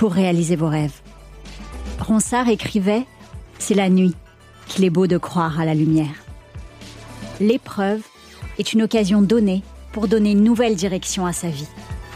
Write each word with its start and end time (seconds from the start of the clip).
pour 0.00 0.14
réaliser 0.14 0.56
vos 0.56 0.68
rêves. 0.68 1.02
Ronsard 1.98 2.48
écrivait 2.48 3.04
C'est 3.58 3.74
la 3.74 3.90
nuit 3.90 4.14
qu'il 4.66 4.82
est 4.84 4.88
beau 4.88 5.06
de 5.06 5.18
croire 5.18 5.60
à 5.60 5.66
la 5.66 5.74
lumière. 5.74 6.24
L'épreuve 7.38 8.00
est 8.58 8.72
une 8.72 8.80
occasion 8.80 9.20
donnée 9.20 9.62
pour 9.92 10.08
donner 10.08 10.30
une 10.30 10.42
nouvelle 10.42 10.74
direction 10.74 11.26
à 11.26 11.34
sa 11.34 11.48
vie 11.48 11.68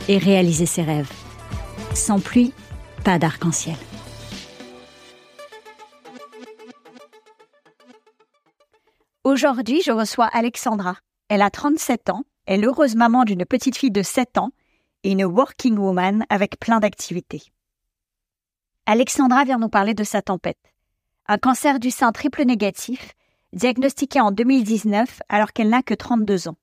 et 0.09 0.17
réaliser 0.17 0.65
ses 0.65 0.81
rêves. 0.81 1.13
Sans 1.93 2.21
pluie, 2.21 2.55
pas 3.05 3.19
d'arc-en-ciel. 3.19 3.77
Aujourd'hui, 9.25 9.83
je 9.85 9.93
reçois 9.93 10.31
Alexandra. 10.33 10.97
Elle 11.29 11.43
a 11.43 11.51
37 11.51 12.09
ans, 12.09 12.23
est 12.47 12.57
l'heureuse 12.57 12.97
maman 12.97 13.25
d'une 13.25 13.45
petite 13.45 13.77
fille 13.77 13.91
de 13.91 14.03
7 14.03 14.39
ans 14.39 14.53
et 15.03 15.11
une 15.11 15.27
working 15.27 15.77
woman 15.77 16.25
avec 16.31 16.59
plein 16.59 16.81
d'activités. 16.81 17.43
Alexandra 18.87 19.45
vient 19.45 19.59
nous 19.59 19.71
parler 19.71 19.95
de 19.95 20.05
sa 20.05 20.21
tempête. 20.21 20.59
Un 21.27 21.39
cancer 21.39 21.81
du 21.81 21.91
sein 21.91 22.13
triple 22.13 22.45
négatif, 22.45 23.15
diagnostiqué 23.55 24.21
en 24.21 24.31
2019 24.31 25.23
alors 25.31 25.55
qu'elle 25.55 25.71
n'a 25.71 25.83
que 25.83 25.95
32 25.95 26.49
ans. 26.49 26.57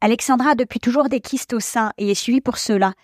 Alexandra 0.00 0.50
a 0.50 0.54
depuis 0.54 0.78
toujours 0.78 1.08
des 1.08 1.20
kystes 1.20 1.54
au 1.54 1.60
sein 1.60 1.92
et 1.98 2.12
est 2.12 2.14
suivie 2.14 2.40
pour 2.40 2.56
cela. 2.58 2.94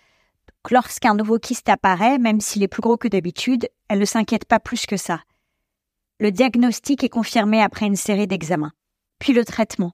Lorsqu'un 0.71 1.15
nouveau 1.15 1.39
kyste 1.39 1.69
apparaît, 1.69 2.19
même 2.19 2.41
s'il 2.41 2.63
est 2.63 2.69
plus 2.69 2.83
gros 2.83 2.97
que 2.97 3.09
d'habitude, 3.09 3.69
elle 3.89 3.99
ne 3.99 4.05
s'inquiète 4.05 4.45
pas 4.45 4.61
plus 4.61 4.87
que 4.87 4.97
ça. 4.97 5.21
Le 6.21 6.31
diagnostic 6.31 7.03
est 7.03 7.09
confirmé 7.09 7.63
après 7.63 7.87
une 7.87 7.97
série 7.97 8.27
d'examens. 8.29 8.73
Puis 9.19 9.33
le 9.33 9.45
traitement, 9.45 9.93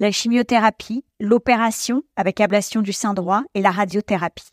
la 0.00 0.10
chimiothérapie, 0.10 1.04
l'opération 1.20 2.02
avec 2.16 2.40
ablation 2.40 2.82
du 2.82 2.92
sein 2.92 3.14
droit 3.14 3.44
et 3.54 3.60
la 3.60 3.70
radiothérapie. 3.70 4.50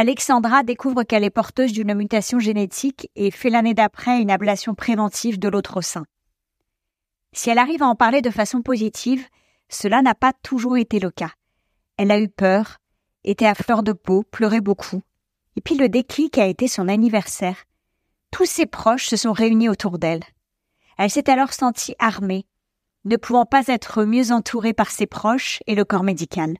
Alexandra 0.00 0.62
découvre 0.62 1.02
qu'elle 1.02 1.24
est 1.24 1.28
porteuse 1.28 1.72
d'une 1.72 1.92
mutation 1.92 2.38
génétique 2.38 3.10
et 3.16 3.32
fait 3.32 3.50
l'année 3.50 3.74
d'après 3.74 4.22
une 4.22 4.30
ablation 4.30 4.76
préventive 4.76 5.40
de 5.40 5.48
l'autre 5.48 5.80
sein. 5.80 6.04
Si 7.32 7.50
elle 7.50 7.58
arrive 7.58 7.82
à 7.82 7.88
en 7.88 7.96
parler 7.96 8.22
de 8.22 8.30
façon 8.30 8.62
positive, 8.62 9.26
cela 9.68 10.00
n'a 10.00 10.14
pas 10.14 10.32
toujours 10.32 10.76
été 10.76 11.00
le 11.00 11.10
cas. 11.10 11.32
Elle 11.96 12.12
a 12.12 12.20
eu 12.20 12.28
peur, 12.28 12.78
était 13.24 13.44
à 13.44 13.56
fleur 13.56 13.82
de 13.82 13.92
peau, 13.92 14.22
pleurait 14.22 14.60
beaucoup. 14.60 15.02
Et 15.56 15.60
puis 15.60 15.74
le 15.74 15.88
déclic 15.88 16.38
a 16.38 16.46
été 16.46 16.68
son 16.68 16.86
anniversaire. 16.86 17.64
Tous 18.30 18.46
ses 18.46 18.66
proches 18.66 19.08
se 19.08 19.16
sont 19.16 19.32
réunis 19.32 19.68
autour 19.68 19.98
d'elle. 19.98 20.22
Elle 20.96 21.10
s'est 21.10 21.28
alors 21.28 21.52
sentie 21.52 21.96
armée, 21.98 22.46
ne 23.04 23.16
pouvant 23.16 23.46
pas 23.46 23.66
être 23.66 24.04
mieux 24.04 24.30
entourée 24.30 24.74
par 24.74 24.92
ses 24.92 25.06
proches 25.08 25.58
et 25.66 25.74
le 25.74 25.84
corps 25.84 26.04
médical. 26.04 26.56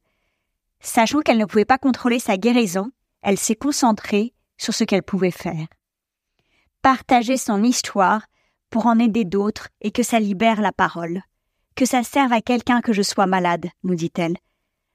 Sachant 0.81 1.21
qu'elle 1.21 1.39
ne 1.39 1.45
pouvait 1.45 1.65
pas 1.65 1.79
contrôler 1.79 2.19
sa 2.19 2.37
guérison, 2.37 2.91
elle 3.23 3.39
s'est 3.39 3.57
concentrée 3.57 4.35
sur 4.57 4.75
ce 4.75 4.85
qu'elle 4.85 5.03
pouvait 5.03 5.31
faire. 5.31 5.67
Partager 6.83 7.37
son 7.37 7.63
histoire 7.63 8.27
pour 8.71 8.87
en 8.87 8.99
aider 8.99 9.25
d'autres 9.25 9.69
et 9.81 9.91
que 9.91 10.03
ça 10.03 10.21
libère 10.21 10.61
la 10.61 10.73
parole. 10.73 11.23
Que 11.75 11.87
ça 11.87 12.03
serve 12.03 12.33
à 12.33 12.41
quelqu'un 12.41 12.81
que 12.81 12.93
je 12.93 13.03
sois 13.03 13.27
malade, 13.27 13.69
nous 13.83 13.95
dit-elle. 13.95 14.37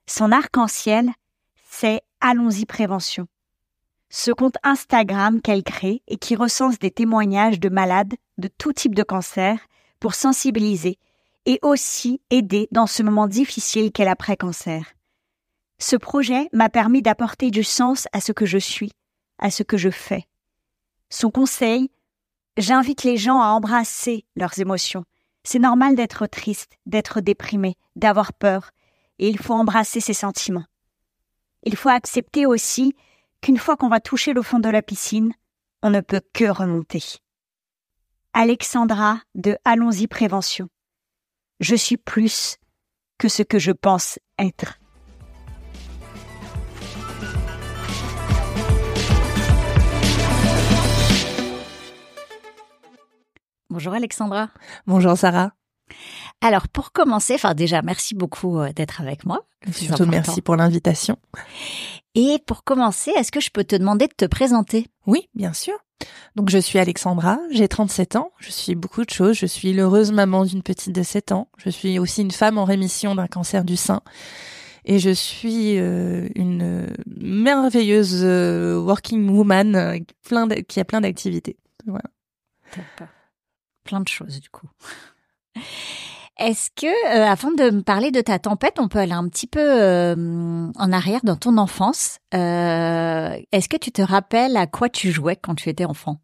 Son 0.08 0.32
arc-en-ciel, 0.32 1.12
c'est 1.70 2.02
Allons-y 2.20 2.66
prévention. 2.66 3.28
Ce 4.10 4.32
compte 4.32 4.56
Instagram 4.64 5.42
qu'elle 5.42 5.64
crée 5.64 6.04
et 6.08 6.18
qui 6.18 6.36
recense 6.36 6.80
des 6.80 6.92
témoignages 6.92 7.60
de 7.60 7.68
malades 7.68 8.14
de 8.38 8.48
tout 8.48 8.72
type 8.72 8.96
de 8.96 9.04
cancer 9.04 9.60
pour 10.00 10.14
sensibiliser 10.14 11.00
et 11.46 11.60
aussi 11.62 12.22
aider 12.30 12.68
dans 12.72 12.88
ce 12.88 13.04
moment 13.04 13.28
difficile 13.28 13.92
qu'est 13.92 14.06
l'après-cancer. 14.06 14.94
Ce 15.84 15.98
projet 15.98 16.48
m'a 16.54 16.70
permis 16.70 17.02
d'apporter 17.02 17.52
du 17.52 17.62
sens 17.62 18.08
à 18.14 18.22
ce 18.22 18.32
que 18.32 18.46
je 18.46 18.58
suis, 18.58 18.94
à 19.38 19.52
ce 19.52 19.64
que 19.64 19.76
je 19.76 19.90
fais. 19.90 20.30
Son 21.10 21.30
conseil, 21.30 21.92
j'invite 22.56 23.04
les 23.04 23.18
gens 23.18 23.42
à 23.42 23.48
embrasser 23.48 24.24
leurs 24.38 24.58
émotions. 24.60 25.04
C'est 25.44 25.60
normal 25.60 25.96
d'être 25.96 26.26
triste, 26.26 26.78
d'être 26.86 27.20
déprimé, 27.20 27.76
d'avoir 27.98 28.32
peur, 28.32 28.72
et 29.20 29.28
il 29.28 29.38
faut 29.38 29.56
embrasser 29.56 30.00
ses 30.00 30.14
sentiments. 30.14 30.64
Il 31.64 31.76
faut 31.76 31.90
accepter 31.90 32.46
aussi 32.46 32.96
qu'une 33.42 33.58
fois 33.58 33.76
qu'on 33.76 33.90
va 33.90 34.00
toucher 34.00 34.32
le 34.32 34.42
fond 34.42 34.60
de 34.60 34.70
la 34.70 34.82
piscine, 34.82 35.34
on 35.82 35.90
ne 35.90 36.00
peut 36.00 36.22
que 36.32 36.46
remonter. 36.46 37.04
Alexandra 38.32 39.20
de 39.36 39.58
Allons-y 39.66 40.08
Prévention. 40.08 40.70
Je 41.60 41.76
suis 41.76 41.98
plus 41.98 42.56
que 43.18 43.28
ce 43.28 43.44
que 43.44 43.60
je 43.60 43.74
pense 43.74 44.18
être. 44.40 44.78
Bonjour 53.74 53.94
Alexandra. 53.94 54.50
Bonjour 54.86 55.18
Sarah. 55.18 55.54
Alors 56.42 56.68
pour 56.68 56.92
commencer, 56.92 57.34
enfin 57.34 57.56
déjà 57.56 57.82
merci 57.82 58.14
beaucoup 58.14 58.60
euh, 58.60 58.72
d'être 58.72 59.02
avec 59.02 59.26
moi. 59.26 59.48
Surtout 59.72 60.06
merci 60.06 60.44
pour 60.44 60.56
l'invitation. 60.56 61.18
Et 62.14 62.38
pour 62.46 62.64
commencer, 62.64 63.10
est-ce 63.18 63.32
que 63.32 63.40
je 63.40 63.50
peux 63.50 63.64
te 63.64 63.76
demander 63.76 64.06
de 64.06 64.14
te 64.16 64.26
présenter? 64.26 64.92
Oui, 65.08 65.28
bien 65.34 65.54
sûr. 65.54 65.74
Donc 66.36 66.52
je 66.52 66.60
suis 66.60 66.78
Alexandra, 66.78 67.40
j'ai 67.50 67.68
37 67.68 68.16
ans, 68.16 68.32
je 68.38 68.52
suis 68.52 68.76
beaucoup 68.76 69.04
de 69.04 69.10
choses, 69.10 69.36
je 69.38 69.48
suis 69.48 69.74
l'heureuse 69.74 70.12
maman 70.12 70.46
d'une 70.46 70.62
petite 70.62 70.94
de 70.94 71.02
7 71.02 71.32
ans, 71.32 71.48
je 71.58 71.72
suis 71.72 71.98
aussi 71.98 72.22
une 72.22 72.30
femme 72.30 72.60
en 72.60 72.66
rémission 72.66 73.16
d'un 73.16 73.28
cancer 73.28 73.64
du 73.64 73.76
sein 73.76 74.02
et 74.86 75.00
je 75.00 75.10
suis 75.10 75.80
euh, 75.80 76.30
une 76.36 76.94
merveilleuse 77.08 78.22
euh, 78.24 78.80
working 78.80 79.32
woman 79.32 80.06
plein 80.22 80.48
qui 80.48 80.80
a 80.80 80.86
plein 80.86 81.02
d'activités. 81.02 81.58
Voilà 81.88 82.04
plein 83.84 84.02
de 84.02 84.08
choses 84.08 84.40
du 84.40 84.50
coup. 84.50 84.70
Est-ce 86.40 86.72
que, 86.76 86.88
euh, 86.88 87.26
avant 87.26 87.52
de 87.52 87.70
me 87.70 87.82
parler 87.84 88.10
de 88.10 88.20
ta 88.20 88.40
tempête, 88.40 88.80
on 88.80 88.88
peut 88.88 88.98
aller 88.98 89.14
un 89.14 89.28
petit 89.30 89.46
peu 89.46 89.62
euh, 89.62 90.16
en 90.76 90.92
arrière 90.92 91.20
dans 91.24 91.36
ton 91.36 91.60
enfance 91.60 92.18
euh, 92.34 93.38
Est-ce 93.52 93.70
que 93.70 93.78
tu 93.78 93.92
te 93.92 94.02
rappelles 94.02 94.58
à 94.58 94.66
quoi 94.66 94.90
tu 94.90 95.12
jouais 95.12 95.36
quand 95.36 95.54
tu 95.54 95.70
étais 95.70 95.86
enfant? 95.86 96.18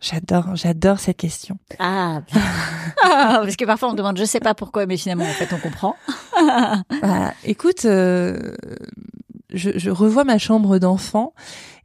J'adore, 0.00 0.54
j'adore 0.54 1.00
cette 1.00 1.16
question. 1.16 1.58
Ah, 1.80 2.20
parce 3.02 3.56
que 3.56 3.64
parfois 3.64 3.90
on 3.90 3.94
demande, 3.94 4.16
je 4.16 4.24
sais 4.24 4.38
pas 4.38 4.54
pourquoi, 4.54 4.86
mais 4.86 4.96
finalement 4.96 5.24
en 5.24 5.32
fait 5.32 5.52
on 5.52 5.58
comprend. 5.58 5.96
bah, 7.02 7.34
écoute, 7.42 7.80
je, 7.82 8.38
je 9.50 9.90
revois 9.90 10.22
ma 10.22 10.38
chambre 10.38 10.78
d'enfant 10.78 11.34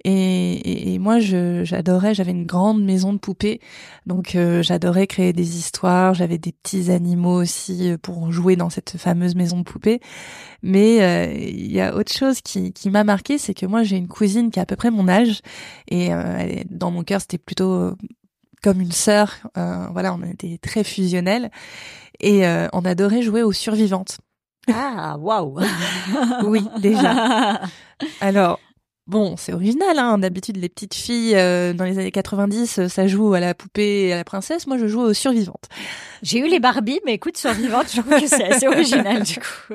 et, 0.05 0.93
et, 0.93 0.99
moi, 0.99 1.19
j'adorais, 1.19 2.13
j'avais 2.13 2.31
une 2.31 2.45
grande 2.45 2.83
maison 2.83 3.13
de 3.13 3.19
poupées, 3.19 3.61
donc 4.05 4.35
euh, 4.35 4.61
j'adorais 4.61 5.07
créer 5.07 5.31
des 5.31 5.57
histoires. 5.57 6.13
J'avais 6.13 6.37
des 6.37 6.51
petits 6.51 6.91
animaux 6.91 7.41
aussi 7.41 7.91
euh, 7.91 7.97
pour 7.97 8.29
jouer 8.31 8.57
dans 8.57 8.69
cette 8.69 8.97
fameuse 8.97 9.35
maison 9.35 9.59
de 9.59 9.63
poupées. 9.63 10.01
Mais 10.61 11.01
euh, 11.01 11.33
il 11.33 11.71
y 11.71 11.79
a 11.79 11.95
autre 11.95 12.11
chose 12.11 12.41
qui, 12.41 12.73
qui 12.73 12.89
m'a 12.89 13.05
marqué, 13.05 13.37
c'est 13.37 13.53
que 13.53 13.65
moi 13.65 13.83
j'ai 13.83 13.95
une 13.95 14.09
cousine 14.09 14.51
qui 14.51 14.59
a 14.59 14.63
à 14.63 14.65
peu 14.65 14.75
près 14.75 14.91
mon 14.91 15.07
âge, 15.07 15.41
et 15.87 16.09
dans 16.69 16.91
mon 16.91 17.03
cœur 17.03 17.21
c'était 17.21 17.37
plutôt 17.37 17.91
comme 18.61 18.81
une 18.81 18.91
sœur. 18.91 19.35
voilà, 19.55 20.13
on 20.13 20.23
était 20.23 20.57
très 20.61 20.83
fusionnels 20.83 21.51
et 22.19 22.45
on 22.71 22.85
adorait 22.85 23.21
jouer 23.21 23.43
aux 23.43 23.51
survivantes. 23.51 24.19
Ah, 24.71 25.17
waouh 25.19 25.59
Oui, 26.43 26.65
déjà. 26.79 27.61
Alors, 28.21 28.59
Bon, 29.05 29.35
c'est 29.35 29.51
original, 29.51 29.99
hein. 29.99 30.17
D'habitude, 30.17 30.55
les 30.55 30.69
petites 30.69 30.93
filles 30.93 31.35
euh, 31.35 31.73
dans 31.73 31.83
les 31.83 31.99
années 31.99 32.11
90, 32.11 32.79
euh, 32.79 32.87
ça 32.87 33.05
joue 33.05 33.33
à 33.33 33.41
la 33.41 33.53
poupée 33.53 34.07
et 34.07 34.13
à 34.13 34.15
la 34.15 34.23
princesse. 34.23 34.65
Moi, 34.65 34.77
je 34.77 34.87
joue 34.87 35.01
aux 35.01 35.13
survivantes. 35.13 35.67
J'ai 36.21 36.39
eu 36.39 36.47
les 36.47 36.61
Barbie, 36.61 37.01
mais 37.05 37.15
écoute, 37.15 37.35
survivantes, 37.35 37.87
je 37.93 37.99
trouve 37.99 38.17
que 38.17 38.27
c'est 38.27 38.45
assez 38.45 38.65
original 38.65 39.23
du 39.23 39.39
coup. 39.39 39.73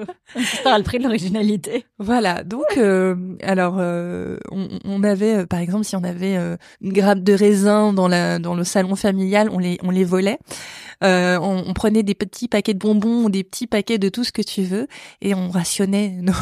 Ça 0.63 0.75
a 0.75 0.79
le 0.79 0.85
prix 0.85 0.97
de 0.97 1.03
l'originalité. 1.03 1.85
Voilà. 1.99 2.43
Donc, 2.43 2.65
euh, 2.79 3.17
alors, 3.43 3.75
on, 3.77 4.69
on, 4.87 5.03
avait, 5.05 5.45
par 5.45 5.61
exemple, 5.61 5.85
si 5.85 5.95
on 5.95 6.05
avait 6.05 6.39
une 6.81 6.93
grappe 6.95 7.21
de 7.21 7.35
raisin 7.35 7.93
dans 7.93 8.09
la 8.09 8.39
dans 8.39 8.55
le 8.55 8.65
salon 8.65 8.97
familial, 8.97 9.51
on 9.53 9.59
les 9.59 9.79
on 9.83 9.91
les 9.91 10.05
volait. 10.05 10.39
On, 11.01 11.65
on, 11.67 11.75
prenait 11.75 12.03
des 12.03 12.15
petits 12.15 12.49
paquets 12.49 12.75
de 12.75 12.79
bonbons 12.79 13.25
ou 13.25 13.31
des 13.31 13.45
petits 13.45 13.67
paquets 13.67 13.99
de 13.99 14.09
tout 14.09 14.25
ce 14.25 14.33
que 14.33 14.43
tu 14.43 14.63
veux 14.63 14.89
et 15.21 15.35
on 15.35 15.51
rationnait 15.51 16.11
nos. 16.21 16.33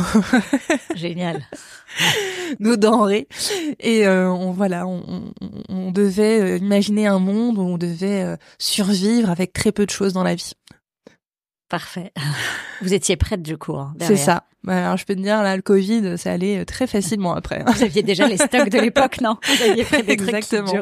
Génial. 0.94 1.42
nos 2.60 2.76
denrées. 2.76 3.28
Et 3.80 4.06
euh, 4.06 4.30
on 4.30 4.52
voilà, 4.52 4.86
on, 4.86 5.32
on, 5.68 5.90
devait 5.90 6.40
euh, 6.40 6.56
imaginer 6.58 7.06
un 7.06 7.18
monde 7.18 7.58
où 7.58 7.62
on 7.62 7.78
devait 7.78 8.22
euh, 8.22 8.36
survivre 8.58 9.30
avec 9.30 9.52
très 9.52 9.72
peu 9.72 9.86
de 9.86 9.90
choses 9.90 10.12
dans 10.12 10.22
la 10.22 10.34
vie. 10.34 10.52
Parfait. 11.68 12.12
Vous 12.82 12.94
étiez 12.94 13.16
prête 13.16 13.42
du 13.42 13.56
coup. 13.56 13.76
Hein, 13.76 13.94
c'est 14.00 14.16
ça. 14.16 14.44
Bah, 14.62 14.86
alors 14.86 14.96
je 14.96 15.04
peux 15.04 15.14
te 15.14 15.20
dire 15.20 15.42
là, 15.42 15.56
le 15.56 15.62
Covid, 15.62 16.18
ça 16.18 16.32
allait 16.32 16.64
très 16.64 16.86
facilement 16.86 17.34
après. 17.34 17.64
Vous 17.66 17.82
aviez 17.82 18.02
déjà 18.02 18.26
les 18.26 18.36
stocks 18.36 18.68
de 18.68 18.78
l'époque, 18.78 19.20
non? 19.20 19.36
Vous 19.46 19.62
aviez 19.62 19.84
pris 19.84 20.02
des 20.02 20.12
Exactement. 20.12 20.72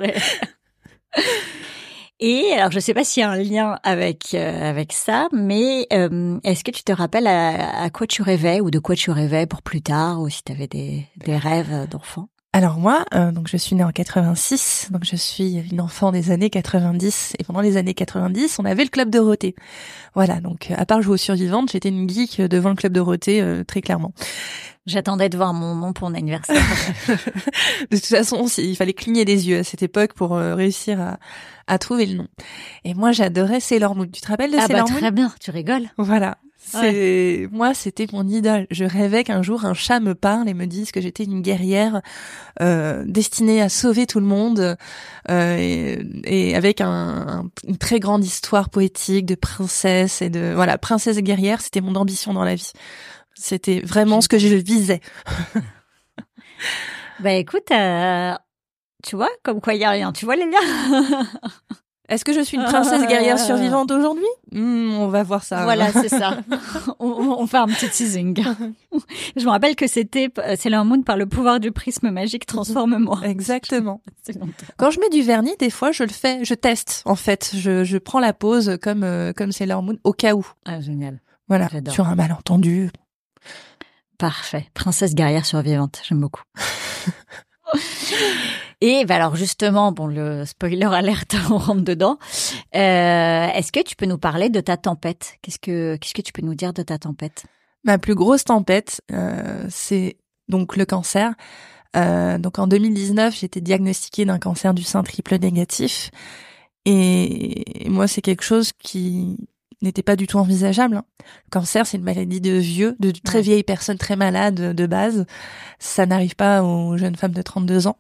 Et 2.21 2.53
alors, 2.53 2.71
je 2.71 2.77
ne 2.77 2.81
sais 2.81 2.95
pas 2.95 3.05
s'il 3.05 3.23
y 3.23 3.25
a 3.25 3.31
un 3.31 3.37
lien 3.37 3.79
avec 3.83 4.35
euh, 4.35 4.71
avec 4.71 4.93
ça, 4.93 5.29
mais 5.33 5.87
euh, 5.93 6.39
est-ce 6.45 6.63
que 6.63 6.71
tu 6.71 6.85
te 6.85 6.93
rappelles 6.93 7.27
à, 7.27 7.91
quoi 7.91 8.07
tu 8.07 8.23
rêvais 8.23 8.61
ou 8.61 8.71
de 8.71 8.79
quoi 8.79 8.95
tu 8.95 9.11
rêvais 9.11 9.47
pour 9.47 9.63
plus 9.63 9.83
tard, 9.83 10.21
ou 10.21 10.29
si 10.29 10.43
tu 10.45 10.53
avais 10.53 10.69
des, 10.69 11.07
des 11.17 11.37
rêves 11.37 11.89
d'enfant? 11.91 12.29
Alors 12.55 12.79
moi, 12.79 13.05
euh, 13.17 13.33
donc 13.33 13.49
je 13.49 13.57
suis 13.57 13.75
née 13.75 13.83
en 13.83 13.91
86, 13.91 14.91
donc 14.93 15.03
je 15.05 15.17
suis 15.17 15.57
une 15.73 15.81
enfant 15.81 16.13
des 16.13 16.31
années 16.31 16.51
90 16.51 17.33
et 17.37 17.43
pendant 17.43 17.61
les 17.61 17.77
années 17.77 17.95
90, 17.95 18.61
on 18.61 18.65
avait 18.65 18.85
le 18.85 18.91
club 18.91 19.11
Dorothée. 19.11 19.57
Voilà, 20.15 20.41
donc 20.41 20.71
à 20.71 20.87
part 20.87 21.03
jouer 21.03 21.15
aux 21.15 21.17
survivantes, 21.17 21.73
j'étais 21.73 21.89
une 21.89 22.09
geek 22.09 22.41
devant 22.43 22.69
le 22.69 22.77
club 22.77 22.93
Dorothée 22.93 23.45
très 23.67 23.81
clairement. 23.81 24.13
J'attendais 24.87 25.29
de 25.29 25.37
voir 25.37 25.53
mon 25.53 25.75
nom 25.75 25.93
pour 25.93 26.09
mon 26.09 26.15
anniversaire. 26.15 26.55
de 27.91 27.97
toute 27.97 28.07
façon, 28.07 28.47
il 28.59 28.77
fallait 28.77 28.93
cligner 28.93 29.25
des 29.25 29.49
yeux 29.49 29.59
à 29.59 29.65
cette 29.65 29.83
époque 29.83 30.13
pour 30.13 30.37
réussir 30.37 31.01
à, 31.01 31.19
à 31.67 31.79
trouver 31.79 32.07
le 32.07 32.19
nom. 32.19 32.29
Et 32.85 32.95
moi, 32.95 33.11
j'adorais 33.11 33.59
Sailor 33.59 33.97
Moon. 33.97 34.07
Tu 34.07 34.21
te 34.21 34.29
rappelles 34.29 34.53
de 34.53 34.59
ah 34.59 34.67
Sailor 34.69 34.87
bah, 34.87 34.95
Très 34.97 35.11
bien, 35.11 35.33
tu 35.41 35.51
rigoles. 35.51 35.89
Voilà. 35.99 36.37
C'est 36.67 37.49
moi, 37.53 37.75
c'était 37.75 38.07
mon 38.13 38.27
idole. 38.27 38.67
Je 38.71 38.85
rêvais 38.85 39.25
qu'un 39.25 39.43
jour 39.43 39.65
un 39.65 39.75
chat 39.75 40.01
me 40.01 40.15
parle 40.15 40.49
et 40.49 40.55
me 40.55 40.67
dise 40.67 40.93
que 40.93 41.01
j'étais 41.01 41.25
une 41.25 41.43
guerrière 41.43 42.01
euh, 42.61 43.05
destinée 43.07 43.61
à 43.61 43.69
sauver 43.69 44.07
tout 44.07 44.21
le 44.21 44.27
monde 44.27 44.77
euh, 45.31 45.57
et, 45.57 45.99
et, 46.25 46.57
avec 46.57 46.81
un, 46.81 47.49
une 47.67 47.77
très 47.77 48.01
grande 48.01 48.25
histoire 48.25 48.71
poétique 48.71 49.27
de 49.27 49.35
princesse 49.35 50.23
et 50.23 50.31
de 50.31 50.53
voilà 50.55 50.79
princesse 50.79 51.17
et 51.17 51.23
guerrière. 51.23 51.61
C'était 51.61 51.81
mon 51.81 51.95
ambition 51.95 52.33
dans 52.33 52.45
la 52.45 52.55
vie. 52.55 52.73
C'était 53.35 53.81
vraiment 53.81 54.21
ce 54.21 54.29
que 54.29 54.39
je 54.39 54.49
visais. 54.49 55.01
bah 57.21 57.33
écoute, 57.33 57.71
euh, 57.71 58.35
tu 59.03 59.17
vois, 59.17 59.31
comme 59.43 59.61
quoi 59.61 59.75
il 59.75 59.81
y 59.81 59.85
a 59.85 59.91
rien. 59.91 60.13
Tu 60.13 60.25
vois 60.25 60.37
les 60.37 60.47
liens 60.51 61.27
Est-ce 62.09 62.25
que 62.25 62.35
je 62.35 62.41
suis 62.41 62.59
une 62.59 62.65
princesse 62.65 63.07
guerrière 63.09 63.39
survivante 63.39 63.91
aujourd'hui? 63.91 64.27
Hmm, 64.53 64.93
On 64.99 65.09
va 65.09 65.23
voir 65.23 65.43
ça. 65.43 65.65
Voilà, 65.65 65.91
c'est 65.91 66.11
ça. 66.11 66.39
on, 66.99 67.47
fait 67.47 67.57
un 67.57 67.67
petit 67.67 67.89
teasing. 67.89 68.45
je 69.37 69.45
me 69.45 69.51
rappelle 69.51 69.75
que 69.75 69.87
c'était 69.87 70.29
Sailor 70.57 70.85
Moon 70.85 71.03
par 71.03 71.17
le 71.17 71.27
pouvoir 71.27 71.61
du 71.61 71.73
prisme 71.73 72.11
magique 72.11 72.45
transforme-moi. 72.45 73.21
Exactement. 73.25 74.03
Quand 74.77 74.91
je 74.91 75.01
mets 75.01 75.09
du 75.09 75.23
vernis, 75.23 75.57
des 75.59 75.71
fois, 75.71 75.93
je 75.93 76.03
le 76.03 76.11
fais, 76.11 76.45
je 76.45 76.55
teste 76.55 77.03
en 77.07 77.17
fait. 77.17 77.53
Je, 77.55 77.85
je 77.85 77.97
prends 77.97 78.21
la 78.21 78.35
pose 78.35 78.79
comme 78.83 79.03
euh, 79.03 79.33
comme 79.33 79.53
Sailor 79.53 79.83
Moon 79.83 79.97
au 80.05 80.13
cas 80.13 80.35
où. 80.35 80.47
Ah 80.67 80.81
génial. 80.81 81.21
Voilà, 81.49 81.69
sur 81.89 82.07
un 82.07 82.15
malentendu. 82.15 82.91
Parfait. 84.19 84.69
Princesse 84.75 85.15
guerrière 85.15 85.45
survivante, 85.45 86.01
j'aime 86.07 86.21
beaucoup. 86.21 86.43
Et 88.87 89.07
bah 89.07 89.15
alors 89.15 89.35
justement, 89.35 89.93
bon, 89.93 90.07
le 90.07 90.45
spoiler 90.45 90.85
alerte, 90.85 91.37
on 91.51 91.57
rentre 91.57 91.81
dedans. 91.81 92.19
Euh, 92.75 93.47
Est-ce 93.47 93.73
que 93.73 93.83
tu 93.83 93.97
peux 93.97 94.05
nous 94.05 94.19
parler 94.19 94.51
de 94.51 94.61
ta 94.61 94.77
tempête? 94.77 95.37
Qu'est-ce 95.41 95.59
que 95.59 95.97
qu'est-ce 95.97 96.13
que 96.13 96.21
tu 96.21 96.35
peux 96.35 96.43
nous 96.43 96.55
dire 96.55 96.75
de 96.75 96.83
ta 96.83 96.99
tempête? 96.99 97.47
Ma 97.85 97.97
plus 97.97 98.15
grosse 98.15 98.45
tempête, 98.45 99.01
euh, 99.11 99.65
c'est 99.71 100.19
donc 100.51 100.77
le 100.77 100.85
cancer. 100.85 101.33
Euh, 101.97 102.37
donc 102.37 102.59
en 102.59 102.67
2019, 102.67 103.35
j'ai 103.35 103.47
été 103.47 103.63
diagnostiquée 103.63 104.27
d'un 104.27 104.39
cancer 104.39 104.75
du 104.75 104.83
sein 104.83 105.03
triple 105.03 105.39
négatif. 105.39 106.11
Et 106.85 107.87
moi, 107.89 108.07
c'est 108.07 108.21
quelque 108.21 108.45
chose 108.45 108.73
qui 108.79 109.39
n'était 109.81 110.03
pas 110.03 110.17
du 110.17 110.27
tout 110.27 110.37
envisageable. 110.37 110.97
Hein. 110.97 111.05
Le 111.47 111.51
cancer, 111.53 111.87
c'est 111.87 111.97
une 111.97 112.05
maladie 112.05 112.43
de 112.43 112.53
vieux, 112.53 112.97
de 113.01 113.13
très 113.13 113.41
vieilles 113.41 113.63
personnes 113.63 113.97
très 113.97 114.17
malades 114.17 114.75
de 114.75 114.87
base. 114.87 115.25
Ça 115.79 116.05
n'arrive 116.05 116.37
pas 116.37 116.63
aux 116.63 116.99
jeunes 116.99 117.17
femmes 117.17 117.33
de 117.33 117.41
32 117.41 117.87
ans. 117.87 117.97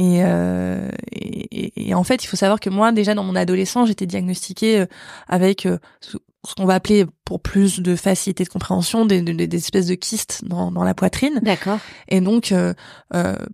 Euh, 0.00 0.90
et, 1.12 1.88
et, 1.88 1.94
en 1.94 2.04
fait, 2.04 2.24
il 2.24 2.26
faut 2.26 2.36
savoir 2.36 2.60
que 2.60 2.70
moi, 2.70 2.92
déjà 2.92 3.14
dans 3.14 3.24
mon 3.24 3.36
adolescence, 3.36 3.88
j'étais 3.88 4.06
diagnostiquée 4.06 4.80
euh, 4.80 4.86
avec 5.28 5.66
euh, 5.66 5.78
ce 6.00 6.16
qu'on 6.56 6.66
va 6.66 6.74
appeler, 6.74 7.06
pour 7.24 7.40
plus 7.40 7.80
de 7.80 7.96
facilité 7.96 8.44
de 8.44 8.48
compréhension, 8.48 9.06
des, 9.06 9.22
des, 9.22 9.56
espèces 9.56 9.86
de 9.86 9.94
kystes 9.94 10.44
dans, 10.44 10.70
dans 10.70 10.84
la 10.84 10.94
poitrine. 10.94 11.40
D'accord. 11.42 11.78
Et 12.08 12.20
donc, 12.20 12.52
euh, 12.52 12.74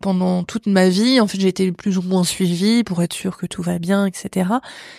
pendant 0.01 0.43
toute 0.43 0.67
ma 0.67 0.89
vie, 0.89 1.21
en 1.21 1.27
fait, 1.27 1.41
j'ai 1.41 1.49
été 1.49 1.71
plus 1.71 1.97
ou 1.97 2.03
moins 2.03 2.25
suivie 2.25 2.83
pour 2.83 3.03
être 3.03 3.13
sûre 3.13 3.37
que 3.37 3.47
tout 3.47 3.63
va 3.63 3.79
bien, 3.79 4.07
etc. 4.07 4.51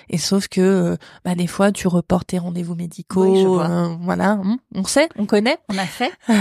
Et 0.10 0.18
sauf 0.18 0.48
que, 0.48 0.98
bah, 1.26 1.36
des 1.36 1.48
fois, 1.48 1.72
tu 1.72 1.88
reportes 1.88 2.28
tes 2.28 2.40
rendez-vous 2.40 2.76
médicaux. 2.76 3.60
voilà, 4.02 4.32
hein, 4.32 4.58
on 4.74 4.86
sait, 4.86 5.10
on 5.18 5.26
connaît. 5.26 5.58
On 5.70 5.78
a 5.78 5.86
fait. 5.86 6.12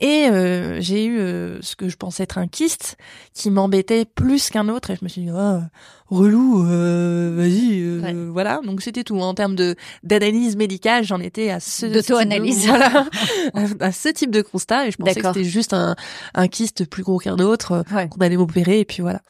Et 0.00 0.28
euh, 0.28 0.80
j'ai 0.80 1.04
eu 1.06 1.18
euh, 1.18 1.58
ce 1.60 1.74
que 1.74 1.88
je 1.88 1.96
pensais 1.96 2.22
être 2.22 2.38
un 2.38 2.46
kyste 2.46 2.96
qui 3.34 3.50
m'embêtait 3.50 4.04
plus 4.04 4.48
qu'un 4.48 4.68
autre. 4.68 4.90
Et 4.90 4.96
je 4.96 5.04
me 5.04 5.08
suis 5.08 5.22
dit, 5.22 5.30
oh, 5.32 5.58
relou, 6.06 6.64
euh, 6.64 7.34
vas-y, 7.36 8.14
voilà. 8.28 8.60
Donc 8.64 8.80
c'était 8.80 9.02
tout. 9.02 9.18
En 9.18 9.34
termes 9.34 9.56
de 9.56 9.74
d'analyse 10.04 10.56
médicale, 10.56 10.97
j'en 11.02 11.20
étais 11.20 11.50
à 11.50 11.60
ce 11.60 11.86
d'auto-analyse, 11.86 12.66
voilà, 12.66 13.06
à 13.80 13.92
ce 13.92 14.08
type 14.08 14.30
de 14.30 14.42
constat. 14.42 14.86
Et 14.86 14.90
je 14.90 14.96
pensais 14.96 15.20
que 15.20 15.26
c'était 15.26 15.44
juste 15.44 15.72
un, 15.72 15.96
un 16.34 16.48
kyste 16.48 16.88
plus 16.88 17.02
gros 17.02 17.18
qu'un 17.18 17.38
autre 17.38 17.84
qu'on 18.10 18.20
allait 18.20 18.36
m'opérer. 18.36 18.80
Et 18.80 18.84
puis 18.84 19.02
voilà. 19.02 19.22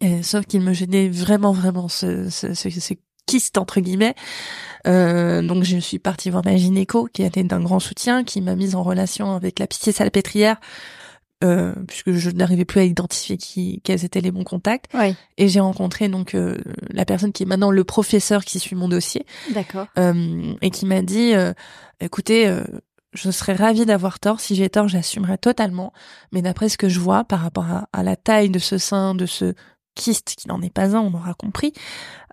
Et, 0.00 0.22
sauf 0.22 0.46
qu'il 0.46 0.60
me 0.60 0.72
gênait 0.72 1.08
vraiment, 1.08 1.52
vraiment 1.52 1.88
ce, 1.88 2.28
ce, 2.28 2.54
ce, 2.54 2.68
ce 2.70 2.94
kyste 3.26 3.58
entre 3.58 3.80
guillemets. 3.80 4.14
Euh, 4.86 5.42
donc 5.42 5.64
je 5.64 5.78
suis 5.78 5.98
partie 5.98 6.30
voir 6.30 6.44
ma 6.44 6.56
gynéco 6.56 7.08
qui 7.12 7.22
a 7.22 7.26
été 7.26 7.42
d'un 7.42 7.60
grand 7.60 7.80
soutien, 7.80 8.24
qui 8.24 8.40
m'a 8.40 8.54
mise 8.54 8.74
en 8.74 8.82
relation 8.82 9.34
avec 9.34 9.58
la 9.58 9.66
pitié 9.66 9.92
salpêtrière. 9.92 10.58
Euh, 11.44 11.74
puisque 11.86 12.12
je 12.12 12.30
n'arrivais 12.30 12.64
plus 12.64 12.80
à 12.80 12.84
identifier 12.84 13.36
qui 13.36 13.82
quels 13.84 14.06
étaient 14.06 14.22
les 14.22 14.30
bons 14.30 14.42
contacts. 14.44 14.86
Et 15.36 15.48
j'ai 15.48 15.60
rencontré 15.60 16.08
donc 16.08 16.34
euh, 16.34 16.56
la 16.88 17.04
personne 17.04 17.30
qui 17.30 17.42
est 17.42 17.46
maintenant 17.46 17.70
le 17.70 17.84
professeur 17.84 18.42
qui 18.42 18.58
suit 18.58 18.74
mon 18.74 18.88
dossier 18.88 19.26
d'accord. 19.52 19.86
euh, 19.98 20.54
et 20.62 20.70
qui 20.70 20.86
m'a 20.86 21.02
dit 21.02 21.34
euh, 21.34 21.52
écoutez 22.00 22.50
je 23.12 23.30
serais 23.30 23.54
ravie 23.54 23.84
d'avoir 23.84 24.18
tort. 24.18 24.40
Si 24.40 24.54
j'ai 24.54 24.70
tort 24.70 24.88
j'assumerai 24.88 25.36
totalement. 25.36 25.92
Mais 26.32 26.40
d'après 26.40 26.70
ce 26.70 26.78
que 26.78 26.88
je 26.88 27.00
vois 27.00 27.24
par 27.24 27.40
rapport 27.40 27.66
à, 27.70 27.86
à 27.92 28.02
la 28.02 28.16
taille 28.16 28.48
de 28.48 28.58
ce 28.58 28.78
sein 28.78 29.14
de 29.14 29.26
ce 29.26 29.54
kyste 29.96 30.36
qui 30.36 30.46
n'en 30.46 30.62
est 30.62 30.72
pas 30.72 30.94
un, 30.94 31.00
on 31.00 31.12
aura 31.14 31.34
compris, 31.34 31.72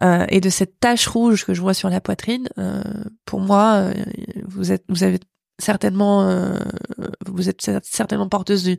euh, 0.04 0.26
et 0.30 0.42
de 0.42 0.50
cette 0.50 0.80
tache 0.80 1.08
rouge 1.08 1.46
que 1.46 1.54
je 1.54 1.62
vois 1.62 1.74
sur 1.74 1.90
la 1.90 2.02
poitrine, 2.02 2.48
euh, 2.60 2.84
pour 3.26 3.40
moi, 3.40 3.76
euh, 3.76 3.94
vous 4.46 4.72
êtes, 4.72 4.84
vous 4.90 5.04
avez 5.04 5.20
certainement, 5.64 6.24
euh, 6.24 6.58
vous 7.26 7.50
êtes 7.50 7.62
certainement 7.84 8.28
porteuse 8.28 8.64
du, 8.64 8.78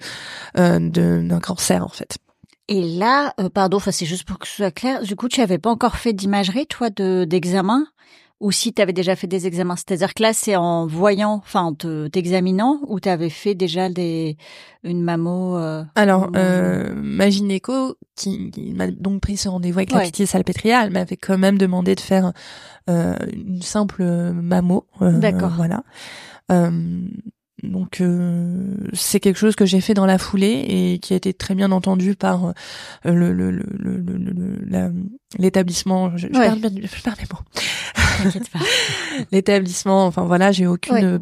euh, 0.59 0.79
d'un 0.79 1.41
cancer 1.41 1.85
en 1.85 1.89
fait. 1.89 2.19
Et 2.69 2.83
là, 2.83 3.35
pardon, 3.53 3.77
enfin 3.77 3.91
c'est 3.91 4.07
juste 4.07 4.25
pour 4.25 4.39
que 4.39 4.49
ce 4.49 4.57
soit 4.57 4.71
clair. 4.71 5.03
Du 5.03 5.17
coup, 5.17 5.29
tu 5.29 5.41
avais 5.41 5.59
pas 5.59 5.71
encore 5.71 5.97
fait 5.97 6.13
d'imagerie, 6.13 6.67
toi, 6.67 6.91
de 6.91 7.25
d'examen? 7.25 7.87
Ou 8.41 8.51
si 8.51 8.75
tu 8.75 8.83
avais 8.83 8.93
déjà 8.93 9.17
fait 9.17 9.27
des 9.27 9.47
examens? 9.47 9.77
C'est-à-dire 9.77 10.13
que 10.13 10.23
là, 10.23 10.33
c'est 10.33 10.57
en 10.57 10.87
voyant, 10.87 11.35
enfin, 11.35 11.63
en 11.63 11.75
t'examinant, 11.75 12.81
ou 12.89 13.01
tu 13.01 13.09
avais 13.09 13.31
fait 13.31 13.55
déjà 13.55 13.89
des 13.89 14.37
une 14.83 15.03
mammo. 15.03 15.57
Euh, 15.57 15.85
Alors, 15.95 16.31
euh, 16.37 16.93
ma 16.97 17.31
gynéco, 17.31 17.97
qui, 18.17 18.51
m'a 18.75 18.89
donc 18.89 19.23
pris 19.23 19.37
ce 19.37 19.49
rendez-vous 19.49 19.79
avec 19.79 19.93
la 19.93 20.01
pitié 20.01 20.27
salpêtrière, 20.27 20.83
elle 20.83 20.91
m'avait 20.91 21.17
quand 21.17 21.39
même 21.39 21.59
demandé 21.59 21.95
de 21.95 22.01
faire 22.01 22.33
euh, 22.91 23.15
une 23.33 23.63
simple 23.63 24.05
mammo. 24.05 24.87
Euh, 25.01 25.13
D'accord. 25.13 25.53
Voilà. 25.57 25.83
Euh, 26.53 26.71
donc 27.63 28.01
euh, 28.01 28.75
c'est 28.93 29.21
quelque 29.21 29.39
chose 29.39 29.57
que 29.57 29.65
j'ai 29.65 29.81
fait 29.81 29.95
dans 29.95 30.05
la 30.05 30.19
foulée 30.19 30.65
et 30.69 30.99
qui 30.99 31.15
a 31.15 31.17
été 31.17 31.33
très 31.33 31.55
bien 31.55 31.73
entendu 31.73 32.15
par 32.15 32.53
le, 33.05 33.33
le, 33.33 33.51
le, 33.51 33.65
le 33.73 34.93
l'établissement. 35.39 36.17
Je, 36.17 36.27
je, 36.27 36.33
perds, 36.33 36.57
je 36.57 37.03
perds 37.03 37.17
les 37.19 37.27
mots. 37.33 38.41
L'établissement, 39.33 40.07
enfin 40.07 40.25
voilà, 40.25 40.53
j'ai 40.53 40.67
aucune 40.67 41.21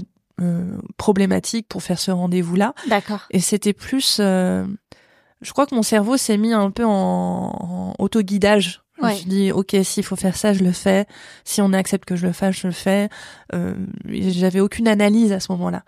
problématique 0.96 1.68
pour 1.68 1.82
faire 1.82 2.00
ce 2.00 2.10
rendez-vous-là. 2.10 2.74
D'accord. 2.88 3.20
Et 3.30 3.38
c'était 3.38 3.72
plus, 3.72 4.16
je 4.18 5.52
crois 5.52 5.66
que 5.66 5.74
mon 5.74 5.82
cerveau 5.82 6.16
s'est 6.16 6.38
mis 6.38 6.52
un 6.52 6.70
peu 6.70 6.84
en, 6.84 6.90
en 6.90 7.94
autoguidage. 8.00 8.81
Je 9.02 9.14
me 9.14 9.18
suis 9.18 9.28
dit, 9.28 9.52
ok, 9.52 9.76
s'il 9.82 10.04
faut 10.04 10.16
faire 10.16 10.36
ça, 10.36 10.52
je 10.52 10.62
le 10.62 10.72
fais. 10.72 11.06
Si 11.44 11.60
on 11.60 11.72
accepte 11.72 12.04
que 12.04 12.16
je 12.16 12.26
le 12.26 12.32
fasse, 12.32 12.56
je 12.56 12.66
le 12.66 12.72
fais. 12.72 13.08
Euh, 13.54 13.74
J'avais 14.06 14.60
aucune 14.60 14.88
analyse 14.88 15.32
à 15.32 15.40
ce 15.40 15.50
moment-là. 15.52 15.82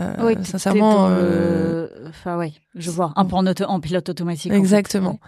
Euh, 0.00 0.14
oui, 0.20 0.34
sincèrement. 0.44 1.08
Euh... 1.10 1.88
Enfin, 2.08 2.38
oui, 2.38 2.60
je 2.74 2.90
vois. 2.90 3.12
Un 3.16 3.24
peu 3.24 3.34
en, 3.34 3.46
auto, 3.46 3.64
en 3.64 3.80
pilote 3.80 4.08
automatique. 4.08 4.52
Exactement. 4.52 5.10
En 5.10 5.12
fait. 5.12 5.18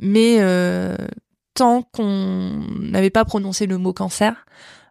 Mais 0.00 0.36
euh, 0.40 0.96
tant 1.54 1.82
qu'on 1.82 2.60
n'avait 2.78 3.10
pas 3.10 3.24
prononcé 3.24 3.66
le 3.66 3.78
mot 3.78 3.92
cancer, 3.92 4.46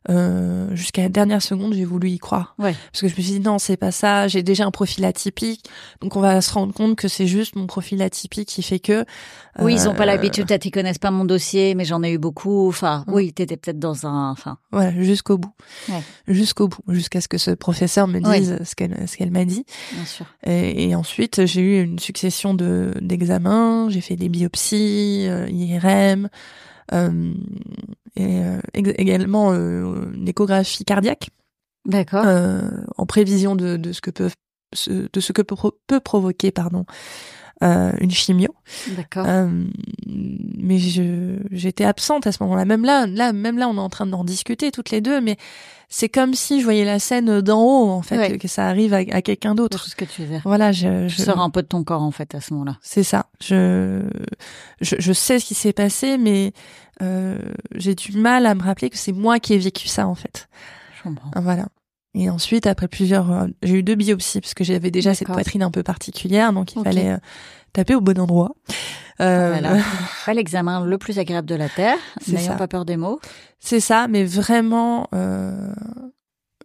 euh, 0.10 0.74
jusqu'à 0.76 1.04
la 1.04 1.10
dernière 1.10 1.42
seconde, 1.42 1.74
j'ai 1.74 1.86
voulu 1.86 2.10
y 2.10 2.20
croire. 2.20 2.56
Ouais. 2.58 2.74
Parce 2.92 3.02
que 3.02 3.08
je 3.08 3.16
me 3.16 3.22
suis 3.22 3.34
dit 3.34 3.40
non, 3.40 3.60
c'est 3.60 3.78
pas 3.78 3.92
ça. 3.92 4.28
J'ai 4.28 4.44
déjà 4.44 4.66
un 4.66 4.72
profil 4.72 5.04
atypique, 5.04 5.66
donc 6.02 6.16
on 6.16 6.22
va 6.22 6.42
se 6.42 6.54
rendre 6.54 6.74
compte 6.74 6.96
que 6.96 7.08
c'est 7.08 7.28
juste 7.28 7.56
mon 7.56 7.68
profil 7.68 8.02
atypique 8.02 8.48
qui 8.48 8.64
fait 8.64 8.80
que. 8.80 9.06
Oui, 9.60 9.74
ils 9.74 9.90
ont 9.90 9.94
pas 9.94 10.04
euh, 10.04 10.06
l'habitude, 10.06 10.48
peut-être 10.48 10.66
ils 10.66 10.72
connaissent 10.72 11.00
pas 11.00 11.12
mon 11.12 11.26
dossier, 11.26 11.76
mais 11.76 11.84
j'en 11.84 12.02
ai 12.02 12.12
eu 12.12 12.18
beaucoup. 12.18 12.70
Enfin, 12.70 13.04
mm. 13.08 13.14
oui, 13.14 13.34
t'étais 13.34 13.58
peut-être 13.58 13.80
dans 13.80 14.06
un. 14.06 14.32
Enfin. 14.32 14.58
Voilà, 14.72 14.92
jusqu'au 15.04 15.38
bout. 15.38 15.54
Ouais. 15.90 16.02
Jusqu'au 16.28 16.70
bout, 16.70 16.82
jusqu'à 16.88 17.20
ce 17.20 17.28
que 17.28 17.38
ce 17.38 17.52
professeur 17.52 18.08
me 18.08 18.20
dise 18.20 18.58
ce 18.64 18.76
qu'elle 18.76 19.08
ce 19.08 19.18
qu'elle 19.18 19.32
m'a 19.32 19.46
dit. 19.46 19.66
Bien 19.94 20.06
sûr. 20.06 20.26
Et, 20.46 20.90
et 20.90 20.96
ensuite, 20.96 21.46
j'ai 21.46 21.62
eu 21.62 21.84
une 21.84 22.00
succession 22.00 22.54
de 22.54 22.94
d'examens. 23.02 23.90
J'ai 23.90 24.02
fait 24.02 24.16
des 24.16 24.30
biopsies, 24.30 25.26
euh, 25.28 25.50
IRM. 25.50 26.30
Euh, 26.94 27.34
et 28.16 28.44
euh, 28.44 28.60
également 28.74 29.52
euh, 29.52 30.12
une 30.14 30.28
échographie 30.28 30.86
cardiaque. 30.86 31.30
D'accord. 31.86 32.26
en 32.98 33.06
prévision 33.06 33.56
de, 33.56 33.78
de 33.78 33.94
ce 33.94 34.02
que 34.02 34.12
peut 34.12 34.30
de 34.86 35.20
ce 35.20 35.32
que 35.32 35.42
peut, 35.42 35.56
peut 35.88 36.00
provoquer 36.00 36.52
pardon 36.52 36.86
euh, 37.64 37.92
une 38.00 38.12
chimio. 38.12 38.54
D'accord. 38.96 39.26
Euh, 39.28 39.50
mais 40.06 40.78
je 40.80 41.38
j'étais 41.52 41.86
absente 41.86 42.28
à 42.28 42.32
ce 42.32 42.42
moment-là. 42.44 42.66
Même 42.66 42.86
là, 42.86 43.06
là, 43.08 43.34
même 43.34 43.58
là, 43.58 43.68
on 43.68 43.76
est 43.76 43.80
en 43.80 43.90
train 43.90 44.06
d'en 44.06 44.24
discuter 44.24 44.72
toutes 44.72 44.92
les 44.92 45.02
deux, 45.02 45.20
mais 45.22 45.38
c'est 45.90 46.08
comme 46.10 46.36
si 46.36 46.60
je 46.60 46.64
voyais 46.66 46.86
la 46.86 47.00
scène 47.00 47.42
d'en 47.42 47.62
haut, 47.62 47.90
en 47.90 48.02
fait, 48.02 48.38
que 48.38 48.48
ça 48.48 48.68
arrive 48.68 48.94
à, 48.94 48.98
à 48.98 49.22
quelqu'un 49.22 49.56
d'autre. 49.56 49.86
ce 49.88 49.96
que 49.96 50.06
tu 50.06 50.22
veux 50.22 50.28
dire. 50.28 50.42
Voilà, 50.46 50.72
je, 50.72 51.08
je 51.08 51.22
sors 51.22 51.40
un 51.42 51.50
peu 51.50 51.62
de 51.64 51.68
ton 51.68 51.84
corps, 51.84 52.04
en 52.04 52.12
fait, 52.12 52.36
à 52.36 52.42
ce 52.42 52.54
moment-là. 52.54 52.78
C'est 52.82 53.04
ça. 53.04 53.26
Je, 53.42 54.04
je, 54.82 54.96
je 55.00 55.14
sais 55.14 55.40
ce 55.40 55.46
qui 55.46 55.56
s'est 55.56 55.74
passé, 55.74 56.18
mais 56.18 56.54
euh, 57.02 57.40
j'ai 57.76 57.96
du 57.96 58.12
mal 58.18 58.46
à 58.46 58.54
me 58.56 58.62
rappeler 58.62 58.90
que 58.90 58.98
c'est 58.98 59.12
moi 59.14 59.40
qui 59.40 59.54
ai 59.54 59.58
vécu 59.58 59.88
ça, 59.88 60.08
en 60.08 60.16
fait. 60.16 60.48
Je 60.98 61.04
comprends. 61.04 61.32
Voilà. 61.42 61.66
Et 62.16 62.30
ensuite, 62.30 62.66
après 62.66 62.88
plusieurs, 62.88 63.32
euh, 63.32 63.48
j'ai 63.62 63.76
eu 63.76 63.84
deux 63.84 63.96
biopsies 63.96 64.42
parce 64.42 64.54
que 64.54 64.64
j'avais 64.64 64.90
déjà 64.90 65.14
cette 65.14 65.28
poitrine 65.28 65.62
un 65.62 65.72
peu 65.72 65.84
particulière, 65.84 66.54
donc 66.54 66.76
il 66.76 66.84
fallait 66.84 67.12
euh, 67.12 67.18
taper 67.72 67.94
au 67.94 68.02
bon 68.02 68.20
endroit. 68.20 68.56
Euh... 69.22 69.50
Voilà. 69.52 69.78
Pas 70.26 70.34
l'examen 70.34 70.84
le 70.86 70.98
plus 70.98 71.20
agréable 71.20 71.48
de 71.48 71.56
la 71.56 71.70
terre, 71.70 71.98
n'ayant 72.28 72.58
pas 72.58 72.68
peur 72.68 72.86
des 72.86 72.98
mots. 72.98 73.20
C'est 73.60 73.80
ça, 73.80 74.08
mais 74.08 74.24
vraiment, 74.24 75.08
euh... 75.14 75.72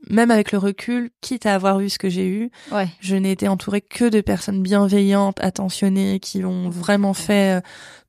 même 0.09 0.31
avec 0.31 0.51
le 0.53 0.59
recul, 0.59 1.11
quitte 1.21 1.45
à 1.45 1.55
avoir 1.55 1.81
eu 1.81 1.91
ce 1.91 1.99
que 1.99 2.09
j'ai 2.09 2.27
eu, 2.27 2.51
ouais. 2.73 2.89
je 3.01 3.17
n'ai 3.17 3.33
été 3.33 3.47
entourée 3.47 3.83
que 3.83 4.09
de 4.09 4.23
personnes 4.23 4.63
bienveillantes, 4.63 5.39
attentionnées, 5.43 6.21
qui 6.21 6.43
ont 6.45 6.71
vraiment 6.71 7.13
fait 7.13 7.63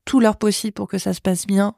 tout 0.05 0.21
leur 0.21 0.37
possible 0.37 0.73
pour 0.73 0.87
que 0.87 0.99
ça 0.99 1.13
se 1.13 1.21
passe 1.21 1.47
bien 1.47 1.75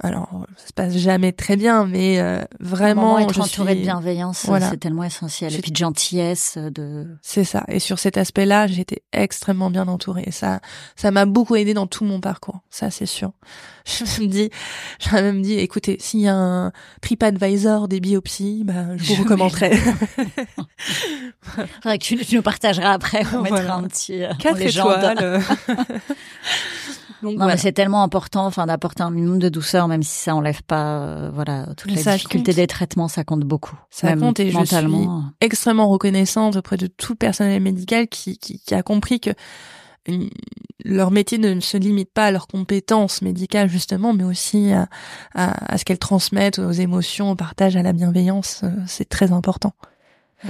alors 0.00 0.46
ça 0.56 0.68
se 0.68 0.72
passe 0.72 0.96
jamais 0.96 1.32
très 1.32 1.56
bien, 1.56 1.84
mais 1.84 2.20
euh, 2.20 2.44
vraiment 2.60 3.18
être 3.18 3.34
je 3.34 3.40
entouré 3.40 3.72
suis... 3.72 3.80
de 3.80 3.84
bienveillance, 3.84 4.46
c'est 4.60 4.76
tellement 4.78 5.02
essentiel. 5.02 5.52
Et 5.52 5.58
puis 5.58 5.72
de 5.72 5.76
gentillesse, 5.76 6.56
de. 6.56 7.06
C'est 7.20 7.42
ça. 7.42 7.64
Et 7.66 7.80
sur 7.80 7.98
cet 7.98 8.16
aspect-là, 8.16 8.68
j'étais 8.68 9.02
extrêmement 9.12 9.70
bien 9.70 9.88
entourée. 9.88 10.22
Et 10.26 10.30
ça, 10.30 10.60
ça 10.94 11.10
m'a 11.10 11.26
beaucoup 11.26 11.56
aidé 11.56 11.74
dans 11.74 11.88
tout 11.88 12.04
mon 12.04 12.20
parcours. 12.20 12.60
Ça, 12.70 12.92
c'est 12.92 13.06
sûr. 13.06 13.32
Je 13.84 14.22
me 14.22 14.26
dis, 14.26 14.50
j'ai 15.00 15.10
même 15.12 15.42
dit, 15.42 15.54
écoutez, 15.54 15.96
s'il 15.98 16.20
y 16.20 16.28
a 16.28 16.34
un 16.34 16.72
TripAdvisor 17.00 17.88
des 17.88 17.98
biopsies, 18.00 18.62
bah, 18.64 18.96
je 18.96 19.14
vous. 19.14 19.24
Faudrait 21.40 21.98
que 21.98 22.04
tu, 22.04 22.16
tu, 22.18 22.36
nous 22.36 22.42
partageras 22.42 22.92
après. 22.92 23.24
On 23.34 23.42
mettra 23.42 23.62
voilà. 23.62 23.74
un 23.76 23.82
petit. 23.84 24.22
Euh, 24.22 24.32
Quatre 24.38 24.60
étoiles. 24.60 25.42
Donc, 27.22 27.32
non, 27.32 27.38
voilà. 27.38 27.54
mais 27.54 27.58
c'est 27.58 27.72
tellement 27.72 28.02
important, 28.02 28.46
enfin, 28.46 28.66
d'apporter 28.66 29.02
un 29.02 29.10
minimum 29.10 29.38
de 29.38 29.48
douceur, 29.48 29.88
même 29.88 30.02
si 30.02 30.14
ça 30.22 30.34
enlève 30.34 30.62
pas, 30.62 31.00
euh, 31.00 31.30
voilà, 31.34 31.66
toute 31.76 31.90
la 31.90 32.12
difficulté 32.14 32.52
des 32.52 32.66
traitements, 32.66 33.08
ça 33.08 33.24
compte 33.24 33.40
beaucoup. 33.40 33.76
Ça 33.90 34.08
même 34.08 34.20
compte 34.20 34.40
et 34.40 34.52
mentalement. 34.52 34.98
je 35.20 35.26
suis 35.26 35.34
extrêmement 35.40 35.88
reconnaissante 35.88 36.56
auprès 36.56 36.76
de 36.76 36.86
tout 36.86 37.16
personnel 37.16 37.60
médical 37.62 38.08
qui, 38.08 38.38
qui, 38.38 38.60
qui 38.60 38.74
a 38.74 38.82
compris 38.82 39.20
que 39.20 39.30
leur 40.84 41.10
métier 41.10 41.38
ne 41.38 41.60
se 41.60 41.76
limite 41.76 42.10
pas 42.12 42.26
à 42.26 42.30
leurs 42.30 42.46
compétences 42.46 43.20
médicales 43.20 43.68
justement, 43.68 44.14
mais 44.14 44.24
aussi 44.24 44.72
à, 44.72 44.88
à, 45.34 45.74
à 45.74 45.76
ce 45.78 45.84
qu'elles 45.84 45.98
transmettent 45.98 46.58
aux 46.58 46.70
émotions, 46.72 47.30
au 47.32 47.34
partage, 47.34 47.76
à 47.76 47.82
la 47.82 47.92
bienveillance. 47.92 48.60
euh, 48.64 48.70
C'est 48.86 49.08
très 49.08 49.32
important. 49.32 49.72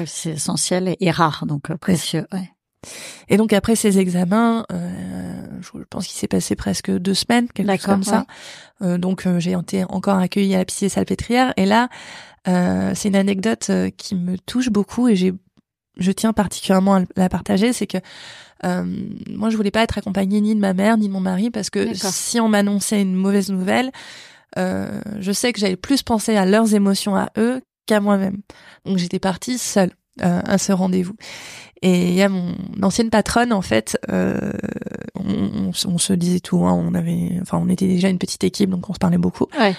C'est 0.05 0.33
essentiel 0.33 0.97
et 1.01 1.11
rare, 1.11 1.45
donc 1.47 1.71
euh, 1.71 1.77
précieux. 1.79 2.27
Ouais. 2.33 2.51
Et 3.29 3.37
donc 3.39 3.53
après 3.53 3.75
ces 3.75 3.99
examens, 3.99 4.65
euh, 4.71 5.28
je 5.63 5.85
pense 5.91 6.07
qu'il 6.07 6.17
s'est 6.17 6.29
passé 6.29 6.57
presque 6.57 6.91
deux 6.91 7.15
semaines, 7.15 7.49
quelque 7.49 7.71
chose 7.77 7.85
comme 7.85 8.03
ça. 8.03 8.27
Euh, 8.83 8.99
donc 8.99 9.27
euh, 9.27 9.41
j'ai 9.41 9.53
été 9.53 9.85
encore 9.85 10.19
accueillie 10.19 10.55
à 10.55 10.59
la 10.59 10.65
psyché 10.65 10.89
salpêtrière. 10.89 11.53
Et 11.57 11.67
là, 11.67 11.89
euh, 12.47 12.93
c'est 12.95 13.09
une 13.09 13.17
anecdote 13.17 13.67
euh, 13.71 13.91
qui 13.91 14.15
me 14.15 14.39
touche 14.39 14.71
beaucoup 14.71 15.09
et 15.09 15.17
j'ai, 15.17 15.35
je 15.99 16.13
tiens 16.13 16.33
particulièrement 16.33 16.97
à 16.97 17.03
la 17.17 17.29
partager, 17.29 17.73
c'est 17.73 17.87
que 17.87 17.99
euh, 18.65 18.85
moi 19.31 19.51
je 19.51 19.57
voulais 19.57 19.71
pas 19.71 19.83
être 19.83 19.99
accompagnée 19.99 20.41
ni 20.41 20.55
de 20.55 20.61
ma 20.61 20.73
mère 20.73 20.97
ni 20.97 21.09
de 21.09 21.13
mon 21.13 21.21
mari 21.21 21.51
parce 21.51 21.71
que 21.71 21.95
si 21.95 22.41
on 22.41 22.49
m'annonçait 22.49 23.03
une 23.03 23.15
mauvaise 23.15 23.51
nouvelle, 23.51 23.91
je 24.57 25.33
sais 25.33 25.53
que 25.53 25.61
j'allais 25.61 25.77
plus 25.77 26.03
penser 26.03 26.37
à 26.37 26.45
leurs 26.45 26.75
émotions 26.75 27.15
à 27.15 27.31
eux 27.39 27.61
qu'à 27.87 28.01
moi-même. 28.01 28.39
Donc 28.85 28.99
j'étais 28.99 29.21
partie 29.21 29.59
seule 29.59 29.93
à 30.21 30.59
ce 30.59 30.73
rendez-vous. 30.73 31.15
Et 31.83 32.09
il 32.09 32.15
y 32.15 32.23
a 32.23 32.29
mon 32.29 32.55
ancienne 32.83 33.11
patronne 33.11 33.53
en 33.53 33.63
fait, 33.63 33.99
euh, 34.11 34.51
on, 35.15 35.69
on, 35.69 35.71
on, 35.87 35.99
se 35.99 36.13
disait 36.13 36.41
tout, 36.41 36.65
hein, 36.67 36.73
on 36.73 36.93
avait, 36.95 37.39
enfin 37.41 37.59
on 37.63 37.69
était 37.69 37.87
déjà 37.87 38.09
une 38.09 38.19
petite 38.19 38.43
équipe 38.43 38.71
donc 38.71 38.91
on 38.91 38.95
se 38.95 38.99
parlait 38.99 39.19
beaucoup. 39.19 39.47
Ouais. 39.59 39.77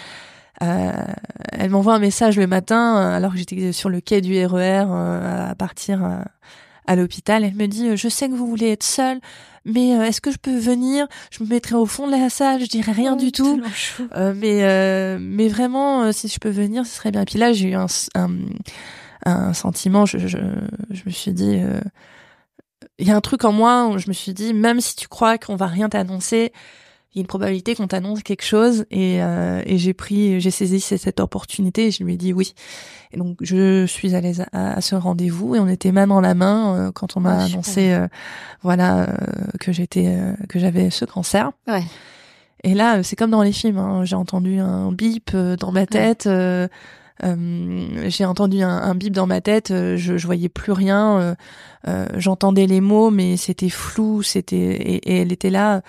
Euh, 0.61 0.91
elle 1.51 1.69
m'envoie 1.69 1.95
un 1.95 1.99
message 1.99 2.37
le 2.37 2.47
matin 2.47 2.95
alors 2.95 3.31
que 3.31 3.37
j'étais 3.37 3.71
sur 3.71 3.89
le 3.89 4.01
quai 4.01 4.19
du 4.21 4.45
RER 4.45 4.85
euh, 4.89 5.51
à 5.51 5.55
partir 5.55 6.03
à, 6.87 6.95
l'hôpital. 6.95 7.43
Elle 7.43 7.55
me 7.55 7.67
dit 7.67 7.95
je 7.97 8.07
sais 8.07 8.29
que 8.29 8.33
vous 8.33 8.47
voulez 8.47 8.71
être 8.71 8.83
seule, 8.83 9.19
mais 9.65 9.95
euh, 9.95 10.03
est-ce 10.03 10.21
que 10.21 10.31
je 10.31 10.37
peux 10.37 10.57
venir? 10.57 11.05
Je 11.31 11.43
me 11.43 11.49
mettrai 11.49 11.75
au 11.75 11.85
fond 11.85 12.07
de 12.07 12.11
la 12.11 12.29
salle, 12.29 12.61
je 12.61 12.67
dirais 12.67 12.93
rien 12.93 13.13
oh, 13.15 13.21
du 13.21 13.31
tout. 13.33 13.61
Euh, 14.15 14.33
mais 14.35 15.19
mais 15.19 15.49
vraiment 15.49 16.13
si 16.13 16.29
je 16.29 16.39
peux 16.39 16.49
venir, 16.49 16.85
ce 16.85 16.95
serait 16.95 17.11
bien. 17.11 17.23
Et 17.23 17.25
puis 17.25 17.39
là 17.39 17.51
j'ai 17.51 17.69
eu 17.69 17.75
un, 17.75 17.87
un 18.15 18.29
un 19.25 19.53
sentiment, 19.53 20.05
je, 20.05 20.17
je, 20.17 20.37
je 20.91 21.01
me 21.05 21.11
suis 21.11 21.33
dit, 21.33 21.53
il 21.53 21.63
euh, 21.63 21.81
y 22.99 23.11
a 23.11 23.15
un 23.15 23.21
truc 23.21 23.43
en 23.43 23.51
moi 23.51 23.87
où 23.87 23.97
je 23.97 24.07
me 24.07 24.13
suis 24.13 24.33
dit, 24.33 24.53
même 24.53 24.81
si 24.81 24.95
tu 24.95 25.07
crois 25.07 25.37
qu'on 25.37 25.55
va 25.55 25.67
rien 25.67 25.89
t'annoncer, 25.89 26.51
il 27.13 27.17
y 27.17 27.19
a 27.19 27.21
une 27.21 27.27
probabilité 27.27 27.73
qu'on 27.73 27.87
t'annonce 27.87 28.21
quelque 28.21 28.45
chose 28.45 28.85
et, 28.91 29.23
euh, 29.23 29.63
et 29.65 29.79
j'ai 29.79 29.93
pris, 29.93 30.39
j'ai 30.39 30.51
saisi 30.51 30.79
cette 30.79 31.19
opportunité 31.19 31.87
et 31.87 31.91
je 31.91 32.03
lui 32.03 32.13
ai 32.13 32.17
dit 32.17 32.33
oui. 32.33 32.53
Et 33.11 33.17
donc 33.17 33.37
je 33.41 33.87
suis 33.87 34.13
allée 34.13 34.39
à, 34.51 34.73
à 34.73 34.81
ce 34.81 34.93
rendez-vous 34.93 35.55
et 35.55 35.59
on 35.59 35.67
était 35.67 35.91
main 35.91 36.05
dans 36.05 36.21
la 36.21 36.35
main 36.35 36.75
euh, 36.75 36.91
quand 36.91 37.17
on 37.17 37.19
m'a 37.19 37.39
oh, 37.39 37.45
annoncé, 37.47 37.93
euh, 37.93 38.07
voilà, 38.61 39.07
que 39.59 39.71
j'étais, 39.71 40.19
que 40.49 40.59
j'avais 40.59 40.91
ce 40.91 41.05
cancer. 41.05 41.51
Ouais. 41.67 41.83
Et 42.63 42.73
là, 42.73 43.03
c'est 43.03 43.15
comme 43.15 43.31
dans 43.31 43.43
les 43.43 43.53
films. 43.53 43.77
Hein, 43.77 44.03
j'ai 44.03 44.15
entendu 44.15 44.59
un 44.59 44.91
bip 44.91 45.35
dans 45.35 45.71
ma 45.71 45.85
tête. 45.85 46.25
Ouais. 46.25 46.31
Euh, 46.31 46.67
j'ai 47.21 48.25
entendu 48.25 48.61
un, 48.61 48.69
un, 48.69 48.95
bip 48.95 49.13
dans 49.13 49.27
ma 49.27 49.41
tête, 49.41 49.71
euh, 49.71 49.97
je, 49.97 50.17
je 50.17 50.25
voyais 50.25 50.49
plus 50.49 50.71
rien, 50.71 51.19
euh, 51.19 51.35
euh 51.87 52.07
j'entendais 52.15 52.65
les 52.65 52.81
mots, 52.81 53.09
mais 53.11 53.37
c'était 53.37 53.69
flou, 53.69 54.23
c'était 54.23 54.55
et, 54.55 54.95
et, 54.95 55.21
elle 55.21 55.31
était 55.31 55.49
là. 55.49 55.81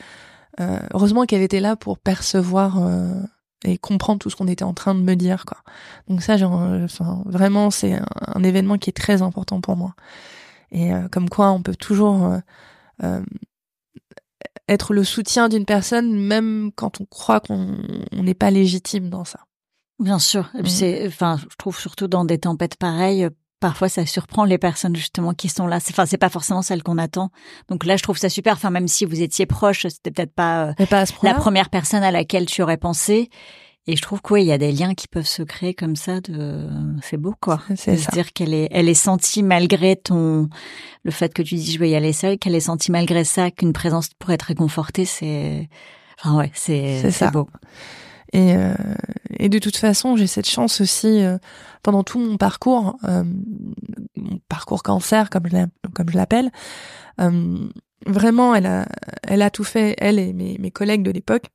Euh, 0.60 0.78
heureusement 0.92 1.24
qu'elle 1.24 1.42
était 1.42 1.60
là 1.60 1.76
pour 1.76 1.98
percevoir 1.98 2.78
et 3.64 3.78
comprendre 3.78 4.18
tout 4.18 4.30
ce 4.30 4.36
qu'on 4.36 4.48
était 4.48 4.64
en 4.64 4.74
train 4.74 4.94
de 4.94 5.00
me 5.00 5.14
dire, 5.14 5.44
quoi. 5.46 5.58
Donc 6.08 6.22
ça, 6.22 6.34
enfin, 6.34 7.22
vraiment, 7.26 7.70
c'est 7.70 7.94
un, 7.94 8.06
un, 8.34 8.42
événement 8.42 8.76
qui 8.76 8.90
est 8.90 8.94
très 8.94 9.22
important 9.22 9.60
pour 9.60 9.76
moi. 9.76 9.94
Et 10.72 10.90
comme 11.10 11.28
quoi, 11.28 11.50
on 11.50 11.62
peut 11.62 11.76
toujours 11.76 12.34
être 14.68 14.92
le 14.92 15.04
soutien 15.04 15.48
d'une 15.48 15.64
personne, 15.64 16.14
même 16.14 16.70
quand 16.74 17.00
on 17.00 17.04
croit 17.04 17.40
qu'on 17.40 17.76
n'est 18.12 18.34
pas 18.34 18.50
légitime 18.50 19.08
dans 19.08 19.24
ça. 19.24 19.40
Bien 20.00 20.18
sûr. 20.18 20.50
Et 20.58 20.62
puis 20.62 20.72
c'est, 20.72 21.06
enfin, 21.06 21.38
je 21.38 21.56
trouve 21.56 21.78
surtout 21.78 22.08
dans 22.08 22.24
des 22.24 22.38
tempêtes 22.38 22.76
pareilles, 22.76 23.28
parfois 23.60 23.90
ça 23.90 24.06
surprend 24.06 24.44
les 24.44 24.58
personnes 24.58 24.96
justement 24.96 25.34
qui 25.34 25.48
sont 25.48 25.66
là. 25.66 25.78
C'est, 25.78 25.92
enfin, 25.92 26.06
c'est 26.06 26.18
pas 26.18 26.30
forcément 26.30 26.62
celles 26.62 26.82
qu'on 26.82 26.98
attend. 26.98 27.30
Donc 27.68 27.84
là, 27.84 27.96
je 27.96 28.02
trouve 28.02 28.16
ça 28.16 28.30
super. 28.30 28.54
Enfin, 28.54 28.70
même 28.70 28.88
si 28.88 29.04
vous 29.04 29.20
étiez 29.20 29.46
proche, 29.46 29.86
c'était 29.86 30.10
peut-être 30.10 30.34
pas, 30.34 30.68
euh, 30.68 30.86
pas 30.86 31.04
la 31.22 31.34
première 31.34 31.68
personne 31.68 32.02
à 32.02 32.10
laquelle 32.10 32.46
tu 32.46 32.62
aurais 32.62 32.78
pensé. 32.78 33.28
Et 33.86 33.96
je 33.96 34.02
trouve 34.02 34.20
qu'il 34.20 34.44
y 34.44 34.52
a 34.52 34.58
des 34.58 34.72
liens 34.72 34.94
qui 34.94 35.08
peuvent 35.08 35.26
se 35.26 35.42
créer 35.42 35.74
comme 35.74 35.96
ça. 35.96 36.20
De, 36.20 36.68
c'est 37.02 37.16
beau, 37.16 37.34
quoi. 37.40 37.62
C'est 37.76 37.96
se 37.96 38.10
dire 38.10 38.32
qu'elle 38.32 38.54
est, 38.54 38.68
elle 38.70 38.88
est 38.88 38.94
sentie 38.94 39.42
malgré 39.42 39.96
ton, 39.96 40.48
le 41.02 41.10
fait 41.10 41.32
que 41.32 41.42
tu 41.42 41.54
dis 41.54 41.72
je 41.72 41.78
vais 41.78 41.90
y 41.90 41.94
aller 41.94 42.12
seule, 42.12 42.38
qu'elle 42.38 42.54
est 42.54 42.60
sentie 42.60 42.92
malgré 42.92 43.24
ça 43.24 43.50
qu'une 43.50 43.72
présence 43.72 44.08
pourrait 44.18 44.34
être 44.34 44.42
réconfortée. 44.44 45.04
C'est, 45.04 45.68
enfin 46.18 46.36
ouais, 46.36 46.50
c'est, 46.54 47.10
c'est 47.10 47.30
beau. 47.32 47.48
Et, 48.32 48.54
euh, 48.54 48.74
et 49.38 49.48
de 49.48 49.58
toute 49.58 49.76
façon, 49.76 50.16
j'ai 50.16 50.26
cette 50.26 50.48
chance 50.48 50.80
aussi 50.80 51.22
euh, 51.22 51.38
pendant 51.82 52.04
tout 52.04 52.18
mon 52.18 52.36
parcours, 52.36 52.96
euh, 53.04 53.24
mon 54.16 54.38
parcours 54.48 54.82
cancer 54.82 55.30
comme 55.30 55.48
je 55.48 56.16
l'appelle. 56.16 56.50
vraiment, 58.06 58.54
elle 58.54 58.66
a, 58.66 58.86
elle 59.26 59.42
a 59.42 59.50
tout 59.50 59.64
fait. 59.64 59.94
Elle 59.98 60.18
et 60.18 60.32
mes, 60.32 60.58
mes 60.58 60.70
collègues 60.70 61.02
de 61.02 61.10
l'époque, 61.10 61.46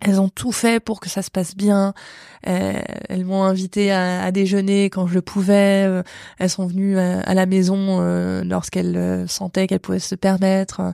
elles 0.00 0.20
ont 0.20 0.28
tout 0.28 0.52
fait 0.52 0.80
pour 0.80 1.00
que 1.00 1.08
ça 1.08 1.22
se 1.22 1.30
passe 1.30 1.54
bien. 1.54 1.94
elles 2.42 3.24
m'ont 3.24 3.44
invité 3.44 3.92
à, 3.92 4.24
à, 4.24 4.32
déjeuner 4.32 4.90
quand 4.90 5.06
je 5.06 5.14
le 5.14 5.22
pouvais. 5.22 6.02
elles 6.38 6.50
sont 6.50 6.66
venues 6.66 6.98
à, 6.98 7.34
la 7.34 7.46
maison 7.46 8.00
lorsqu'elles 8.42 9.28
sentaient 9.28 9.66
qu'elles 9.66 9.80
pouvaient 9.80 10.00
se 10.00 10.16
permettre. 10.16 10.92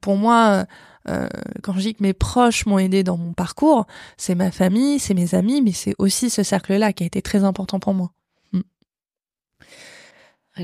pour 0.00 0.16
moi 0.16 0.66
euh, 1.08 1.28
quand 1.62 1.74
je 1.74 1.80
dis 1.80 1.94
que 1.94 2.02
mes 2.02 2.14
proches 2.14 2.66
m'ont 2.66 2.78
aidé 2.78 3.02
dans 3.02 3.16
mon 3.16 3.32
parcours, 3.32 3.86
c'est 4.16 4.34
ma 4.34 4.50
famille, 4.50 4.98
c'est 4.98 5.14
mes 5.14 5.34
amis, 5.34 5.60
mais 5.60 5.72
c'est 5.72 5.94
aussi 5.98 6.30
ce 6.30 6.42
cercle-là 6.42 6.92
qui 6.92 7.04
a 7.04 7.06
été 7.06 7.22
très 7.22 7.44
important 7.44 7.78
pour 7.78 7.94
moi. 7.94 8.12
Mm. 8.52 8.60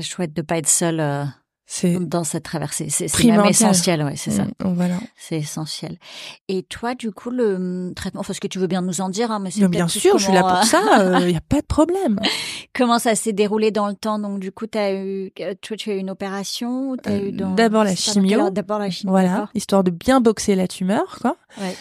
Chouette 0.01 0.33
de 0.33 0.41
pas 0.41 0.57
être 0.57 0.69
seule 0.69 0.99
euh, 0.99 1.25
c'est 1.73 2.05
dans 2.05 2.25
cette 2.25 2.43
traversée. 2.43 2.87
C'est 2.89 3.23
même 3.23 3.45
essentiel, 3.45 4.03
ouais, 4.03 4.17
c'est 4.17 4.31
ça. 4.31 4.43
Mm, 4.43 4.73
voilà. 4.73 4.95
C'est 5.15 5.37
essentiel. 5.37 5.97
Et 6.49 6.63
toi, 6.63 6.95
du 6.95 7.13
coup, 7.13 7.29
le 7.29 7.55
hum, 7.55 7.93
traitement, 7.95 8.19
enfin, 8.19 8.33
ce 8.33 8.41
que 8.41 8.47
tu 8.47 8.59
veux 8.59 8.67
bien 8.67 8.81
nous 8.81 8.99
en 8.99 9.07
dire, 9.07 9.31
hein, 9.31 9.39
mais 9.39 9.51
c'est 9.51 9.65
bien 9.69 9.87
sûr, 9.87 10.17
je 10.17 10.25
suis 10.25 10.33
là 10.33 10.41
pour 10.41 10.51
euh, 10.51 10.63
ça. 10.63 10.81
Il 10.97 11.01
euh, 11.01 11.27
n'y 11.31 11.37
a 11.37 11.41
pas 11.41 11.61
de 11.61 11.65
problème. 11.65 12.19
comment 12.75 12.99
ça 12.99 13.15
s'est 13.15 13.31
déroulé 13.31 13.71
dans 13.71 13.87
le 13.87 13.95
temps? 13.95 14.19
Donc, 14.19 14.41
du 14.41 14.51
coup, 14.51 14.65
as 14.75 14.91
eu, 14.91 15.31
toi, 15.61 15.77
tu 15.77 15.91
as 15.91 15.95
eu 15.95 15.99
une 15.99 16.09
opération 16.09 16.97
euh, 17.07 17.31
D'abord 17.55 17.85
la 17.85 17.95
chimio. 17.95 18.49
D'abord 18.49 18.79
la 18.79 18.89
chimio. 18.89 19.11
Voilà, 19.11 19.49
histoire 19.55 19.85
de 19.85 19.91
bien 19.91 20.19
boxer 20.19 20.55
la 20.55 20.67
tumeur, 20.67 21.19
quoi. 21.21 21.37
Ouais. 21.57 21.73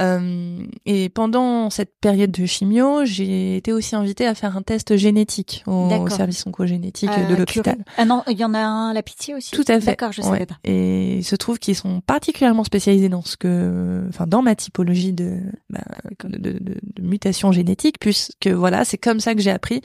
Euh, 0.00 0.66
et 0.84 1.08
pendant 1.08 1.70
cette 1.70 1.92
période 2.00 2.30
de 2.30 2.46
chimio, 2.46 3.04
j'ai 3.04 3.56
été 3.56 3.72
aussi 3.72 3.96
invitée 3.96 4.26
à 4.26 4.34
faire 4.34 4.56
un 4.56 4.62
test 4.62 4.96
génétique 4.96 5.64
au 5.66 6.08
service 6.08 6.46
oncogénétique 6.46 7.10
de 7.10 7.34
euh, 7.34 7.36
l'hôpital. 7.36 7.84
Ah 7.96 8.04
non, 8.04 8.22
il 8.28 8.38
y 8.38 8.44
en 8.44 8.54
a 8.54 8.58
un 8.58 8.90
à 8.90 8.94
la 8.94 9.02
pitié 9.02 9.34
aussi. 9.34 9.52
Tout 9.52 9.64
à 9.68 9.80
fait. 9.80 9.86
D'accord, 9.86 10.12
je 10.12 10.22
savais 10.22 10.46
pas. 10.46 10.58
Et 10.64 11.16
il 11.16 11.24
se 11.24 11.36
trouve 11.36 11.58
qu'ils 11.58 11.76
sont 11.76 12.00
particulièrement 12.00 12.64
spécialisés 12.64 13.08
dans 13.08 13.22
ce 13.22 13.36
que, 13.36 14.04
enfin, 14.08 14.26
dans 14.26 14.42
ma 14.42 14.54
typologie 14.54 15.12
de, 15.12 15.40
bah, 15.70 15.80
de, 16.24 16.38
de, 16.38 16.52
de, 16.58 16.74
de 16.82 17.02
mutation 17.02 17.52
génétique, 17.52 17.98
puisque 17.98 18.48
voilà, 18.48 18.84
c'est 18.84 18.98
comme 18.98 19.20
ça 19.20 19.34
que 19.34 19.40
j'ai 19.40 19.50
appris 19.50 19.80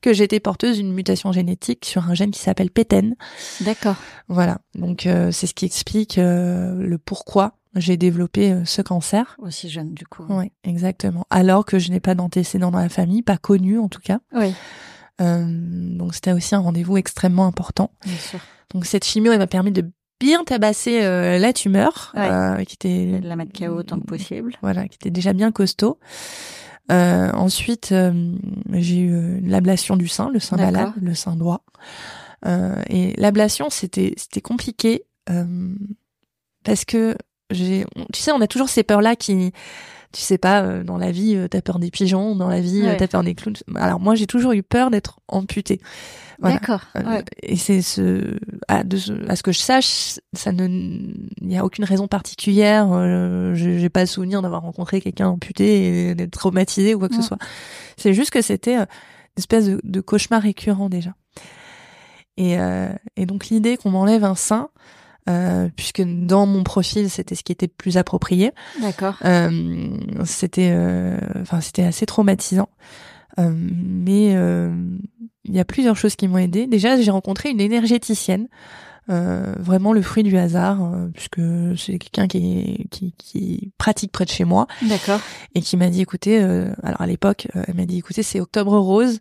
que 0.00 0.12
j'étais 0.14 0.40
porteuse 0.40 0.78
d'une 0.78 0.92
mutation 0.92 1.30
génétique 1.32 1.84
sur 1.84 2.08
un 2.08 2.14
gène 2.14 2.30
qui 2.30 2.40
s'appelle 2.40 2.70
PETEN. 2.70 3.16
D'accord. 3.60 3.96
Voilà. 4.28 4.58
Donc 4.74 5.06
euh, 5.06 5.30
c'est 5.30 5.46
ce 5.46 5.54
qui 5.54 5.66
explique 5.66 6.16
euh, 6.18 6.74
le 6.74 6.96
pourquoi 6.98 7.52
j'ai 7.76 7.96
développé 7.96 8.52
euh, 8.52 8.64
ce 8.64 8.82
cancer. 8.82 9.36
Aussi 9.38 9.68
jeune 9.68 9.94
du 9.94 10.06
coup. 10.06 10.24
Oui, 10.28 10.52
exactement. 10.64 11.26
Alors 11.30 11.64
que 11.64 11.78
je 11.78 11.90
n'ai 11.90 12.00
pas 12.00 12.14
d'antécédents 12.14 12.70
dans 12.70 12.78
la 12.78 12.88
famille, 12.88 13.22
pas 13.22 13.38
connu 13.38 13.78
en 13.78 13.88
tout 13.88 14.00
cas. 14.00 14.20
Oui. 14.32 14.54
donc 15.18 16.14
c'était 16.14 16.32
aussi 16.32 16.54
un 16.54 16.60
rendez-vous 16.60 16.96
extrêmement 16.96 17.46
important. 17.46 17.90
Bien 18.04 18.16
sûr. 18.16 18.40
Donc 18.72 18.86
cette 18.86 19.04
chimio, 19.04 19.32
elle 19.32 19.38
m'a 19.38 19.46
permis 19.46 19.72
de 19.72 19.84
bien 20.18 20.44
tabasser 20.44 21.00
la 21.00 21.52
tumeur, 21.52 22.14
qui 22.66 22.74
était 22.74 23.20
de 23.20 23.28
la 23.28 23.36
mettre 23.36 23.52
KO 23.58 23.74
autant 23.76 23.98
que 23.98 24.06
possible. 24.06 24.54
Voilà, 24.62 24.88
qui 24.88 24.96
était 24.96 25.10
déjà 25.10 25.32
bien 25.32 25.52
costaud. 25.52 25.98
Euh, 26.90 27.30
ensuite, 27.32 27.92
euh, 27.92 28.34
j'ai 28.72 28.98
eu 28.98 29.14
euh, 29.14 29.40
l'ablation 29.44 29.96
du 29.96 30.08
sein, 30.08 30.28
le 30.30 30.40
sein 30.40 30.56
malade, 30.56 30.92
le 31.00 31.14
sein 31.14 31.36
droit. 31.36 31.64
et 32.88 33.14
l'ablation, 33.16 33.70
c'était 33.70 34.14
c'était 34.16 34.40
compliqué 34.40 35.04
parce 36.64 36.84
que 36.84 37.16
j'ai, 37.50 37.84
tu 38.12 38.20
sais, 38.20 38.32
on 38.32 38.40
a 38.40 38.46
toujours 38.46 38.68
ces 38.68 38.82
peurs 38.82 39.02
là 39.02 39.16
qui 39.16 39.52
tu 40.12 40.22
sais 40.22 40.38
pas, 40.38 40.82
dans 40.82 40.98
la 40.98 41.12
vie, 41.12 41.38
t'as 41.48 41.60
peur 41.60 41.78
des 41.78 41.92
pigeons, 41.92 42.34
dans 42.34 42.48
la 42.48 42.60
vie, 42.60 42.82
t'as 42.98 43.06
peur 43.06 43.22
des 43.22 43.36
clowns. 43.36 43.54
Alors 43.76 44.00
moi, 44.00 44.16
j'ai 44.16 44.26
toujours 44.26 44.50
eu 44.52 44.62
peur 44.64 44.90
d'être 44.90 45.20
amputée. 45.28 45.80
D'accord. 46.40 46.80
Euh, 46.96 47.22
et 47.42 47.56
c'est 47.56 47.82
ce 47.82 48.38
à, 48.68 48.82
de 48.82 48.96
ce, 48.96 49.12
à 49.28 49.36
ce 49.36 49.42
que 49.42 49.52
je 49.52 49.58
sache, 49.58 50.18
ça 50.32 50.52
ne, 50.52 50.66
il 50.66 51.46
n'y 51.46 51.58
a 51.58 51.64
aucune 51.64 51.84
raison 51.84 52.08
particulière. 52.08 52.88
Euh, 52.92 53.54
j'ai 53.54 53.88
pas 53.88 54.00
le 54.00 54.06
souvenir 54.06 54.40
d'avoir 54.40 54.62
rencontré 54.62 55.00
quelqu'un 55.00 55.28
amputé 55.28 56.10
et 56.10 56.14
d'être 56.14 56.32
traumatisé 56.32 56.94
ou 56.94 56.98
quoi 56.98 57.08
que 57.08 57.16
ce 57.16 57.22
soit. 57.22 57.38
C'est 57.96 58.14
juste 58.14 58.30
que 58.30 58.40
c'était 58.40 58.78
euh, 58.78 58.86
une 59.36 59.38
espèce 59.38 59.66
de, 59.66 59.80
de, 59.84 60.00
cauchemar 60.00 60.42
récurrent 60.42 60.88
déjà. 60.88 61.14
Et, 62.36 62.58
euh, 62.58 62.88
et 63.16 63.26
donc 63.26 63.48
l'idée 63.48 63.76
qu'on 63.76 63.90
m'enlève 63.90 64.24
un 64.24 64.34
sein, 64.34 64.70
euh, 65.30 65.68
puisque 65.74 66.02
dans 66.02 66.46
mon 66.46 66.62
profil 66.62 67.08
c'était 67.08 67.34
ce 67.34 67.42
qui 67.42 67.52
était 67.52 67.66
le 67.66 67.72
plus 67.76 67.96
approprié. 67.96 68.52
D'accord. 68.80 69.16
Euh, 69.24 69.88
c'était, 70.24 70.74
enfin 71.40 71.60
c'était 71.60 71.84
assez 71.84 72.06
traumatisant. 72.06 72.68
Euh, 73.38 73.52
mais 73.52 74.34
euh, 74.34 74.72
il 75.44 75.54
y 75.54 75.60
a 75.60 75.64
plusieurs 75.64 75.96
choses 75.96 76.16
qui 76.16 76.28
m'ont 76.28 76.38
aidé. 76.38 76.66
Déjà, 76.66 77.00
j'ai 77.00 77.10
rencontré 77.10 77.50
une 77.50 77.60
énergéticienne. 77.60 78.48
Euh, 79.08 79.54
vraiment 79.58 79.92
le 79.92 80.02
fruit 80.02 80.22
du 80.22 80.36
hasard, 80.36 80.84
euh, 80.84 81.08
puisque 81.08 81.40
c'est 81.76 81.98
quelqu'un 81.98 82.28
qui, 82.28 82.86
qui, 82.92 83.12
qui, 83.18 83.72
pratique 83.76 84.12
près 84.12 84.24
de 84.24 84.30
chez 84.30 84.44
moi. 84.44 84.68
D'accord. 84.82 85.20
Et 85.56 85.62
qui 85.62 85.76
m'a 85.76 85.88
dit, 85.88 86.02
écoutez, 86.02 86.40
alors 86.40 87.00
à 87.00 87.06
l'époque, 87.06 87.48
elle 87.54 87.74
m'a 87.74 87.86
dit, 87.86 87.98
écoutez, 87.98 88.22
c'est 88.22 88.38
Octobre 88.38 88.78
Rose, 88.78 89.18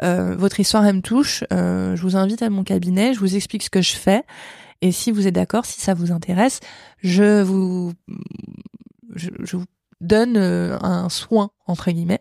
votre 0.00 0.60
histoire 0.60 0.86
elle 0.86 0.96
me 0.96 1.02
touche, 1.02 1.42
je 1.50 2.00
vous 2.02 2.14
invite 2.14 2.42
à 2.42 2.50
mon 2.50 2.62
cabinet, 2.62 3.14
je 3.14 3.18
vous 3.18 3.34
explique 3.34 3.64
ce 3.64 3.70
que 3.70 3.82
je 3.82 3.94
fais, 3.94 4.22
et 4.82 4.92
si 4.92 5.10
vous 5.10 5.26
êtes 5.26 5.34
d'accord, 5.34 5.64
si 5.64 5.80
ça 5.80 5.94
vous 5.94 6.12
intéresse, 6.12 6.60
je 6.98 7.40
vous, 7.42 7.92
je, 9.14 9.30
je 9.40 9.56
vous 9.56 9.64
donne 10.02 10.36
euh, 10.36 10.76
un 10.82 11.08
soin 11.08 11.50
entre 11.66 11.90
guillemets. 11.90 12.20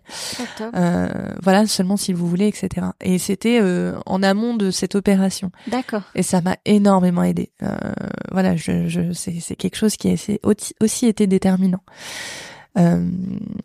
Euh, 0.75 1.09
voilà, 1.41 1.65
seulement 1.65 1.97
si 1.97 2.13
vous 2.13 2.27
voulez, 2.27 2.47
etc. 2.47 2.87
Et 3.01 3.17
c'était 3.17 3.59
euh, 3.59 3.99
en 4.05 4.23
amont 4.23 4.55
de 4.55 4.71
cette 4.71 4.95
opération. 4.95 5.51
D'accord. 5.67 6.03
Et 6.15 6.23
ça 6.23 6.41
m'a 6.41 6.57
énormément 6.65 7.23
aidé. 7.23 7.51
Euh, 7.63 7.75
voilà, 8.31 8.55
je, 8.55 8.87
je 8.87 9.11
c'est 9.11 9.55
quelque 9.55 9.75
chose 9.75 9.97
qui 9.97 10.09
a 10.09 10.37
aussi 10.79 11.07
été 11.07 11.27
déterminant. 11.27 11.83
Euh, 12.77 13.05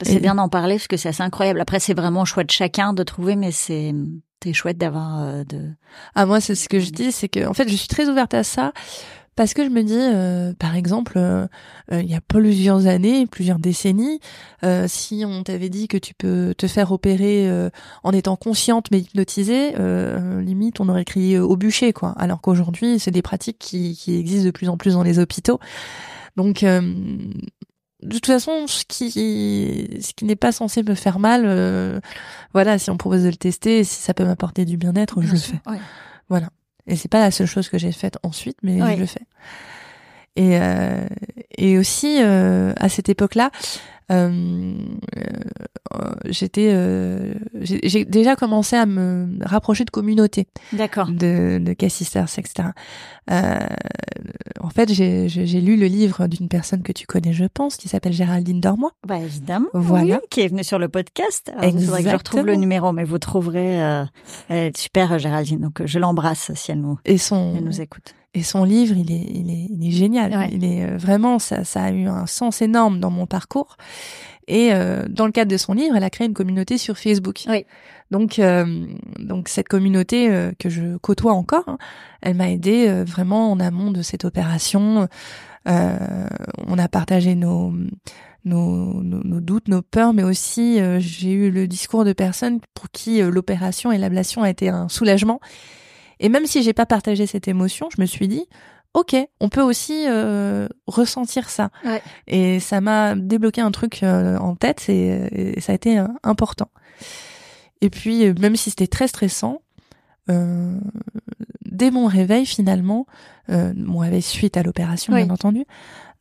c'est 0.02 0.18
bien 0.18 0.34
d'en 0.34 0.48
parler 0.48 0.76
parce 0.76 0.88
que 0.88 0.96
c'est 0.96 1.10
assez 1.10 1.22
incroyable. 1.22 1.60
Après, 1.60 1.78
c'est 1.78 1.94
vraiment 1.94 2.24
choix 2.24 2.42
de 2.42 2.50
chacun 2.50 2.92
de 2.92 3.02
trouver, 3.02 3.36
mais 3.36 3.52
c'est 3.52 3.94
c'est 4.42 4.52
chouette 4.52 4.78
d'avoir 4.78 5.44
de. 5.44 5.70
Ah 6.14 6.26
moi, 6.26 6.40
c'est 6.40 6.54
ce 6.54 6.68
que 6.68 6.80
je 6.80 6.90
dis, 6.90 7.12
c'est 7.12 7.28
que 7.28 7.46
en 7.46 7.54
fait, 7.54 7.68
je 7.68 7.74
suis 7.74 7.88
très 7.88 8.08
ouverte 8.08 8.34
à 8.34 8.44
ça 8.44 8.72
parce 9.36 9.52
que 9.52 9.62
je 9.62 9.68
me 9.68 9.82
dis, 9.82 9.94
euh, 9.94 10.54
par 10.58 10.74
exemple, 10.76 11.18
euh, 11.18 11.46
euh, 11.92 12.00
il 12.00 12.10
y 12.10 12.14
a 12.14 12.22
plusieurs 12.22 12.86
années, 12.86 13.26
plusieurs 13.26 13.58
décennies, 13.58 14.18
si 14.86 15.24
on 15.26 15.42
t'avait 15.42 15.68
dit 15.68 15.88
que 15.88 15.98
tu 15.98 16.14
peux 16.14 16.54
te 16.56 16.66
faire 16.66 16.90
opérer 16.90 17.48
en 18.02 18.12
étant 18.12 18.36
consciente 18.36 18.90
mais 18.90 19.00
hypnotisée, 19.00 19.74
limite 20.40 20.80
on 20.80 20.88
aurait 20.88 21.04
crié 21.04 21.38
au 21.38 21.56
bûcher, 21.56 21.92
quoi. 21.92 22.14
Alors 22.16 22.40
qu'aujourd'hui, 22.40 22.98
c'est 22.98 23.12
des 23.12 23.22
pratiques 23.22 23.58
qui, 23.58 23.94
qui, 23.94 24.16
existent 24.18 24.46
de 24.46 24.50
plus 24.50 24.68
en 24.68 24.76
plus 24.76 24.94
dans 24.94 25.02
les 25.02 25.18
hôpitaux. 25.18 25.60
Donc, 26.36 26.64
de 28.06 28.14
toute 28.14 28.26
façon, 28.26 28.66
ce 28.66 28.84
qui, 28.86 29.10
ce 29.10 30.12
qui 30.14 30.24
n'est 30.24 30.36
pas 30.36 30.52
censé 30.52 30.82
me 30.82 30.94
faire 30.94 31.18
mal, 31.18 32.00
voilà, 32.54 32.78
si 32.78 32.90
on 32.90 32.96
propose 32.96 33.24
de 33.24 33.28
le 33.28 33.36
tester, 33.36 33.84
si 33.84 34.00
ça 34.00 34.14
peut 34.14 34.24
m'apporter 34.24 34.64
du 34.64 34.76
bien-être, 34.76 35.20
je 35.22 35.32
le 35.32 35.38
fais. 35.38 35.60
Voilà. 36.28 36.48
Et 36.86 36.96
c'est 36.96 37.08
pas 37.08 37.20
la 37.20 37.30
seule 37.30 37.46
chose 37.46 37.68
que 37.68 37.78
j'ai 37.78 37.92
faite 37.92 38.18
ensuite, 38.22 38.58
mais 38.62 38.78
je 38.78 39.00
le 39.00 39.06
fais. 39.06 39.26
Et, 40.36 40.58
euh, 40.60 41.06
et 41.56 41.78
aussi, 41.78 42.18
euh, 42.20 42.72
à 42.76 42.88
cette 42.88 43.08
époque-là, 43.08 43.50
euh, 44.12 44.76
euh 45.16 45.25
j'étais, 46.30 46.70
euh, 46.72 47.34
j'ai 47.60 48.04
déjà 48.04 48.36
commencé 48.36 48.76
à 48.76 48.86
me 48.86 49.28
rapprocher 49.42 49.84
de 49.84 49.90
communautés, 49.90 50.46
d'accord, 50.72 51.08
de, 51.08 51.58
de 51.58 51.72
cassisters, 51.72 52.28
etc. 52.38 52.68
Euh, 53.30 53.58
en 54.60 54.70
fait, 54.70 54.92
j'ai 54.92 55.60
lu 55.60 55.76
le 55.76 55.86
livre 55.86 56.26
d'une 56.26 56.48
personne 56.48 56.82
que 56.82 56.92
tu 56.92 57.06
connais, 57.06 57.32
je 57.32 57.44
pense, 57.44 57.76
qui 57.76 57.88
s'appelle 57.88 58.12
Géraldine 58.12 58.60
Dormois. 58.60 58.92
Bah 59.06 59.18
évidemment, 59.18 59.68
voilà, 59.74 60.20
qui 60.30 60.40
est 60.40 60.48
venue 60.48 60.64
sur 60.64 60.78
le 60.78 60.88
podcast. 60.88 61.52
Alors, 61.56 61.64
il 61.64 61.84
faudrait 61.84 62.02
que 62.02 62.10
je 62.10 62.16
retrouve 62.16 62.46
le 62.46 62.56
numéro, 62.56 62.92
mais 62.92 63.04
vous 63.04 63.18
trouverez. 63.18 63.82
Euh, 63.82 64.04
elle 64.48 64.68
est 64.68 64.76
super, 64.76 65.18
Géraldine. 65.18 65.60
Donc 65.60 65.82
je 65.84 65.98
l'embrasse 65.98 66.52
si 66.54 66.72
elle 66.72 66.80
nous, 66.80 66.98
et 67.04 67.18
son, 67.18 67.54
elle 67.56 67.64
nous 67.64 67.80
écoute. 67.80 68.14
Et 68.34 68.42
son 68.42 68.64
livre, 68.64 68.94
il 68.98 69.10
est, 69.10 69.26
il 69.34 69.50
est, 69.50 69.66
il 69.70 69.88
est 69.88 69.92
génial. 69.92 70.50
Il 70.52 70.62
est 70.62 70.94
vraiment, 70.98 71.38
ça, 71.38 71.64
ça 71.64 71.84
a 71.84 71.90
eu 71.90 72.06
un 72.06 72.26
sens 72.26 72.60
énorme 72.60 73.00
dans 73.00 73.10
mon 73.10 73.26
parcours. 73.26 73.78
Et 74.48 74.72
euh, 74.72 75.04
dans 75.08 75.26
le 75.26 75.32
cadre 75.32 75.50
de 75.50 75.56
son 75.56 75.72
livre, 75.72 75.96
elle 75.96 76.04
a 76.04 76.10
créé 76.10 76.26
une 76.26 76.34
communauté 76.34 76.78
sur 76.78 76.98
Facebook. 76.98 77.44
Oui. 77.48 77.66
Donc, 78.10 78.38
euh, 78.38 78.86
donc 79.18 79.48
cette 79.48 79.68
communauté 79.68 80.30
que 80.58 80.68
je 80.68 80.96
côtoie 80.98 81.32
encore, 81.32 81.64
hein, 81.66 81.78
elle 82.22 82.34
m'a 82.34 82.50
aidé 82.50 82.88
vraiment 83.04 83.50
en 83.50 83.58
amont 83.58 83.90
de 83.90 84.02
cette 84.02 84.24
opération. 84.24 85.08
on 85.66 86.78
a 86.78 86.88
partagé 86.88 87.34
nos 87.34 87.74
nos, 88.44 89.02
nos, 89.02 89.40
doutes, 89.40 89.66
nos 89.66 89.82
peurs, 89.82 90.12
mais 90.12 90.22
aussi 90.22 90.78
j'ai 91.00 91.32
eu 91.32 91.50
le 91.50 91.66
discours 91.66 92.04
de 92.04 92.12
personnes 92.12 92.60
pour 92.74 92.88
qui 92.92 93.20
l'opération 93.20 93.90
et 93.90 93.98
l'ablation 93.98 94.44
a 94.44 94.50
été 94.50 94.68
un 94.68 94.88
soulagement. 94.88 95.40
Et 96.20 96.28
même 96.28 96.46
si 96.46 96.62
j'ai 96.62 96.72
pas 96.72 96.86
partagé 96.86 97.26
cette 97.26 97.48
émotion, 97.48 97.88
je 97.94 98.00
me 98.00 98.06
suis 98.06 98.28
dit, 98.28 98.46
ok, 98.96 99.14
on 99.40 99.50
peut 99.50 99.62
aussi 99.62 100.06
euh, 100.08 100.68
ressentir 100.86 101.50
ça. 101.50 101.70
Ouais. 101.84 102.02
Et 102.26 102.60
ça 102.60 102.80
m'a 102.80 103.14
débloqué 103.14 103.60
un 103.60 103.70
truc 103.70 104.02
euh, 104.02 104.38
en 104.38 104.56
tête 104.56 104.88
et, 104.88 105.60
ça 105.60 105.72
a 105.72 105.74
été 105.74 105.98
euh, 105.98 106.06
important. 106.22 106.70
Et 107.82 107.90
puis, 107.90 108.32
même 108.40 108.56
si 108.56 108.70
c'était 108.70 108.86
très 108.86 109.06
stressant, 109.06 109.60
dès 110.28 111.90
mon 111.90 112.06
réveil 112.06 112.46
finalement, 112.46 113.06
mon 113.48 113.98
réveil 113.98 114.22
suite 114.22 114.56
à 114.56 114.62
l'opération 114.62 115.14
bien 115.14 115.28
entendu, 115.28 115.66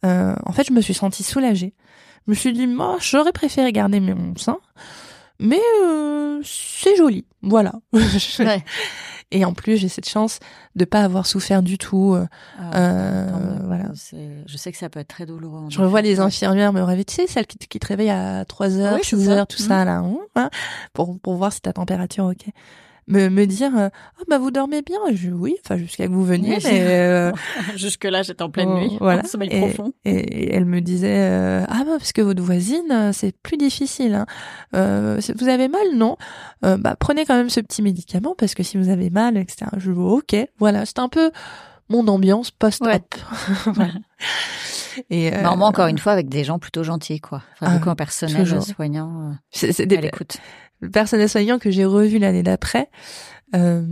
en 0.03 0.51
fait, 0.51 0.67
je 0.67 0.73
me 0.73 0.81
suis 0.81 0.93
sentie 0.93 1.23
soulagée. 1.23 1.73
Je 2.27 2.31
me 2.31 2.35
suis 2.35 2.51
dit, 2.51 2.67
moi, 2.67 2.97
j'aurais 2.99 3.31
préféré 3.31 3.71
garder 3.71 4.01
mon 4.01 4.35
sein, 4.35 4.57
mais 5.39 5.61
c'est 6.43 6.97
joli, 6.97 7.25
voilà. 7.41 7.71
ouais. 7.93 8.63
Et 9.31 9.43
en 9.43 9.53
plus, 9.53 9.77
j'ai 9.77 9.89
cette 9.89 10.07
chance 10.07 10.39
de 10.75 10.85
pas 10.85 11.01
avoir 11.01 11.25
souffert 11.25 11.63
du 11.63 11.77
tout. 11.77 12.13
Euh, 12.13 12.25
ah, 12.59 12.77
euh 12.77 13.29
voilà. 13.65 13.85
Je 14.45 14.57
sais 14.57 14.71
que 14.71 14.77
ça 14.77 14.89
peut 14.89 14.99
être 14.99 15.07
très 15.07 15.25
douloureux. 15.25 15.65
Je 15.69 15.81
revois 15.81 16.01
les 16.01 16.19
infirmières 16.19 16.73
me 16.73 16.81
réveiller, 16.81 17.05
tu 17.05 17.15
sais, 17.15 17.27
celles 17.27 17.47
qui, 17.47 17.79
te 17.79 17.87
réveillent 17.87 18.11
à 18.11 18.45
3 18.45 18.77
heures, 18.77 18.99
6 19.03 19.29
heures, 19.29 19.47
tout 19.47 19.57
ça, 19.57 19.83
mmh. 19.83 19.85
là, 19.85 20.03
hein, 20.35 20.49
pour, 20.93 21.19
pour 21.19 21.35
voir 21.35 21.51
si 21.51 21.61
ta 21.61 21.73
température 21.73 22.25
ok 22.25 22.45
me, 23.07 23.29
me 23.29 23.45
dire 23.45 23.71
oh, 23.75 24.23
bah 24.27 24.37
vous 24.37 24.51
dormez 24.51 24.81
bien 24.81 24.99
je 25.13 25.29
oui 25.29 25.55
enfin 25.63 25.77
jusqu'à 25.77 26.07
que 26.07 26.11
vous 26.11 26.25
veniez 26.25 26.57
euh, 26.65 27.31
jusque 27.75 28.05
là 28.05 28.23
j'étais 28.23 28.41
en 28.41 28.49
pleine 28.49 28.73
nuit. 28.73 28.97
voilà. 28.99 29.23
Sommeil 29.23 29.49
et, 29.51 29.59
profond. 29.59 29.93
et, 30.05 30.53
elle 30.53 30.65
me 30.65 30.81
disait 30.81 31.29
euh, 31.29 31.65
ah 31.67 31.83
bah 31.85 31.95
parce 31.97 32.13
que 32.13 32.21
votre 32.21 32.41
voisine 32.41 32.91
euh, 32.91 33.11
c'est 33.13 33.35
plus 33.37 33.57
difficile 33.57 34.15
hein. 34.15 34.25
euh, 34.75 35.19
vous 35.37 35.47
avez 35.47 35.67
mal 35.67 35.95
non? 35.95 36.17
Bah 36.61 36.95
prenez 36.99 37.25
quand 37.25 37.35
même 37.35 37.49
ce 37.49 37.59
petit 37.59 37.81
médicament 37.81 38.35
parce 38.37 38.55
que 38.55 38.63
si 38.63 38.77
vous 38.77 38.89
avez 38.89 39.09
mal 39.09 39.37
etc 39.37 39.67
je 39.77 39.91
dis 39.91 39.97
ok. 39.97 40.35
Voilà 40.57 40.85
c'est 40.85 40.99
un 40.99 41.09
peu 41.09 41.31
mon 41.89 42.07
ambiance 42.07 42.51
post-op. 42.51 43.15
Et 45.09 45.33
euh, 45.33 45.45
encore 45.45 45.87
une 45.87 45.97
fois, 45.97 46.13
avec 46.13 46.29
des 46.29 46.43
gens 46.43 46.59
plutôt 46.59 46.83
gentils, 46.83 47.19
quoi. 47.19 47.41
Enfin, 47.53 47.65
ah, 47.69 47.77
beaucoup 47.77 47.89
un 47.89 47.95
personnel 47.95 48.61
soignant. 48.61 49.35
c'est 49.51 49.85
des, 49.85 49.97
l'écoute 49.97 50.37
le 50.79 50.89
personnel 50.89 51.29
soignant 51.29 51.59
que 51.59 51.71
j'ai 51.71 51.85
revu 51.85 52.17
l'année 52.17 52.43
d'après, 52.43 52.89
euh, 53.55 53.83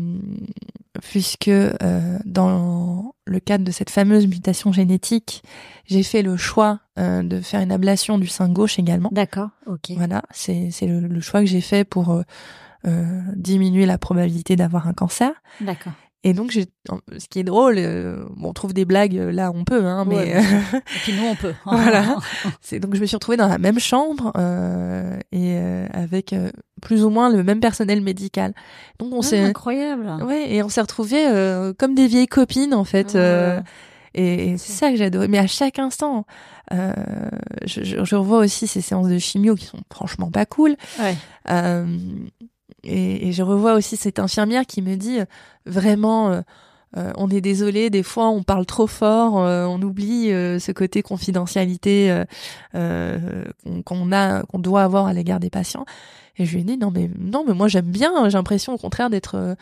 puisque 1.02 1.48
euh, 1.48 2.19
dans 2.26 3.15
le 3.26 3.39
cadre 3.39 3.63
de 3.63 3.72
cette 3.72 3.89
fameuse 3.89 4.28
mutation 4.28 4.72
génétique, 4.72 5.43
j'ai 5.86 6.04
fait 6.04 6.22
le 6.22 6.38
choix 6.38 6.80
euh, 7.00 7.24
de 7.24 7.39
faire 7.39 7.62
une 7.62 7.72
ablation 7.72 8.17
du 8.17 8.28
sein 8.28 8.50
gauche 8.50 8.80
également. 8.80 9.10
D'accord, 9.12 9.50
ok. 9.65 9.91
Voilà, 9.96 10.24
c'est 10.32 10.69
le, 10.82 11.00
le, 11.00 11.22
choix 11.22 11.39
que 11.41 11.48
j'ai 11.48 11.62
fait 11.62 11.84
pour 11.84 12.22
diminuer 13.36 13.86
la 13.86 13.98
probabilité 13.98 14.58
d'avoir 14.58 14.89
un 14.89 14.93
cancer. 14.93 15.32
D'accord. 15.62 15.93
Et 16.25 16.33
donc, 16.33 16.53
ce 16.53 17.27
qui 17.29 17.39
est 17.39 17.43
drôle, 17.43 17.75
euh, 17.77 18.23
bon, 18.38 18.49
on 18.49 18.53
trouve 18.53 18.73
des 18.73 18.86
blagues 18.86 19.17
euh, 19.17 19.31
là, 19.31 19.51
on 19.53 19.65
peut, 19.65 19.86
hein, 19.86 20.05
mais 20.05 20.29
et 20.29 20.99
puis 21.03 21.13
nous, 21.13 21.25
on 21.25 21.36
peut. 21.36 21.53
voilà. 21.65 22.15
C'est 22.62 22.79
donc 22.79 22.95
je 22.95 23.01
me 23.01 23.05
suis 23.05 23.17
retrouvée 23.17 23.36
dans 23.36 23.49
la 23.49 23.57
même 23.57 23.79
chambre 23.79 24.31
euh, 24.38 25.17
et 25.33 25.57
euh, 25.57 25.86
avec 25.91 26.33
plus 26.81 27.03
ou 27.03 27.09
moins 27.09 27.29
le 27.29 27.43
même 27.43 27.59
personnel 27.59 28.01
médical. 28.01 28.53
Donc 28.99 29.13
on 29.13 29.19
ah, 29.19 29.23
s'est 29.23 29.39
incroyable. 29.39 30.23
Ouais, 30.23 30.53
et 30.53 30.63
on 30.63 30.69
s'est 30.69 30.81
retrouvés 30.81 31.25
comme 31.77 31.93
des 31.93 32.07
vieilles 32.07 32.27
copines 32.27 32.73
en 32.73 32.86
fait. 32.86 33.15
et, 34.13 34.51
et 34.51 34.57
c'est 34.57 34.71
ça 34.71 34.91
que 34.91 34.95
j'adorais. 34.95 35.27
Mais 35.27 35.39
à 35.39 35.47
chaque 35.47 35.77
instant, 35.77 36.25
je, 36.71 36.88
je, 37.65 38.03
je, 38.03 38.15
revois 38.15 38.39
aussi 38.39 38.67
ces 38.67 38.81
séances 38.81 39.09
de 39.09 39.17
chimio 39.17 39.55
qui 39.55 39.65
sont 39.65 39.79
franchement 39.91 40.31
pas 40.31 40.45
cool. 40.45 40.77
Ouais. 40.99 41.15
Et, 42.84 43.28
et, 43.28 43.32
je 43.32 43.43
revois 43.43 43.74
aussi 43.76 43.98
cette 43.98 44.19
infirmière 44.19 44.65
qui 44.65 44.82
me 44.82 44.96
dit 44.96 45.19
euh, 45.19 45.26
vraiment, 45.65 46.32
euh, 46.32 46.41
euh, 46.98 47.12
on 47.17 47.30
est 47.30 47.41
désolé, 47.41 47.89
des 47.89 48.04
fois 48.04 48.30
on 48.30 48.43
parle 48.43 48.65
trop 48.65 48.88
fort, 48.88 49.34
on 49.34 49.82
oublie 49.82 50.28
ce 50.28 50.72
côté 50.72 51.02
confidentialité 51.02 52.24
qu'on 52.74 54.12
a, 54.12 54.43
qu'on 54.43 54.60
doit 54.60 54.84
avoir 54.84 55.08
à 55.08 55.13
l'égard 55.13 55.39
des 55.39 55.50
patients. 55.50 55.86
Et 56.38 56.46
je 56.46 56.54
lui 56.54 56.62
ai 56.62 56.63
dit 56.63 56.78
non 56.78 56.91
mais 56.91 57.10
non 57.17 57.46
mais 57.48 57.54
moi 57.56 57.67
j'aime 57.67 57.88
bien, 57.88 58.30
j'ai 58.30 58.38
l'impression 58.38 58.74
au 58.74 58.78
contraire 58.78 59.10
d'être 59.10 59.56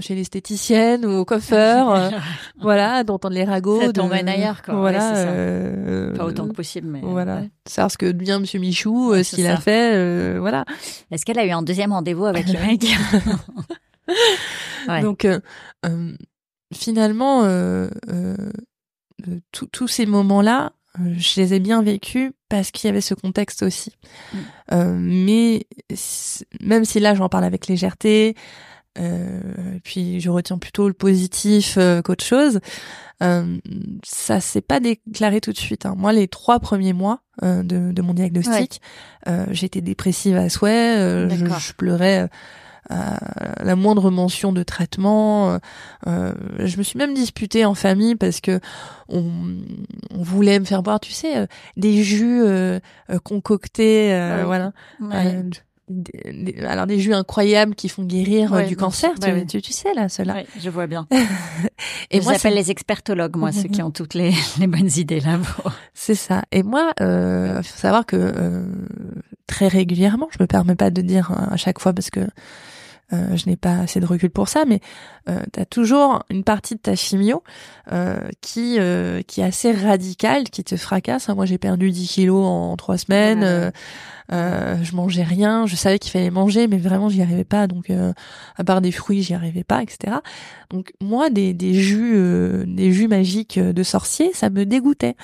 chez 0.00 0.14
l'esthéticienne 0.14 1.04
ou 1.04 1.18
au 1.18 1.24
coiffeur, 1.24 1.90
euh, 1.90 2.10
voilà, 2.60 3.04
d'entendre 3.04 3.34
les 3.34 3.44
ragots. 3.44 3.80
Ça 3.80 3.92
t'emmène 3.92 4.28
ailleurs, 4.28 4.62
quoi. 4.62 4.74
Voilà, 4.74 5.16
euh, 5.16 6.14
pas 6.16 6.24
autant 6.24 6.48
que 6.48 6.54
possible, 6.54 6.88
mais 6.88 7.00
voilà. 7.02 7.42
Savoir 7.66 7.90
ce 7.90 7.98
que 7.98 8.10
devient 8.10 8.38
Monsieur 8.40 8.58
Michou, 8.58 9.14
ce 9.22 9.36
qu'il 9.36 9.46
a 9.46 9.56
fait, 9.56 10.38
voilà. 10.38 10.64
Est-ce 11.10 11.24
qu'elle 11.24 11.38
a 11.38 11.46
eu 11.46 11.50
un 11.50 11.62
deuxième 11.62 11.92
rendez-vous 11.92 12.26
avec 12.26 12.46
le 12.48 12.58
mec 12.60 12.86
Donc 15.02 15.26
finalement, 16.72 17.42
tous 19.52 19.88
ces 19.88 20.06
moments-là, 20.06 20.72
je 20.98 21.40
les 21.40 21.54
ai 21.54 21.60
bien 21.60 21.82
vécus 21.82 22.32
parce 22.48 22.70
qu'il 22.72 22.88
y 22.88 22.90
avait 22.90 23.00
ce 23.00 23.14
contexte 23.14 23.62
aussi. 23.62 23.94
Mm. 24.32 24.98
mais 24.98 25.66
même 26.60 26.84
si 26.84 26.98
là 26.98 27.14
j'en 27.14 27.28
parle 27.28 27.44
avec 27.44 27.66
légèreté, 27.66 28.34
euh, 28.98 29.40
puis 29.84 30.20
je 30.20 30.30
retiens 30.30 30.58
plutôt 30.58 30.88
le 30.88 30.94
positif 30.94 31.76
euh, 31.78 32.02
qu'autre 32.02 32.24
chose. 32.24 32.60
Euh, 33.22 33.58
ça 34.02 34.40
s'est 34.40 34.62
pas 34.62 34.80
déclaré 34.80 35.40
tout 35.40 35.52
de 35.52 35.58
suite. 35.58 35.84
Hein. 35.84 35.94
Moi, 35.96 36.12
les 36.12 36.26
trois 36.26 36.58
premiers 36.58 36.94
mois 36.94 37.20
euh, 37.42 37.62
de, 37.62 37.92
de, 37.92 38.02
mon 38.02 38.14
diagnostic, 38.14 38.80
euh, 39.28 39.44
j'étais 39.50 39.82
dépressive 39.82 40.36
à 40.36 40.48
souhait. 40.48 41.28
Je, 41.28 41.46
je, 41.46 41.72
pleurais 41.74 42.28
à 42.88 43.62
la 43.62 43.76
moindre 43.76 44.10
mention 44.10 44.52
de 44.52 44.62
traitement. 44.62 45.58
je 46.06 46.76
me 46.76 46.82
suis 46.82 46.98
même 46.98 47.14
disputée 47.14 47.64
en 47.64 47.74
famille 47.74 48.16
parce 48.16 48.40
que 48.40 48.58
on, 49.08 49.30
on 50.12 50.22
voulait 50.22 50.58
me 50.58 50.64
faire 50.64 50.82
boire, 50.82 50.98
tu 50.98 51.12
sais, 51.12 51.46
des 51.76 52.02
jus 52.02 52.42
concoctés, 53.22 54.08
voilà 54.44 54.72
alors 56.66 56.86
des 56.86 56.98
jus 56.98 57.14
incroyables 57.14 57.74
qui 57.74 57.88
font 57.88 58.04
guérir 58.04 58.52
euh, 58.52 58.62
du 58.62 58.76
cancer, 58.76 59.12
tu, 59.18 59.60
tu, 59.60 59.72
sais 59.72 59.92
là, 59.94 60.08
cela. 60.08 60.42
je 60.58 60.70
vois 60.70 60.86
bien. 60.86 61.06
et 62.10 62.20
moi, 62.20 62.34
j'appelle 62.34 62.54
les 62.54 62.70
expertologues, 62.70 63.36
moi, 63.36 63.52
ceux 63.52 63.68
qui 63.68 63.82
ont 63.82 63.90
toutes 63.90 64.14
les, 64.14 64.32
les 64.58 64.66
bonnes 64.66 64.90
idées 64.96 65.20
là. 65.20 65.38
C'est 65.94 66.14
ça. 66.14 66.42
Et 66.52 66.62
moi, 66.62 66.92
euh, 67.00 67.62
faut 67.62 67.78
savoir 67.78 68.06
que 68.06 68.16
euh, 68.16 68.64
très 69.46 69.68
régulièrement, 69.68 70.28
je 70.30 70.38
me 70.40 70.46
permets 70.46 70.76
pas 70.76 70.90
de 70.90 71.02
dire 71.02 71.32
à 71.50 71.56
chaque 71.56 71.80
fois 71.80 71.92
parce 71.92 72.10
que 72.10 72.20
euh, 73.12 73.36
je 73.36 73.48
n'ai 73.48 73.56
pas 73.56 73.80
assez 73.80 74.00
de 74.00 74.06
recul 74.06 74.30
pour 74.30 74.48
ça, 74.48 74.64
mais 74.66 74.80
euh, 75.28 75.40
tu 75.52 75.60
as 75.60 75.64
toujours 75.64 76.22
une 76.30 76.44
partie 76.44 76.74
de 76.74 76.80
ta 76.80 76.94
chimio 76.94 77.42
euh, 77.92 78.28
qui 78.40 78.76
euh, 78.78 79.22
qui 79.22 79.40
est 79.40 79.44
assez 79.44 79.72
radicale, 79.72 80.44
qui 80.44 80.62
te 80.62 80.76
fracasse. 80.76 81.28
Moi, 81.28 81.46
j'ai 81.46 81.58
perdu 81.58 81.90
10 81.90 82.08
kilos 82.08 82.44
en 82.46 82.76
trois 82.76 82.98
semaines. 82.98 83.72
Euh, 84.32 84.76
je 84.82 84.94
mangeais 84.94 85.22
rien, 85.22 85.66
je 85.66 85.74
savais 85.76 85.98
qu'il 85.98 86.12
fallait 86.12 86.30
manger, 86.30 86.68
mais 86.68 86.78
vraiment 86.78 87.08
j'y 87.08 87.22
arrivais 87.22 87.44
pas. 87.44 87.66
Donc 87.66 87.90
euh, 87.90 88.12
à 88.56 88.64
part 88.64 88.80
des 88.80 88.92
fruits, 88.92 89.22
j'y 89.22 89.34
arrivais 89.34 89.64
pas, 89.64 89.82
etc. 89.82 90.18
Donc 90.70 90.92
moi, 91.00 91.30
des, 91.30 91.52
des 91.54 91.74
jus, 91.74 92.12
euh, 92.14 92.64
des 92.66 92.92
jus 92.92 93.08
magiques 93.08 93.58
de 93.58 93.82
sorcier, 93.82 94.32
ça 94.32 94.50
me 94.50 94.64
dégoûtait. 94.64 95.16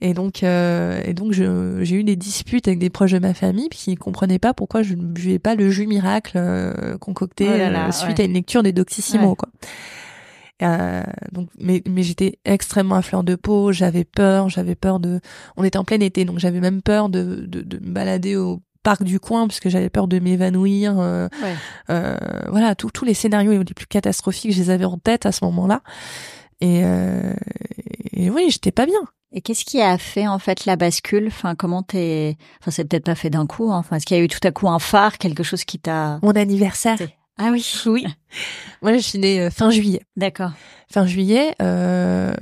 Et 0.00 0.14
donc 0.14 0.42
et 0.42 1.14
donc 1.14 1.32
j'ai 1.32 1.94
eu 1.96 2.04
des 2.04 2.16
disputes 2.16 2.68
avec 2.68 2.78
des 2.78 2.90
proches 2.90 3.12
de 3.12 3.18
ma 3.18 3.34
famille 3.34 3.68
qui 3.68 3.90
ne 3.90 3.96
comprenaient 3.96 4.38
pas 4.38 4.54
pourquoi 4.54 4.82
je 4.82 4.94
ne 4.94 5.02
buvais 5.02 5.38
pas 5.38 5.54
le 5.54 5.70
jus 5.70 5.86
miracle 5.86 6.38
concocté 7.00 7.46
oh 7.48 7.92
suite 7.92 8.20
à 8.20 8.24
une 8.24 8.34
lecture 8.34 8.62
des 8.62 8.72
Doctissimo, 8.76 9.34
quoi. 9.34 9.48
Euh, 10.62 11.02
donc, 11.32 11.48
mais, 11.58 11.82
mais 11.86 12.02
j'étais 12.02 12.38
extrêmement 12.44 12.94
à 12.94 13.02
fleur 13.02 13.24
de 13.24 13.34
peau. 13.34 13.72
J'avais 13.72 14.04
peur, 14.04 14.48
j'avais 14.48 14.74
peur 14.74 15.00
de. 15.00 15.20
On 15.56 15.64
était 15.64 15.78
en 15.78 15.84
plein 15.84 16.00
été, 16.00 16.24
donc 16.24 16.38
j'avais 16.38 16.60
même 16.60 16.82
peur 16.82 17.08
de, 17.08 17.44
de, 17.46 17.62
de 17.62 17.78
me 17.78 17.92
balader 17.92 18.36
au 18.36 18.62
parc 18.86 19.02
du 19.02 19.18
coin 19.18 19.48
parce 19.48 19.58
que 19.58 19.68
j'avais 19.68 19.90
peur 19.90 20.06
de 20.06 20.20
m'évanouir. 20.20 20.94
Euh, 21.00 21.28
euh, 21.90 22.16
voilà, 22.48 22.76
tous 22.76 23.04
les 23.04 23.14
scénarios 23.14 23.58
les 23.58 23.74
plus 23.74 23.86
catastrophiques, 23.86 24.52
je 24.52 24.62
les 24.62 24.70
avais 24.70 24.84
en 24.84 24.96
tête 24.96 25.26
à 25.26 25.32
ce 25.32 25.44
moment-là. 25.44 25.82
Et, 26.60 26.82
euh, 26.84 27.34
et 28.12 28.30
oui, 28.30 28.46
j'étais 28.48 28.70
pas 28.70 28.86
bien. 28.86 29.00
Et 29.32 29.40
qu'est-ce 29.40 29.64
qui 29.64 29.80
a 29.80 29.98
fait 29.98 30.28
en 30.28 30.38
fait 30.38 30.66
la 30.66 30.76
bascule? 30.76 31.26
Enfin, 31.26 31.56
comment 31.56 31.82
t'es 31.82 32.36
Enfin, 32.60 32.70
c'est 32.70 32.84
peut-être 32.84 33.04
pas 33.04 33.16
fait 33.16 33.28
d'un 33.28 33.46
coup. 33.46 33.72
Hein. 33.72 33.78
Enfin, 33.78 33.96
est-ce 33.96 34.06
qu'il 34.06 34.16
y 34.16 34.20
a 34.20 34.22
eu 34.22 34.28
tout 34.28 34.38
à 34.44 34.52
coup 34.52 34.68
un 34.68 34.78
phare, 34.78 35.18
quelque 35.18 35.42
chose 35.42 35.64
qui 35.64 35.80
t'a 35.80 36.20
Mon 36.22 36.30
anniversaire. 36.30 36.96
Ah 37.38 37.50
oui, 37.52 37.66
oui. 37.86 38.06
Moi, 38.82 38.94
je 38.94 38.98
suis 38.98 39.18
née 39.18 39.40
euh, 39.40 39.50
fin 39.50 39.70
juillet. 39.70 40.02
D'accord. 40.16 40.52
Fin 40.90 41.04
juillet, 41.04 41.54
euh, 41.60 42.32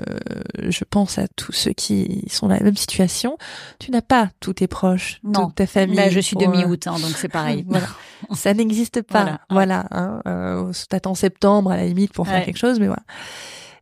je 0.58 0.84
pense 0.84 1.16
à 1.18 1.26
tous 1.28 1.52
ceux 1.52 1.72
qui 1.72 2.24
sont 2.28 2.48
dans 2.48 2.54
la 2.54 2.60
même 2.60 2.76
situation. 2.76 3.38
Tu 3.78 3.90
n'as 3.90 4.02
pas 4.02 4.28
tous 4.38 4.52
tes 4.52 4.66
proches, 4.66 5.20
toute 5.32 5.54
ta 5.54 5.66
famille. 5.66 5.96
Bah, 5.96 6.10
je 6.10 6.20
suis 6.20 6.36
demi-août, 6.36 6.86
hein, 6.86 6.98
donc 7.00 7.12
c'est 7.16 7.28
pareil. 7.28 7.64
voilà. 7.68 7.86
Ça 8.34 8.52
n'existe 8.52 9.00
pas. 9.00 9.22
Voilà. 9.22 9.40
voilà 9.50 9.86
hein, 9.92 10.20
euh, 10.26 10.72
T'attends 10.90 11.14
septembre 11.14 11.70
à 11.70 11.76
la 11.76 11.86
limite 11.86 12.12
pour 12.12 12.26
faire 12.28 12.44
quelque 12.44 12.58
chose, 12.58 12.78
mais 12.78 12.86
voilà. 12.86 13.02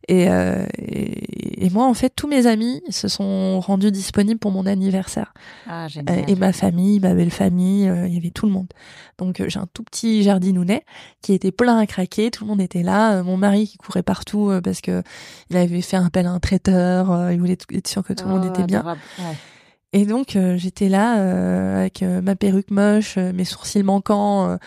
Et, 0.07 0.29
euh, 0.29 0.65
et, 0.77 1.65
et, 1.65 1.69
moi, 1.69 1.85
en 1.87 1.93
fait, 1.93 2.09
tous 2.15 2.27
mes 2.27 2.45
amis 2.45 2.81
se 2.89 3.07
sont 3.07 3.59
rendus 3.61 3.91
disponibles 3.91 4.39
pour 4.39 4.51
mon 4.51 4.65
anniversaire. 4.65 5.33
Ah, 5.67 5.87
génial. 5.87 6.29
et 6.29 6.35
ma 6.35 6.51
famille, 6.51 6.99
ma 6.99 7.13
belle 7.13 7.31
famille, 7.31 7.91
il 8.07 8.13
y 8.13 8.17
avait 8.17 8.31
tout 8.31 8.45
le 8.45 8.51
monde. 8.51 8.67
Donc 9.17 9.41
j'ai 9.47 9.59
un 9.59 9.67
tout 9.73 9.83
petit 9.83 10.23
jardinounet 10.23 10.83
qui 11.21 11.33
était 11.33 11.51
plein 11.51 11.77
à 11.77 11.85
craquer, 11.85 12.31
tout 12.31 12.43
le 12.43 12.49
monde 12.49 12.61
était 12.61 12.83
là. 12.83 13.23
mon 13.23 13.37
mari 13.37 13.67
qui 13.67 13.77
courait 13.77 14.03
partout 14.03 14.51
parce 14.63 14.81
que 14.81 15.03
il 15.49 15.57
avait 15.57 15.81
fait 15.81 15.97
un 15.97 16.05
appel 16.05 16.25
à 16.25 16.31
un 16.31 16.39
traiteur, 16.39 17.31
il 17.31 17.39
voulait 17.39 17.57
être 17.71 17.87
sûr 17.87 18.03
que 18.03 18.13
tout 18.13 18.25
le 18.25 18.31
monde 18.31 18.43
oh, 18.45 18.49
était 18.49 18.65
bien. 18.65 18.83
Ouais. 18.83 19.35
Et 19.93 20.05
donc 20.07 20.35
euh, 20.35 20.57
j'étais 20.57 20.89
là 20.89 21.19
euh, 21.19 21.81
avec 21.81 22.01
euh, 22.01 22.21
ma 22.21 22.35
perruque 22.35 22.71
moche, 22.71 23.17
mes 23.17 23.45
sourcils 23.45 23.83
manquants, 23.83 24.57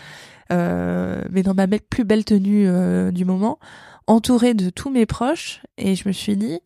mais 0.50 1.42
dans 1.42 1.54
ma 1.54 1.66
plus 1.66 2.04
belle 2.04 2.24
tenue 2.24 2.68
du 3.12 3.24
moment, 3.24 3.58
entourée 4.06 4.54
de 4.54 4.70
tous 4.70 4.90
mes 4.90 5.06
proches, 5.06 5.62
et 5.78 5.94
je 5.94 6.08
me 6.08 6.12
suis 6.12 6.36
dit, 6.36 6.60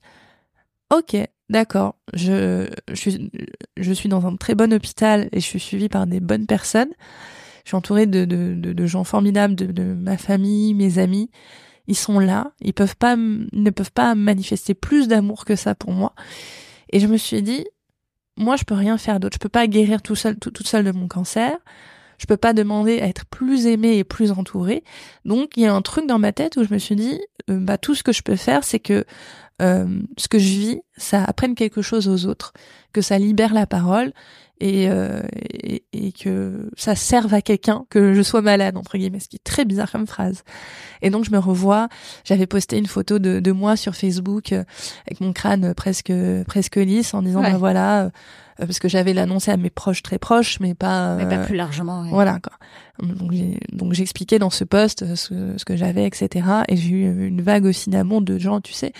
ok, 0.93 1.17
d'accord, 1.49 1.97
je, 2.15 2.69
suis, 2.95 4.09
dans 4.09 4.27
un 4.27 4.37
très 4.37 4.55
bon 4.55 4.73
hôpital 4.73 5.29
et 5.33 5.41
je 5.41 5.47
suis 5.47 5.61
suivie 5.61 5.89
par 5.89 6.07
des 6.07 6.21
bonnes 6.21 6.47
personnes. 6.47 6.91
Je 7.65 7.71
suis 7.71 7.77
entourée 7.77 8.07
de, 8.07 8.87
gens 8.87 9.05
formidables, 9.05 9.55
de, 9.55 9.83
ma 9.83 10.17
famille, 10.17 10.75
mes 10.75 10.99
amis. 10.99 11.31
Ils 11.87 11.97
sont 11.97 12.21
là, 12.21 12.53
ils 12.61 12.69
ne 12.69 13.71
peuvent 13.71 13.93
pas 13.93 14.15
manifester 14.15 14.75
plus 14.75 15.09
d'amour 15.09 15.45
que 15.45 15.57
ça 15.57 15.75
pour 15.75 15.93
moi. 15.93 16.15
Et 16.91 17.01
je 17.01 17.07
me 17.07 17.17
suis 17.17 17.43
dit, 17.43 17.67
moi, 18.37 18.57
je 18.57 18.65
peux 18.65 18.75
rien 18.75 18.97
faire 18.97 19.21
d'autre. 19.21 19.35
Je 19.35 19.41
peux 19.41 19.49
pas 19.49 19.67
guérir 19.67 20.03
tout 20.03 20.15
seul, 20.15 20.39
toute 20.39 20.67
seule 20.67 20.85
de 20.85 20.93
mon 20.93 21.09
cancer. 21.09 21.57
Je 22.21 22.27
peux 22.27 22.37
pas 22.37 22.53
demander 22.53 23.01
à 23.01 23.07
être 23.07 23.25
plus 23.25 23.67
aimée 23.67 23.97
et 23.97 24.05
plus 24.05 24.31
entourée. 24.31 24.85
Donc, 25.25 25.57
il 25.57 25.63
y 25.63 25.67
a 25.67 25.75
un 25.75 25.81
truc 25.81 26.07
dans 26.07 26.19
ma 26.19 26.33
tête 26.33 26.59
où 26.59 26.65
je 26.65 26.73
me 26.73 26.79
suis 26.79 26.95
dit, 26.95 27.19
euh, 27.49 27.59
bah, 27.59 27.79
tout 27.79 27.95
ce 27.95 28.03
que 28.03 28.13
je 28.13 28.21
peux 28.21 28.37
faire, 28.37 28.63
c'est 28.63 28.79
que 28.79 29.07
euh, 29.63 30.03
ce 30.19 30.29
que 30.29 30.39
je 30.39 30.49
vis, 30.49 30.81
ça 30.99 31.25
apprenne 31.25 31.55
quelque 31.55 31.81
chose 31.81 32.09
aux 32.09 32.27
autres, 32.27 32.53
que 32.93 33.01
ça 33.01 33.19
libère 33.19 33.55
la 33.55 33.67
parole 33.67 34.13
et, 34.61 34.91
euh, 34.91 35.23
et, 35.33 35.85
et, 35.93 36.13
que 36.13 36.71
ça 36.77 36.95
serve 36.95 37.33
à 37.33 37.41
quelqu'un 37.41 37.85
que 37.89 38.13
je 38.13 38.23
sois 38.23 38.43
malade 38.43 38.77
entre 38.77 38.99
guillemets 38.99 39.21
ce 39.21 39.29
qui 39.29 39.37
est 39.37 39.45
très 39.45 39.65
bizarre 39.65 39.91
comme 39.91 40.07
phrase. 40.07 40.45
Et 41.03 41.11
donc 41.11 41.25
je 41.25 41.31
me 41.31 41.39
revois. 41.39 41.89
J'avais 42.25 42.47
posté 42.47 42.77
une 42.77 42.87
photo 42.87 43.19
de, 43.19 43.41
de 43.41 43.53
moi 43.53 43.77
sur 43.77 43.95
Facebook 43.95 44.53
euh, 44.53 44.65
avec 45.07 45.21
mon 45.21 45.33
crâne 45.33 45.75
presque 45.75 46.13
presque 46.47 46.77
lisse 46.77 47.15
en 47.15 47.23
disant 47.23 47.41
ben 47.41 47.57
voilà 47.57 48.05
euh, 48.05 48.11
parce 48.61 48.79
que 48.79 48.89
j'avais 48.89 49.13
l'annoncé 49.13 49.51
à 49.51 49.57
mes 49.57 49.71
proches 49.71 50.03
très 50.03 50.19
proches 50.19 50.61
mais 50.61 50.75
pas 50.75 51.17
mais 51.17 51.27
pas 51.27 51.45
plus 51.45 51.57
largement 51.57 52.05
voilà 52.11 52.39
quoi 52.41 52.53
donc 53.01 53.93
j'expliquais 53.93 54.39
dans 54.39 54.51
ce 54.51 54.65
poste 54.65 55.15
ce, 55.15 55.57
ce 55.57 55.65
que 55.65 55.77
j'avais 55.77 56.07
etc 56.07 56.47
et 56.69 56.77
j'ai 56.77 56.91
eu 56.91 57.27
une 57.27 57.43
vague 57.43 57.65
aussi 57.65 57.91
d'amour 57.91 58.21
de 58.23 58.39
gens 58.39 58.61
tu 58.61 58.73
sais 58.73 58.93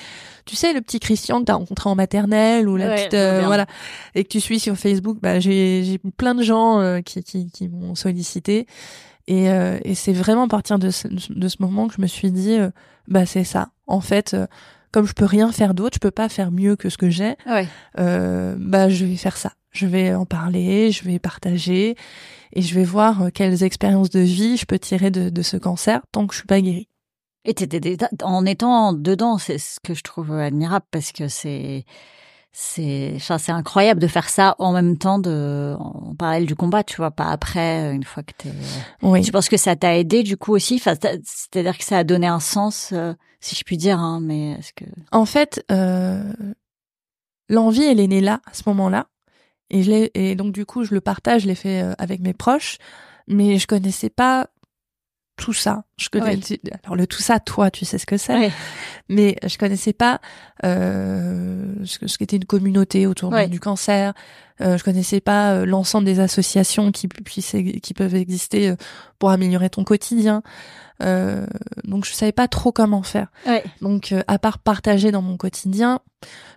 tu 0.47 0.57
sais 0.57 0.73
le 0.73 0.81
petit 0.81 1.01
Christian 1.01 1.41
que 1.41 1.45
t'as 1.45 1.55
rencontré 1.55 1.91
en 1.91 1.95
maternelle 1.95 2.69
ou 2.69 2.77
la 2.77 2.95
petite 2.95 3.13
voilà 3.45 3.67
et 4.15 4.25
que 4.25 4.29
tu 4.29 4.41
suis 4.41 4.59
sur 4.59 4.77
Facebook 4.77 5.19
bah 5.21 5.39
j'ai 5.39 6.01
plein 6.17 6.35
de 6.35 6.43
gens 6.43 6.81
euh, 6.81 7.01
qui, 7.01 7.23
qui, 7.23 7.51
qui 7.51 7.69
m'ont 7.69 7.95
sollicité. 7.95 8.67
Et, 9.27 9.51
euh, 9.51 9.79
et 9.85 9.95
c'est 9.95 10.13
vraiment 10.13 10.45
à 10.45 10.49
partir 10.49 10.79
de 10.79 10.91
ce, 10.91 11.07
de 11.09 11.49
ce 11.49 11.57
moment 11.61 11.89
que 11.89 11.95
je 11.95 12.01
me 12.01 12.07
suis 12.07 12.33
dit, 12.33 12.59
euh, 12.59 12.71
bah 13.07 13.27
c'est 13.27 13.45
ça. 13.45 13.69
En 13.87 14.01
fait, 14.01 14.37
comme 14.93 15.07
je 15.07 15.13
peux 15.13 15.25
rien 15.25 15.53
faire 15.53 15.75
d'autre, 15.75 15.95
je 15.95 16.01
peux 16.01 16.11
pas 16.11 16.29
faire 16.29 16.51
mieux 16.51 16.77
que 16.77 16.89
ce 16.89 16.99
que 16.99 17.11
j'ai. 17.11 17.37
Ouais. 17.47 17.67
bah 17.97 18.89
je 18.89 19.05
vais 19.05 19.17
faire 19.17 19.37
ça. 19.37 19.53
Je 19.71 19.87
vais 19.87 20.15
en 20.15 20.27
parler, 20.27 20.91
je 20.91 21.05
vais 21.05 21.21
partager 21.21 21.95
et 22.53 22.63
je 22.63 22.75
vais 22.75 22.85
voir 22.85 23.31
quelles 23.33 23.63
expériences 23.63 24.11
de 24.11 24.19
vie 24.21 24.57
je 24.57 24.67
peux 24.67 24.81
tirer 24.81 25.13
de, 25.13 25.31
de 25.31 25.43
ce 25.43 25.57
cancer 25.57 26.01
tant 26.11 26.27
que 26.27 26.35
je 26.35 26.39
suis 26.41 26.47
pas 26.47 26.61
guérie. 26.61 26.89
Et 27.45 27.55
en 28.23 28.45
étant 28.45 28.93
dedans, 28.93 29.39
c'est 29.39 29.59
ce 29.59 29.81
que 29.81 29.95
je 29.95 30.03
trouve 30.03 30.33
admirable 30.33 30.85
parce 30.91 31.13
que 31.13 31.29
c'est 31.29 31.85
c'est 32.53 33.17
c'est 33.19 33.53
incroyable 33.53 34.01
de 34.01 34.09
faire 34.09 34.29
ça 34.29 34.57
en 34.59 34.73
même 34.73 34.99
temps 34.99 35.19
de 35.21 35.75
en 35.79 36.15
parallèle 36.17 36.47
du 36.47 36.57
combat 36.57 36.83
tu 36.83 36.97
vois 36.97 37.13
pas 37.13 37.31
après 37.31 37.95
une 37.95 38.03
fois 38.03 38.25
que 38.25 38.33
t'es 38.37 38.51
oui. 39.03 39.23
tu 39.23 39.31
penses 39.31 39.49
que 39.49 39.57
ça 39.57 39.77
t'a 39.77 39.97
aidé 39.97 40.25
du 40.25 40.37
coup 40.37 40.55
aussi? 40.55 40.75
Enfin 40.75 40.95
c'est-à-dire 41.01 41.79
que 41.79 41.85
ça 41.85 41.99
a 41.99 42.05
donné 42.05 42.27
un 42.27 42.41
sens 42.41 42.91
euh, 42.93 43.15
si 43.41 43.55
je 43.55 43.65
puis 43.65 43.77
dire 43.77 43.99
hein, 43.99 44.21
mais 44.21 44.53
est-ce 44.53 44.73
que 44.73 44.85
en 45.13 45.25
fait 45.25 45.65
euh, 45.71 46.33
l'envie 47.49 47.85
elle 47.85 48.01
est 48.01 48.07
née 48.07 48.21
là 48.21 48.41
à 48.47 48.55
ce 48.55 48.63
moment-là. 48.67 49.09
Et 49.71 49.83
je 49.83 50.11
et 50.15 50.35
donc 50.35 50.53
du 50.53 50.67
coup 50.67 50.85
je 50.85 50.95
le 50.95 51.01
partage 51.01 51.43
je 51.43 51.47
l'ai 51.47 51.55
fait 51.55 51.83
euh, 51.83 51.95
avec 51.99 52.21
mes 52.21 52.35
proches. 52.35 52.79
Mais 53.29 53.59
je 53.59 53.67
connaissais 53.67 54.11
pas 54.11 54.49
tout 55.41 55.55
ça. 55.55 55.85
Je 55.97 56.09
connais 56.11 56.39
alors 56.85 56.97
le 56.97 57.07
tout 57.07 57.23
ça, 57.23 57.41
toi, 57.41 57.71
tu 57.71 57.85
sais 57.85 57.99
ce 57.99 58.07
que 58.07 58.19
c'est, 58.19 58.53
mais 59.09 59.37
je 59.45 59.57
connaissais 59.59 59.95
pas 59.95 60.21
euh, 60.65 61.65
ce, 61.85 62.07
ce 62.07 62.19
qu'était 62.19 62.37
une 62.37 62.45
communauté 62.45 63.07
autour 63.07 63.35
du 63.49 63.59
cancer. 63.59 64.13
Euh, 64.61 64.77
je 64.77 64.85
connaissais 64.85 65.21
pas 65.21 65.53
euh, 65.53 65.65
l'ensemble 65.65 66.05
des 66.05 66.21
associations 66.21 66.93
qui 66.93 67.09
puissent 67.09 67.57
qui 67.83 67.95
peuvent 67.95 68.15
exister 68.15 68.69
euh, 68.69 68.77
pour 69.19 69.31
améliorer 69.31 69.71
ton 69.71 69.85
quotidien. 69.85 70.43
Donc 71.85 72.05
je 72.05 72.13
savais 72.13 72.33
pas 72.33 72.47
trop 72.47 72.73
comment 72.73 73.03
faire. 73.03 73.29
Donc 73.81 74.15
à 74.29 74.39
part 74.39 74.59
partager 74.59 75.11
dans 75.11 75.23
mon 75.23 75.39
quotidien, 75.39 76.01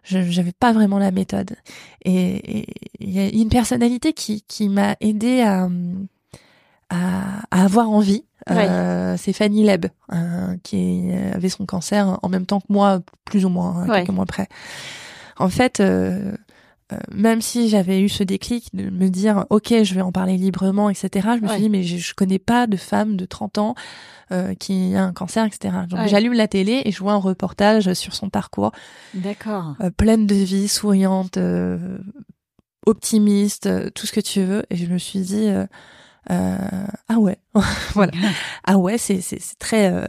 je 0.03 0.21
j'avais 0.29 0.51
pas 0.51 0.73
vraiment 0.73 0.99
la 0.99 1.11
méthode. 1.11 1.55
Et 2.03 2.65
il 2.99 3.09
y 3.09 3.19
a 3.19 3.29
une 3.29 3.47
personnalité 3.47 4.11
qui 4.11 4.41
qui 4.41 4.67
m'a 4.67 4.97
aidé 4.99 5.41
à 5.43 5.69
à 6.89 7.45
avoir 7.51 7.89
envie 7.89 8.25
euh, 8.49 9.15
c'est 9.17 9.33
Fanny 9.33 9.63
Leb 9.63 9.85
euh, 10.11 10.55
qui 10.63 11.11
avait 11.33 11.49
son 11.49 11.65
cancer 11.65 12.19
en 12.21 12.29
même 12.29 12.45
temps 12.45 12.59
que 12.59 12.67
moi, 12.69 13.01
plus 13.25 13.45
ou 13.45 13.49
moins, 13.49 13.83
hein, 13.83 13.87
quelques 13.87 14.09
mois 14.09 14.23
après. 14.23 14.47
En 15.37 15.49
fait, 15.49 15.79
euh, 15.79 16.33
même 17.11 17.41
si 17.41 17.69
j'avais 17.69 18.01
eu 18.01 18.09
ce 18.09 18.23
déclic 18.23 18.75
de 18.75 18.89
me 18.89 19.09
dire 19.09 19.45
ok 19.49 19.83
je 19.83 19.95
vais 19.95 20.01
en 20.01 20.11
parler 20.11 20.37
librement 20.37 20.91
etc 20.91 21.29
je 21.37 21.41
me 21.43 21.47
suis 21.47 21.61
dit 21.61 21.69
mais 21.69 21.81
je, 21.81 21.97
je, 21.97 22.13
connais 22.13 22.37
pas 22.37 22.67
de 22.67 22.77
femme 22.77 23.15
de 23.15 23.25
30 23.25 23.57
ans 23.57 23.75
qui 24.59 24.93
a 24.95 25.03
un 25.03 25.13
cancer 25.13 25.45
etc 25.45 25.73
donc 25.89 26.07
j'allume 26.07 26.33
la 26.33 26.47
télé 26.47 26.83
et 26.85 26.91
je 26.91 26.99
vois 26.99 27.13
un 27.13 27.17
reportage 27.17 27.93
sur 27.93 28.13
son 28.13 28.29
parcours. 28.29 28.71
D'accord. 29.15 29.75
Pleine 29.97 30.27
de 30.27 30.35
vie 30.35 30.67
souriante 30.67 31.39
optimiste 32.85 33.69
tout 33.93 34.07
ce 34.07 34.11
que 34.11 34.19
tu 34.19 34.43
veux. 34.43 34.63
Et 34.69 34.75
je 34.75 34.85
me 34.87 34.97
suis 34.97 35.19
dit 35.19 35.47
ah 36.29 37.19
ouais, 37.19 37.37
voilà. 37.93 38.11
Ah 38.65 38.77
ouais, 38.77 38.97
c'est 38.97 39.21
c'est 39.21 39.39
très 39.59 39.91
euh, 39.91 40.05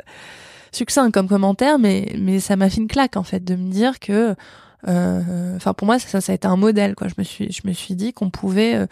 succinct 0.73 1.11
comme 1.11 1.29
commentaire, 1.29 1.79
mais 1.79 2.15
mais 2.19 2.41
ça 2.41 2.57
m'a 2.57 2.71
fait 2.71 2.81
une 2.81 2.89
claque 2.89 3.17
en 3.17 3.23
fait 3.23 3.45
de 3.45 3.57
me 3.57 3.71
dire 3.71 3.99
que, 3.99 4.35
euh, 4.89 5.57
enfin 5.57 5.75
pour 5.75 5.87
moi 5.87 5.99
ça, 5.99 6.21
ça 6.21 6.33
a 6.33 6.35
été 6.35 6.47
un 6.47 6.57
modèle 6.57 6.95
quoi. 6.95 7.09
Je 7.09 7.15
me 7.19 7.25
suis 7.25 7.51
je 7.53 7.63
me 7.67 7.73
suis 7.73 7.95
dit 7.95 8.13
qu'on 8.13 8.31
pouvait, 8.31 8.87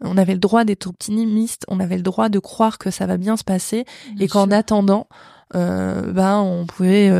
on 0.00 0.16
avait 0.16 0.34
le 0.34 0.38
droit 0.40 0.64
d'être 0.64 0.86
optimiste, 0.86 1.64
on 1.68 1.80
avait 1.80 1.96
le 1.96 2.02
droit 2.02 2.28
de 2.28 2.38
croire 2.38 2.78
que 2.78 2.90
ça 2.90 3.06
va 3.06 3.16
bien 3.16 3.36
se 3.36 3.44
passer 3.44 3.84
et 4.20 4.28
qu'en 4.28 4.50
attendant, 4.50 5.08
euh, 5.56 6.12
ben 6.12 6.38
on 6.38 6.66
pouvait 6.66 7.10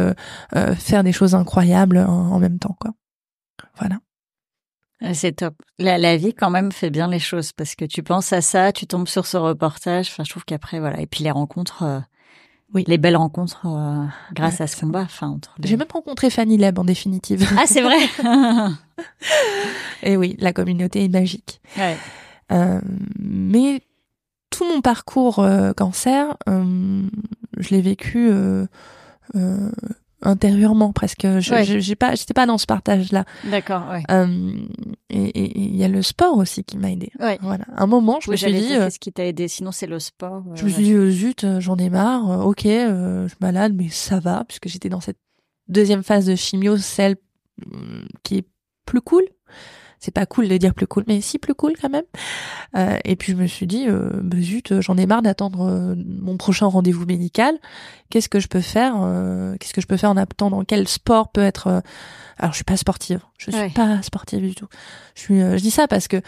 faire 0.77 1.03
des 1.05 1.13
choses 1.13 1.35
incroyables 1.35 1.99
en, 1.99 2.33
en 2.33 2.39
même 2.39 2.59
temps 2.59 2.77
quoi. 2.81 2.93
Voilà. 3.81 3.99
Ah, 5.01 5.15
c'est 5.15 5.33
top. 5.33 5.55
La, 5.79 5.97
la, 5.97 6.17
vie 6.17 6.35
quand 6.35 6.51
même 6.51 6.73
fait 6.73 6.91
bien 6.91 7.09
les 7.09 7.21
choses 7.21 7.53
parce 7.53 7.75
que 7.77 7.85
tu 7.85 8.03
penses 8.03 8.33
à 8.33 8.41
ça, 8.41 8.73
tu 8.73 8.87
tombes 8.87 9.07
sur 9.07 9.27
ce 9.27 9.37
reportage. 9.37 10.09
Enfin, 10.09 10.25
je 10.25 10.31
trouve 10.31 10.45
qu'après 10.45 10.81
voilà. 10.81 11.01
Et 11.01 11.07
puis 11.07 11.23
les 11.23 11.31
rencontres, 11.31 11.85
euh, 11.85 12.01
oui, 12.75 12.85
les 12.87 12.99
belles 12.99 13.17
rencontres 13.17 13.67
euh, 13.67 14.05
grâce 14.35 14.61
à 14.61 14.67
ce 14.67 14.77
combat. 14.77 15.03
Enfin, 15.03 15.29
entre 15.29 15.55
j'ai 15.63 15.77
même 15.77 15.89
rencontré 15.91 16.31
Fanny 16.31 16.59
Leb 16.59 16.79
en 16.79 16.85
définitive. 16.85 17.49
Ah, 17.57 17.67
c'est 17.67 17.81
vrai. 17.81 17.99
Et 20.03 20.17
oui, 20.17 20.37
la 20.39 20.53
communauté 20.53 21.05
est 21.05 21.09
magique. 21.09 21.61
Ouais. 21.77 21.97
Euh, 22.53 22.81
mais 23.19 23.81
tout 24.51 24.65
mon 24.65 24.81
parcours 24.81 25.39
euh, 25.39 25.73
cancer, 25.73 26.37
je 26.47 27.69
l'ai 27.71 27.81
vécu 27.81 28.31
intérieurement 30.23 30.93
presque. 30.93 31.23
Je 31.23 31.79
j'ai 31.81 31.97
pas, 31.97 32.15
j'étais 32.15 32.35
pas 32.35 32.47
dans 32.47 32.59
ce 32.59 32.67
partage-là. 32.67 33.25
D'accord. 33.45 33.89
Ouais. 33.91 34.03
Euh, 34.11 34.59
et 35.11 35.61
il 35.61 35.77
y 35.77 35.85
a 35.85 35.89
le 35.89 36.03
sport 36.03 36.37
aussi 36.37 36.65
qui 36.65 36.77
m'a 36.77 36.91
aidé. 36.91 37.11
Ouais. 37.21 37.39
Voilà. 37.41 37.65
Un 37.77 37.87
moment, 37.87 38.19
je 38.21 38.31
me 38.31 38.37
suis 38.37 38.53
dit. 38.53 38.69
Qu'est-ce 38.69 38.99
qui 38.99 39.13
t'a 39.13 39.25
aidé 39.25 39.49
Sinon, 39.49 39.73
c'est 39.73 39.87
le 39.87 39.99
sport. 39.99 40.45
je 40.55 40.65
me 40.65 40.69
suis 40.69 40.83
dit, 40.83 40.93
euh, 40.93 41.11
zut, 41.11 41.45
euh, 41.45 41.61
j'en 41.61 41.77
ai 41.77 41.91
marre. 41.91 42.47
ok, 42.47 42.63
je 42.65 43.27
suis 43.29 43.37
malade, 43.41 43.73
mais 43.75 43.89
ça 43.89 44.21
va 44.21 44.45
puisque 44.47 44.69
j'étais 44.69 44.89
dans 44.89 45.01
cette 45.01 45.19
deuxième 45.69 46.03
phase 46.03 46.27
de 46.27 46.35
chimio, 46.35 46.77
celle 46.77 47.17
qui 48.23 48.39
est 48.39 48.47
plus 48.87 49.01
cool 49.01 49.25
c'est 50.01 50.13
pas 50.13 50.27
cool 50.27 50.49
de 50.49 50.57
dire 50.57 50.75
plus 50.75 50.87
cool, 50.87 51.05
mais 51.07 51.21
si 51.21 51.39
plus 51.39 51.55
cool 51.55 51.75
quand 51.81 51.89
même. 51.89 52.05
Euh, 52.77 52.99
et 53.05 53.17
puis 53.17 53.33
je 53.33 53.37
me 53.37 53.47
suis 53.47 53.67
dit, 53.67 53.87
euh, 53.89 54.11
bah, 54.23 54.37
zut, 54.41 54.81
j'en 54.81 54.97
ai 54.97 55.07
marre 55.07 55.23
d'attendre 55.23 55.69
euh, 55.69 55.95
mon 55.97 56.37
prochain 56.37 56.67
rendez-vous 56.67 57.07
médical. 57.07 57.57
Qu'est-ce 58.11 58.29
que 58.29 58.41
je 58.41 58.49
peux 58.49 58.61
faire 58.61 58.95
euh, 58.99 59.57
Qu'est-ce 59.59 59.75
que 59.75 59.81
je 59.81 59.87
peux 59.87 59.97
faire 59.97 60.11
en 60.11 60.17
attendant 60.17 60.65
Quel 60.65 60.87
sport 60.89 61.31
peut 61.31 61.43
être 61.43 61.83
Alors 62.39 62.53
je 62.53 62.57
suis 62.57 62.65
pas 62.65 62.77
sportive, 62.77 63.21
je 63.39 63.51
suis 63.51 63.71
pas 63.71 64.01
sportive 64.03 64.41
du 64.41 64.55
tout. 64.55 64.69
Je 65.15 65.21
suis, 65.21 65.41
je 65.41 65.57
dis 65.57 65.71
ça 65.71 65.89
parce 65.89 66.09
que 66.09 66.21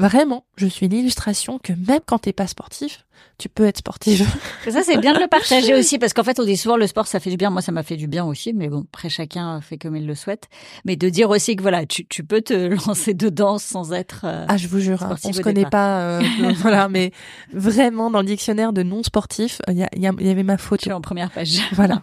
vraiment, 0.00 0.44
je 0.56 0.66
suis 0.66 0.88
l'illustration 0.88 1.58
que 1.58 1.72
même 1.72 2.00
quand 2.04 2.20
t'es 2.20 2.32
pas 2.32 2.46
sportif, 2.46 3.04
tu 3.38 3.48
peux 3.48 3.64
être 3.64 3.78
sportif. 3.78 4.22
Ça, 4.70 4.82
c'est 4.82 4.98
bien 4.98 5.12
de 5.12 5.20
le 5.20 5.28
partager 5.28 5.74
aussi, 5.78 5.98
parce 5.98 6.12
qu'en 6.12 6.24
fait, 6.24 6.40
on 6.40 6.44
dit 6.44 6.56
souvent 6.56 6.76
le 6.76 6.86
sport, 6.86 7.06
ça 7.06 7.20
fait 7.20 7.30
du 7.30 7.36
bien. 7.36 7.50
Moi, 7.50 7.62
ça 7.62 7.72
m'a 7.72 7.82
fait 7.82 7.96
du 7.96 8.06
bien 8.06 8.24
aussi, 8.24 8.52
mais 8.52 8.68
bon, 8.68 8.84
après, 8.92 9.08
chacun 9.08 9.60
fait 9.60 9.78
comme 9.78 9.96
il 9.96 10.06
le 10.06 10.14
souhaite. 10.14 10.48
Mais 10.84 10.96
de 10.96 11.08
dire 11.08 11.30
aussi 11.30 11.56
que 11.56 11.62
voilà, 11.62 11.86
tu, 11.86 12.06
tu 12.06 12.24
peux 12.24 12.40
te 12.40 12.54
lancer 12.86 13.14
dedans 13.14 13.58
sans 13.58 13.92
être. 13.92 14.22
Euh, 14.24 14.46
ah, 14.48 14.56
je 14.56 14.68
vous 14.68 14.80
jure, 14.80 15.02
hein, 15.02 15.16
on 15.24 15.32
se 15.32 15.40
connaît 15.42 15.68
pas, 15.68 16.00
euh, 16.00 16.22
voilà, 16.56 16.88
mais 16.88 17.12
vraiment, 17.52 18.10
dans 18.10 18.20
le 18.20 18.26
dictionnaire 18.26 18.72
de 18.72 18.82
non 18.82 19.02
sportif, 19.02 19.60
il 19.68 19.76
y, 19.76 20.00
y, 20.00 20.06
avait 20.06 20.42
ma 20.42 20.56
photo. 20.56 20.82
Tu 20.84 20.88
es 20.88 20.92
en 20.92 21.00
première 21.00 21.30
page. 21.30 21.60
Voilà. 21.72 22.02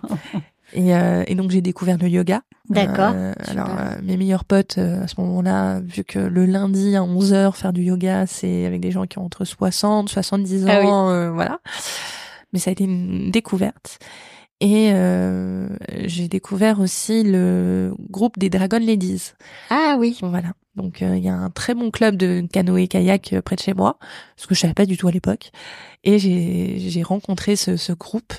Et, 0.74 0.96
euh, 0.96 1.24
et, 1.28 1.36
donc 1.36 1.52
j'ai 1.52 1.62
découvert 1.62 1.98
le 1.98 2.10
yoga. 2.10 2.42
D'accord. 2.70 3.14
Euh, 3.16 3.34
alors 3.48 3.70
euh, 3.70 3.96
mes 4.04 4.18
meilleurs 4.18 4.44
potes 4.44 4.78
euh, 4.78 5.04
à 5.04 5.08
ce 5.08 5.20
moment-là, 5.22 5.80
vu 5.80 6.04
que 6.04 6.20
le 6.20 6.46
lundi 6.46 6.96
à 6.96 7.02
11h 7.02 7.54
faire 7.54 7.72
du 7.72 7.84
yoga, 7.84 8.26
c'est 8.28 8.66
avec 8.66 8.82
des 8.82 8.92
gens 8.92 9.06
qui 9.06 9.18
ont 9.18 9.26
entre 9.26 9.46
60, 9.46 10.10
70 10.10 10.66
ah 10.68 10.82
ans, 10.84 11.34
voilà. 11.34 11.60
Mais 12.54 12.60
ça 12.60 12.70
a 12.70 12.74
été 12.74 12.84
une 12.84 13.32
découverte. 13.32 14.00
Et 14.60 14.92
j'ai 16.06 16.28
découvert 16.28 16.80
aussi 16.80 17.24
le 17.24 17.94
groupe 18.10 18.40
des 18.40 18.50
Dragon 18.50 18.80
Ladies. 18.80 19.34
Ah 19.70 19.96
oui. 20.00 20.18
Voilà. 20.22 20.54
Donc 20.76 21.02
il 21.02 21.24
y 21.24 21.30
a 21.30 21.36
un 21.36 21.50
très 21.50 21.74
bon 21.74 21.90
club 21.92 22.16
de 22.16 22.46
canoë 22.52 22.88
kayak 22.88 23.36
près 23.44 23.56
de 23.56 23.62
chez 23.62 23.74
moi, 23.74 23.98
ce 24.36 24.48
que 24.48 24.56
je 24.56 24.60
savais 24.60 24.74
pas 24.74 24.86
du 24.86 24.98
tout 24.98 25.08
à 25.08 25.12
l'époque. 25.12 25.52
Et 26.04 26.20
j'ai 26.20 27.04
rencontré 27.04 27.56
ce, 27.56 27.78
ce 27.78 27.94
groupe 27.94 28.34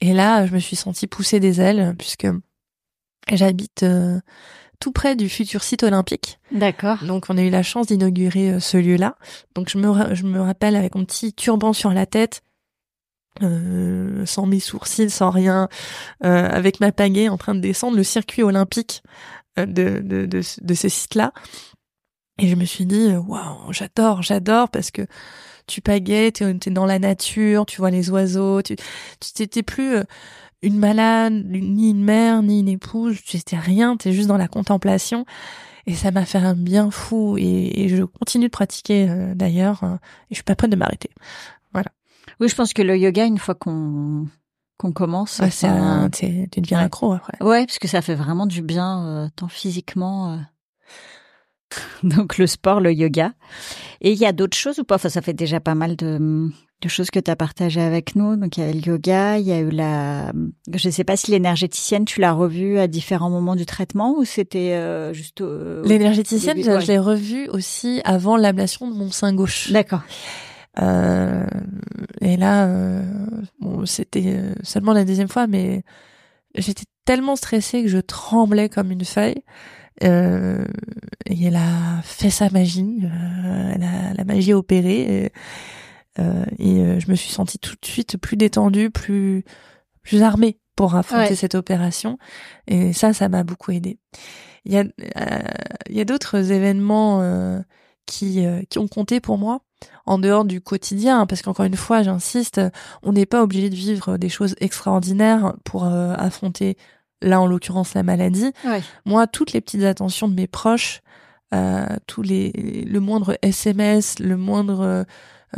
et 0.00 0.12
là, 0.12 0.46
je 0.46 0.54
me 0.54 0.58
suis 0.58 0.76
sentie 0.76 1.06
pousser 1.06 1.40
des 1.40 1.60
ailes 1.60 1.94
puisque 1.98 2.26
j'habite 3.30 3.82
euh, 3.82 4.20
tout 4.78 4.92
près 4.92 5.16
du 5.16 5.28
futur 5.28 5.62
site 5.62 5.82
olympique. 5.82 6.38
D'accord. 6.52 7.04
Donc 7.04 7.26
on 7.28 7.36
a 7.36 7.42
eu 7.42 7.50
la 7.50 7.62
chance 7.62 7.86
d'inaugurer 7.86 8.52
euh, 8.52 8.60
ce 8.60 8.76
lieu-là. 8.76 9.16
Donc 9.54 9.68
je 9.68 9.78
me, 9.78 10.14
je 10.14 10.24
me 10.24 10.40
rappelle 10.40 10.76
avec 10.76 10.94
mon 10.94 11.04
petit 11.04 11.34
turban 11.34 11.72
sur 11.72 11.92
la 11.92 12.06
tête, 12.06 12.42
euh, 13.42 14.24
sans 14.26 14.46
mes 14.46 14.60
sourcils, 14.60 15.10
sans 15.10 15.30
rien, 15.30 15.68
avec 16.20 16.80
ma 16.80 16.92
pagaie 16.92 17.28
en 17.28 17.36
train 17.36 17.54
de 17.54 17.60
descendre 17.60 17.96
le 17.96 18.02
circuit 18.02 18.42
olympique 18.42 19.02
de, 19.56 19.64
de, 19.64 20.26
de, 20.26 20.40
de 20.60 20.74
ce 20.74 20.88
site-là. 20.88 21.32
Et 22.38 22.48
je 22.48 22.56
me 22.56 22.64
suis 22.64 22.86
dit, 22.86 23.12
waouh, 23.14 23.72
j'adore, 23.72 24.22
j'adore 24.22 24.70
parce 24.70 24.90
que 24.90 25.06
tu 25.70 25.80
pagaies, 25.80 26.32
tu 26.32 26.44
es 26.44 26.70
dans 26.70 26.86
la 26.86 26.98
nature, 26.98 27.64
tu 27.64 27.78
vois 27.78 27.90
les 27.90 28.10
oiseaux, 28.10 28.60
tu 28.62 28.76
t'étais 29.34 29.62
plus 29.62 29.96
euh, 29.96 30.02
une 30.62 30.78
malade, 30.78 31.32
ni 31.46 31.90
une 31.90 32.04
mère, 32.04 32.42
ni 32.42 32.60
une 32.60 32.68
épouse, 32.68 33.18
tu 33.24 33.36
étais 33.36 33.56
rien, 33.56 33.96
tu 33.96 34.08
es 34.08 34.12
juste 34.12 34.28
dans 34.28 34.36
la 34.36 34.48
contemplation. 34.48 35.24
Et 35.86 35.94
ça 35.94 36.10
m'a 36.10 36.26
fait 36.26 36.38
un 36.38 36.54
bien 36.54 36.90
fou 36.90 37.36
et, 37.38 37.88
je 37.88 38.04
continue 38.04 38.46
de 38.46 38.50
pratiquer 38.50 39.08
euh, 39.08 39.34
d'ailleurs 39.34 39.82
euh, 39.84 39.94
et 39.94 40.30
je 40.30 40.34
suis 40.34 40.44
pas 40.44 40.54
prête 40.54 40.70
de 40.70 40.76
m'arrêter. 40.76 41.10
Voilà. 41.72 41.90
Oui, 42.38 42.48
je 42.48 42.54
pense 42.54 42.74
que 42.74 42.82
le 42.82 42.96
yoga, 42.98 43.24
une 43.24 43.38
fois 43.38 43.54
qu'on 43.54 44.26
qu'on 44.76 44.92
commence, 44.92 45.40
ouais, 45.40 45.50
ça, 45.50 46.08
tu 46.10 46.46
deviens 46.56 46.78
accro 46.78 47.12
après. 47.12 47.36
Ouais, 47.42 47.66
parce 47.66 47.78
que 47.78 47.86
ça 47.86 48.00
fait 48.00 48.14
vraiment 48.14 48.46
du 48.46 48.62
bien, 48.62 49.30
tant 49.36 49.48
physiquement 49.48 50.40
donc 52.02 52.38
le 52.38 52.46
sport, 52.46 52.80
le 52.80 52.92
yoga. 52.92 53.32
Et 54.00 54.12
il 54.12 54.18
y 54.18 54.26
a 54.26 54.32
d'autres 54.32 54.56
choses 54.56 54.78
ou 54.78 54.84
pas? 54.84 54.96
Enfin, 54.96 55.08
ça 55.08 55.22
fait 55.22 55.34
déjà 55.34 55.60
pas 55.60 55.74
mal 55.74 55.96
de, 55.96 56.48
de 56.80 56.88
choses 56.88 57.10
que 57.10 57.20
tu 57.20 57.30
as 57.30 57.36
partagées 57.36 57.80
avec 57.80 58.16
nous. 58.16 58.36
Donc 58.36 58.56
il 58.56 58.64
y 58.64 58.68
a 58.68 58.72
le 58.72 58.80
yoga, 58.80 59.38
il 59.38 59.46
y 59.46 59.52
a 59.52 59.58
eu 59.60 59.70
la... 59.70 60.32
Je 60.72 60.88
ne 60.88 60.92
sais 60.92 61.04
pas 61.04 61.16
si 61.16 61.30
l'énergéticienne, 61.30 62.04
tu 62.04 62.20
l'as 62.20 62.32
revue 62.32 62.78
à 62.78 62.86
différents 62.86 63.30
moments 63.30 63.56
du 63.56 63.66
traitement 63.66 64.16
ou 64.16 64.24
c'était 64.24 64.72
euh, 64.72 65.12
juste... 65.12 65.42
l'énergéticienne, 65.84 66.62
je, 66.62 66.86
l'ai 66.86 66.98
revue 66.98 67.48
aussi 67.48 68.00
avant 68.04 68.36
l'ablation 68.36 68.90
de 68.90 68.94
mon 68.94 69.10
sein 69.10 69.34
gauche. 69.34 69.70
D'accord. 69.70 70.02
Euh, 70.80 71.46
et 72.20 72.36
là, 72.36 72.66
euh, 72.66 73.02
bon, 73.60 73.84
c'était 73.86 74.36
euh, 74.36 74.54
seulement 74.62 74.92
la 74.92 75.04
deuxième 75.04 75.28
fois, 75.28 75.46
mais 75.46 75.82
j'étais 76.54 76.84
tellement 77.04 77.36
stressée 77.36 77.82
que 77.82 77.88
je 77.88 77.98
tremblais 77.98 78.68
comme 78.68 78.90
une 78.90 79.04
feuille. 79.04 79.42
Euh, 80.02 80.64
et 81.26 81.44
elle 81.44 81.56
a 81.56 82.00
fait 82.02 82.30
sa 82.30 82.48
magie, 82.50 83.00
euh, 83.04 83.72
elle 83.74 83.82
a 83.82 84.14
la 84.14 84.24
magie 84.24 84.52
opérée. 84.52 85.24
Et, 85.24 85.32
euh, 86.18 86.44
et 86.58 86.80
euh, 86.80 87.00
je 87.00 87.10
me 87.10 87.16
suis 87.16 87.30
sentie 87.30 87.58
tout 87.58 87.76
de 87.80 87.86
suite 87.86 88.16
plus 88.16 88.36
détendue, 88.36 88.90
plus 88.90 89.44
plus 90.02 90.22
armée 90.22 90.58
pour 90.76 90.94
affronter 90.94 91.34
cette 91.34 91.54
opération. 91.54 92.18
Et 92.66 92.92
ça, 92.92 93.12
ça 93.12 93.28
m'a 93.28 93.44
beaucoup 93.44 93.70
aidé. 93.70 93.98
Il 94.64 94.72
y 94.72 94.78
a 94.78 94.84
il 95.88 95.96
y 95.96 96.00
a 96.00 96.04
d'autres 96.04 96.52
événements 96.52 97.62
qui 98.06 98.44
qui 98.70 98.78
ont 98.78 98.88
compté 98.88 99.20
pour 99.20 99.38
moi 99.38 99.60
en 100.04 100.18
dehors 100.18 100.44
du 100.44 100.60
quotidien, 100.60 101.26
parce 101.26 101.42
qu'encore 101.42 101.64
une 101.64 101.76
fois, 101.76 102.02
j'insiste, 102.02 102.60
on 103.02 103.12
n'est 103.12 103.26
pas 103.26 103.42
obligé 103.42 103.70
de 103.70 103.74
vivre 103.74 104.16
des 104.18 104.28
choses 104.28 104.54
extraordinaires 104.60 105.54
pour 105.64 105.84
affronter 105.84 106.76
là 107.22 107.40
en 107.40 107.46
l'occurrence 107.46 107.94
la 107.94 108.02
maladie. 108.02 108.52
Moi, 109.04 109.26
toutes 109.26 109.52
les 109.52 109.60
petites 109.60 109.84
attentions 109.84 110.28
de 110.28 110.34
mes 110.34 110.46
proches, 110.46 111.02
euh, 111.52 111.84
tous 112.06 112.22
les 112.22 112.52
le 112.86 113.00
moindre 113.00 113.36
SMS, 113.42 114.18
le 114.18 114.36
moindre 114.36 115.04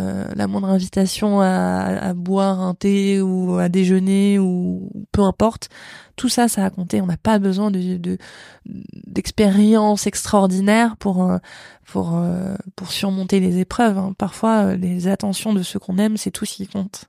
euh, 0.01 0.25
la 0.35 0.46
moindre 0.46 0.68
invitation 0.68 1.42
à, 1.42 1.85
à, 2.01 2.14
boire 2.14 2.61
un 2.61 2.75
thé 2.75 3.20
ou 3.20 3.59
à 3.59 3.68
déjeuner 3.68 4.38
ou 4.38 4.90
peu 5.12 5.20
importe, 5.20 5.68
tout 6.16 6.31
ça, 6.31 6.48
ça 6.48 6.64
a 6.64 6.70
compté. 6.70 7.03
On 7.03 7.07
n'a 7.07 7.18
pas 7.18 7.38
besoin 7.38 7.70
de 7.70 8.16
d'expériences 8.64 10.07
extraordinaires 10.07 10.96
pour 10.96 11.31
euh, 11.31 11.37
pour 11.85 12.16
euh, 12.16 12.55
pour 12.75 12.90
surmonter 12.90 13.38
les 13.38 13.59
épreuves. 13.59 13.98
Hein. 13.98 14.14
Parfois, 14.16 14.77
les 14.77 15.09
attentions 15.09 15.53
de 15.53 15.62
ceux 15.62 15.79
qu'on 15.79 15.98
aime, 15.98 16.16
c'est 16.16 16.31
tout 16.31 16.46
ce 16.46 16.55
qui 16.55 16.66
compte 16.66 17.05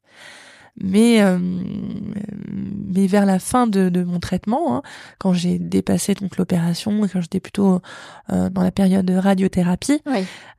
mais 0.81 1.21
euh, 1.21 1.37
mais 1.39 3.07
vers 3.07 3.25
la 3.25 3.39
fin 3.39 3.67
de, 3.67 3.89
de 3.89 4.03
mon 4.03 4.19
traitement, 4.19 4.77
hein, 4.77 4.81
quand 5.19 5.33
j'ai 5.33 5.59
dépassé 5.59 6.13
donc 6.13 6.37
l'opération, 6.37 7.07
quand 7.11 7.21
j'étais 7.21 7.39
plutôt 7.39 7.81
euh, 8.31 8.49
dans 8.49 8.63
la 8.63 8.71
période 8.71 9.05
de 9.05 9.15
radiothérapie, 9.15 10.01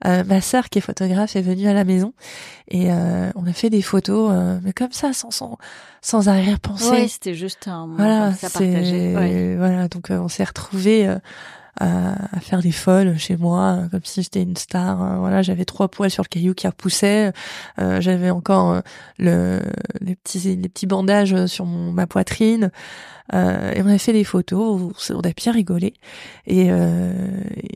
euh, 0.07 0.25
ma 0.25 0.41
sœur 0.41 0.69
qui 0.69 0.79
est 0.79 0.83
photographe 0.83 1.37
est 1.37 1.43
venue 1.43 1.69
à 1.69 1.73
la 1.75 1.85
maison 1.85 2.13
et 2.69 2.89
on 2.91 3.47
a 3.47 3.53
fait 3.53 3.71
des 3.71 3.83
photos, 3.83 4.33
mais 4.63 4.73
comme 4.73 4.93
ça, 4.93 5.13
sans 5.13 5.31
sans, 5.31 5.59
sans 6.01 6.29
arrière-pensée. 6.29 6.91
Ouais, 6.91 7.09
c'était 7.09 7.35
juste 7.35 7.69
un 7.69 7.89
voilà, 7.95 8.33
ça 8.33 8.49
Voilà, 8.59 9.89
donc 9.89 10.09
on 10.11 10.29
s'est 10.29 10.45
retrouvés 10.45 11.15
à, 11.81 12.41
faire 12.41 12.61
des 12.61 12.73
folles 12.73 13.19
chez 13.19 13.37
moi, 13.37 13.85
comme 13.91 14.05
si 14.05 14.23
j'étais 14.23 14.43
une 14.43 14.57
star. 14.57 15.01
Hein. 15.01 15.19
Voilà, 15.19 15.43
j'avais 15.43 15.65
trois 15.65 15.89
poils 15.89 16.11
sur 16.11 16.23
le 16.23 16.29
caillou 16.29 16.55
qui 16.55 16.67
repoussaient. 16.67 17.33
Euh, 17.79 18.01
j'avais 18.01 18.31
encore 18.31 18.73
euh, 18.73 18.81
le, 19.19 19.61
les 20.01 20.17
petits 20.17 20.57
les 20.57 20.69
petits 20.69 20.87
bandages 20.87 21.47
sur 21.47 21.67
mon, 21.67 21.93
ma 21.93 22.07
poitrine. 22.07 22.71
Euh, 23.33 23.73
et 23.73 23.83
on 23.83 23.89
a 23.89 23.99
fait 23.99 24.13
des 24.13 24.25
photos, 24.25 24.93
on 25.11 25.21
a 25.21 25.33
bien 25.33 25.53
rigolé. 25.53 25.95
Et 26.47 26.71
euh, 26.71 27.13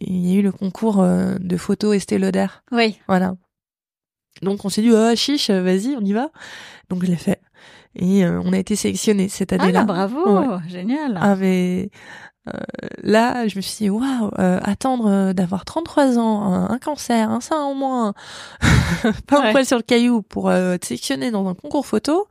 il 0.01 0.27
y 0.27 0.37
a 0.37 0.39
eu 0.39 0.43
le 0.43 0.53
concours 0.53 1.03
de 1.05 1.57
photos 1.57 1.97
Estée 1.97 2.19
Lauder. 2.19 2.47
Oui. 2.71 2.99
Voilà. 3.09 3.35
Donc 4.43 4.65
on 4.65 4.69
s'est 4.69 4.83
dit, 4.83 4.93
oh 4.93 5.17
chiche, 5.17 5.51
vas-y, 5.51 5.97
on 5.97 6.05
y 6.05 6.13
va. 6.13 6.31
Donc 6.91 7.05
je 7.05 7.11
l'ai 7.11 7.17
fait. 7.17 7.41
Et 7.97 8.25
on 8.25 8.53
a 8.53 8.59
été 8.59 8.77
sélectionné 8.77 9.29
cette 9.29 9.53
année-là. 9.53 9.81
Ah, 9.81 9.85
bravo, 9.85 10.61
génial. 10.69 11.19
Ah, 11.21 11.35
mais 11.35 11.91
euh, 11.91 11.91
là, 13.03 13.49
je 13.49 13.57
me 13.57 13.61
suis 13.61 13.85
dit, 13.85 13.91
waouh, 13.91 14.31
euh, 14.39 14.61
attendre 14.63 15.09
euh, 15.09 15.33
d'avoir 15.33 15.65
33 15.65 16.19
ans, 16.19 16.69
un, 16.71 16.79
cancer, 16.79 17.31
un 17.31 17.41
sein 17.41 17.57
en 17.57 17.75
moins, 17.75 18.15
pas 19.27 19.49
un 19.49 19.53
poil 19.53 19.67
sur 19.67 19.77
le 19.77 19.83
caillou 19.83 20.23
pour 20.23 20.53
être 20.53 20.85
sélectionné 20.85 21.31
dans 21.31 21.49
un 21.49 21.55
concours 21.55 21.87
photo, 21.87 22.29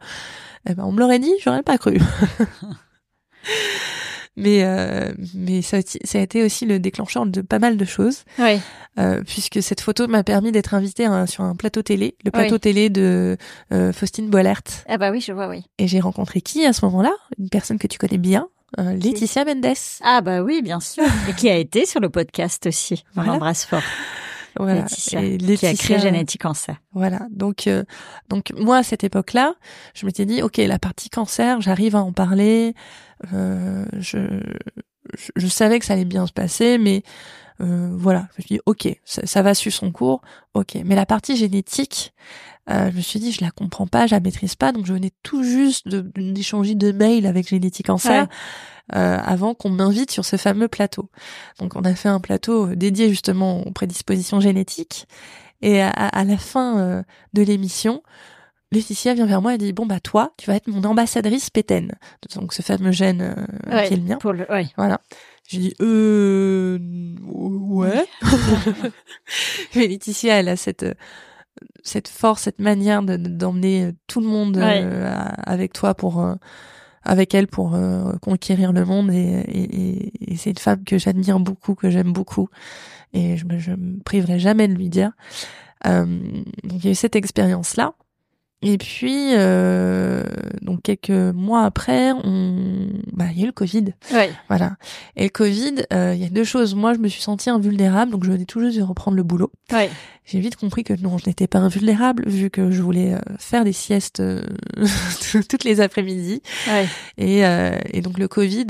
eh 0.70 0.74
ben, 0.74 0.84
on 0.86 0.92
me 0.92 1.00
l'aurait 1.00 1.20
dit, 1.20 1.34
j'aurais 1.44 1.64
pas 1.64 1.78
cru. 1.78 1.98
mais 4.36 4.64
mais 5.34 5.62
ça, 5.62 5.78
ça, 6.04 6.20
a 6.20 6.22
été 6.22 6.44
aussi 6.44 6.66
le 6.66 6.80
déclencheur 6.80 7.26
de 7.26 7.42
pas 7.42 7.60
mal 7.60 7.76
de 7.76 7.86
choses 7.86 8.24
oui. 8.38 8.60
puisque 9.26 9.64
cette 9.64 9.82
photo 9.82 10.08
m'a 10.08 10.24
permis 10.24 10.52
d'être 10.52 10.76
invitée 10.76 11.08
sur 11.28 11.44
un 11.44 11.56
plateau 11.56 11.82
télé 11.82 12.16
le 12.24 12.30
plateau 12.30 12.60
télé 12.60 12.90
de 12.90 13.38
Faustine 13.94 14.30
Bollert 14.30 14.62
ah 14.88 14.98
bah 14.98 15.12
oui 15.12 15.22
je 15.22 15.32
vois 15.32 15.48
oui. 15.48 15.64
Et 15.80 15.88
j'ai 15.88 16.00
rencontré 16.00 16.42
qui 16.42 16.66
à 16.66 16.74
ce 16.74 16.86
moment-là? 16.86 17.14
Une 17.40 17.50
personne 17.50 17.80
que 17.80 17.88
tu 17.88 17.98
connais 17.98 18.20
bien? 18.20 18.48
Euh, 18.80 18.94
Laetitia 18.94 19.46
Mendes. 19.46 19.78
Ah 20.02 20.22
bah 20.22 20.42
oui, 20.42 20.62
bien 20.62 20.80
sûr. 20.80 21.04
Et 21.30 21.34
qui 21.34 21.50
a 21.50 21.58
été 21.58 21.86
sur 21.86 22.00
le 22.00 22.10
podcast 22.10 22.66
aussi. 22.68 23.04
On 23.16 23.22
l'embrasse 23.22 23.66
fort. 23.66 23.84
Voilà. 24.60 24.82
Laetitia, 24.82 25.22
qui 25.56 25.68
a 25.68 25.74
créé 25.76 26.00
Génétique 26.00 26.42
Cancer. 26.42 26.78
Voilà. 26.92 27.28
Donc, 27.30 27.68
euh, 27.68 27.84
donc 28.30 28.52
moi 28.58 28.78
à 28.78 28.84
cette 28.84 29.04
époque-là, 29.04 29.54
je 29.94 30.06
m'étais 30.08 30.26
dit, 30.26 30.42
ok, 30.42 30.58
la 30.58 30.80
partie 30.80 31.12
cancer, 31.12 31.62
j'arrive 31.62 31.96
à 31.96 32.02
en 32.02 32.12
parler. 32.12 32.74
Euh, 33.34 33.86
je, 34.00 34.42
je, 35.36 35.48
savais 35.48 35.78
que 35.78 35.86
ça 35.86 35.94
allait 35.94 36.06
bien 36.06 36.26
se 36.26 36.34
passer, 36.34 36.80
mais 36.80 37.04
euh, 37.62 37.92
voilà. 37.94 38.28
Je 38.32 38.42
me 38.42 38.46
suis 38.46 38.56
dit, 38.56 38.62
ok, 38.66 39.00
ça, 39.06 39.26
ça, 39.26 39.42
va 39.42 39.54
suivre 39.54 39.76
son 39.76 39.92
cours. 39.92 40.22
Ok, 40.54 40.78
mais 40.86 40.96
la 40.96 41.06
partie 41.06 41.36
génétique, 41.36 42.14
euh, 42.70 42.92
je 42.92 42.98
me 42.98 43.02
suis 43.02 43.20
dit, 43.20 43.32
je 43.32 43.44
la 43.44 43.52
comprends 43.52 43.88
pas, 43.88 44.08
je 44.08 44.16
la 44.16 44.20
maîtrise 44.20 44.56
pas, 44.56 44.72
donc 44.72 44.86
je 44.86 44.94
venais 44.94 45.12
tout 45.24 45.44
juste 45.44 45.88
d'échanger 45.88 46.76
de, 46.76 46.92
mails 46.92 47.26
avec 47.26 47.48
Génétique 47.48 47.88
Cancer 47.88 48.28
euh, 48.96 49.18
avant 49.24 49.54
qu'on 49.54 49.70
m'invite 49.70 50.12
sur 50.12 50.26
ce 50.26 50.36
fameux 50.36 50.68
plateau. 50.68 51.10
Donc 51.60 51.76
on 51.76 51.82
a 51.82 51.96
fait 51.96 52.10
un 52.10 52.20
plateau 52.20 52.76
dédié 52.76 53.10
justement 53.10 53.66
aux 53.66 53.72
prédispositions 53.72 54.40
génétiques. 54.40 55.08
Et 55.62 55.82
à, 55.82 56.24
la 56.24 56.38
fin 56.38 57.04
de 57.34 57.42
l'émission, 57.42 58.04
Laetitia 58.72 59.16
vient 59.16 59.26
vers 59.26 59.42
moi 59.42 59.56
et 59.56 59.58
dit 59.58 59.74
bon 59.74 59.88
bah 59.88 60.00
toi 60.00 60.34
tu 60.38 60.52
vas 60.52 60.56
être 60.56 60.68
mon 60.68 60.84
ambassadrice 60.84 61.50
pétaine. 61.50 61.94
Donc 62.36 62.54
ce 62.54 62.62
fameux 62.62 62.92
gène 62.92 63.48
qui 63.66 63.94
est 63.94 63.98
le 63.98 64.04
mien. 64.04 64.18
pour 64.18 64.34
le, 64.34 64.46
voilà. 64.78 65.02
J'ai 65.48 65.60
dit 65.60 65.74
euh 65.82 66.78
ouais. 67.26 68.06
Mais 69.76 69.88
Laetitia 69.88 70.36
elle 70.36 70.50
a 70.50 70.58
cette 70.58 70.86
cette 71.84 72.08
force 72.08 72.44
cette 72.44 72.60
manière 72.60 73.02
d'emmener 73.04 73.92
tout 74.08 74.22
le 74.22 74.28
monde 74.28 74.58
avec 74.58 75.74
toi 75.74 75.96
pour 75.96 76.24
avec 77.08 77.34
elle 77.34 77.48
pour 77.48 77.74
euh, 77.74 78.14
conquérir 78.22 78.74
le 78.74 78.86
monde 78.86 79.12
et, 79.12 79.44
et, 79.48 80.34
et 80.34 80.38
c'est 80.38 80.52
une 80.52 80.58
femme 80.58 80.84
que 80.84 80.98
j'admire 80.98 81.40
beaucoup, 81.40 81.74
que 81.74 81.90
j'aime 81.90 82.12
beaucoup 82.12 82.50
et 83.14 83.38
je 83.38 83.46
me, 83.46 83.58
je 83.58 83.72
me 83.72 84.00
priverai 84.04 84.40
jamais 84.40 84.68
de 84.68 84.74
lui 84.74 84.90
dire. 84.90 85.12
Euh, 85.86 86.06
donc 86.06 86.80
il 86.80 86.86
y 86.86 86.88
a 86.90 86.92
eu 86.92 86.96
cette 86.96 87.16
expérience 87.16 87.78
là 87.78 87.94
et 88.64 88.80
puis, 88.80 89.34
euh, 89.36 90.24
donc 90.64 90.82
quelques 90.82 91.12
mois 91.12 91.64
après, 91.64 92.12
on, 92.12 92.88
bah, 93.14 93.26
il 93.32 93.38
y 93.38 93.42
a 93.42 93.44
eu 93.44 93.48
le 93.48 93.52
Covid. 93.52 93.94
Ouais. 94.12 94.32
Voilà. 94.48 94.78
Et 95.16 95.26
le 95.26 95.30
Covid, 95.30 95.76
euh, 95.94 96.14
il 96.16 96.22
y 96.22 96.26
a 96.26 96.30
deux 96.30 96.44
choses. 96.44 96.74
Moi, 96.74 96.96
je 96.96 97.00
me 97.00 97.08
suis 97.08 97.22
sentie 97.22 97.52
invulnérable, 97.52 98.12
donc 98.12 98.24
je 98.24 98.32
venais 98.32 98.46
tout 98.46 98.60
juste 98.60 98.80
de 98.80 98.84
reprendre 98.84 99.16
le 99.16 99.22
boulot. 99.22 99.52
Ouais. 99.72 99.92
J'ai 100.28 100.42
vite 100.42 100.58
compris 100.58 100.84
que 100.84 100.94
non, 100.94 101.18
je 101.18 101.28
n'étais 101.28 101.48
pas 101.48 101.60
invulnérable, 101.60 102.28
vu 102.28 102.50
que 102.50 102.70
je 102.70 102.82
voulais 102.82 103.14
euh, 103.14 103.20
faire 103.40 103.64
des 103.64 103.72
siestes 103.72 104.20
euh, 104.20 104.44
toutes 105.50 105.64
les 105.64 105.80
après-midi. 105.80 106.42
Ouais. 106.68 106.86
Et, 107.18 107.46
euh, 107.46 107.80
et 107.94 108.02
donc 108.02 108.20
le 108.20 108.28
Covid, 108.28 108.68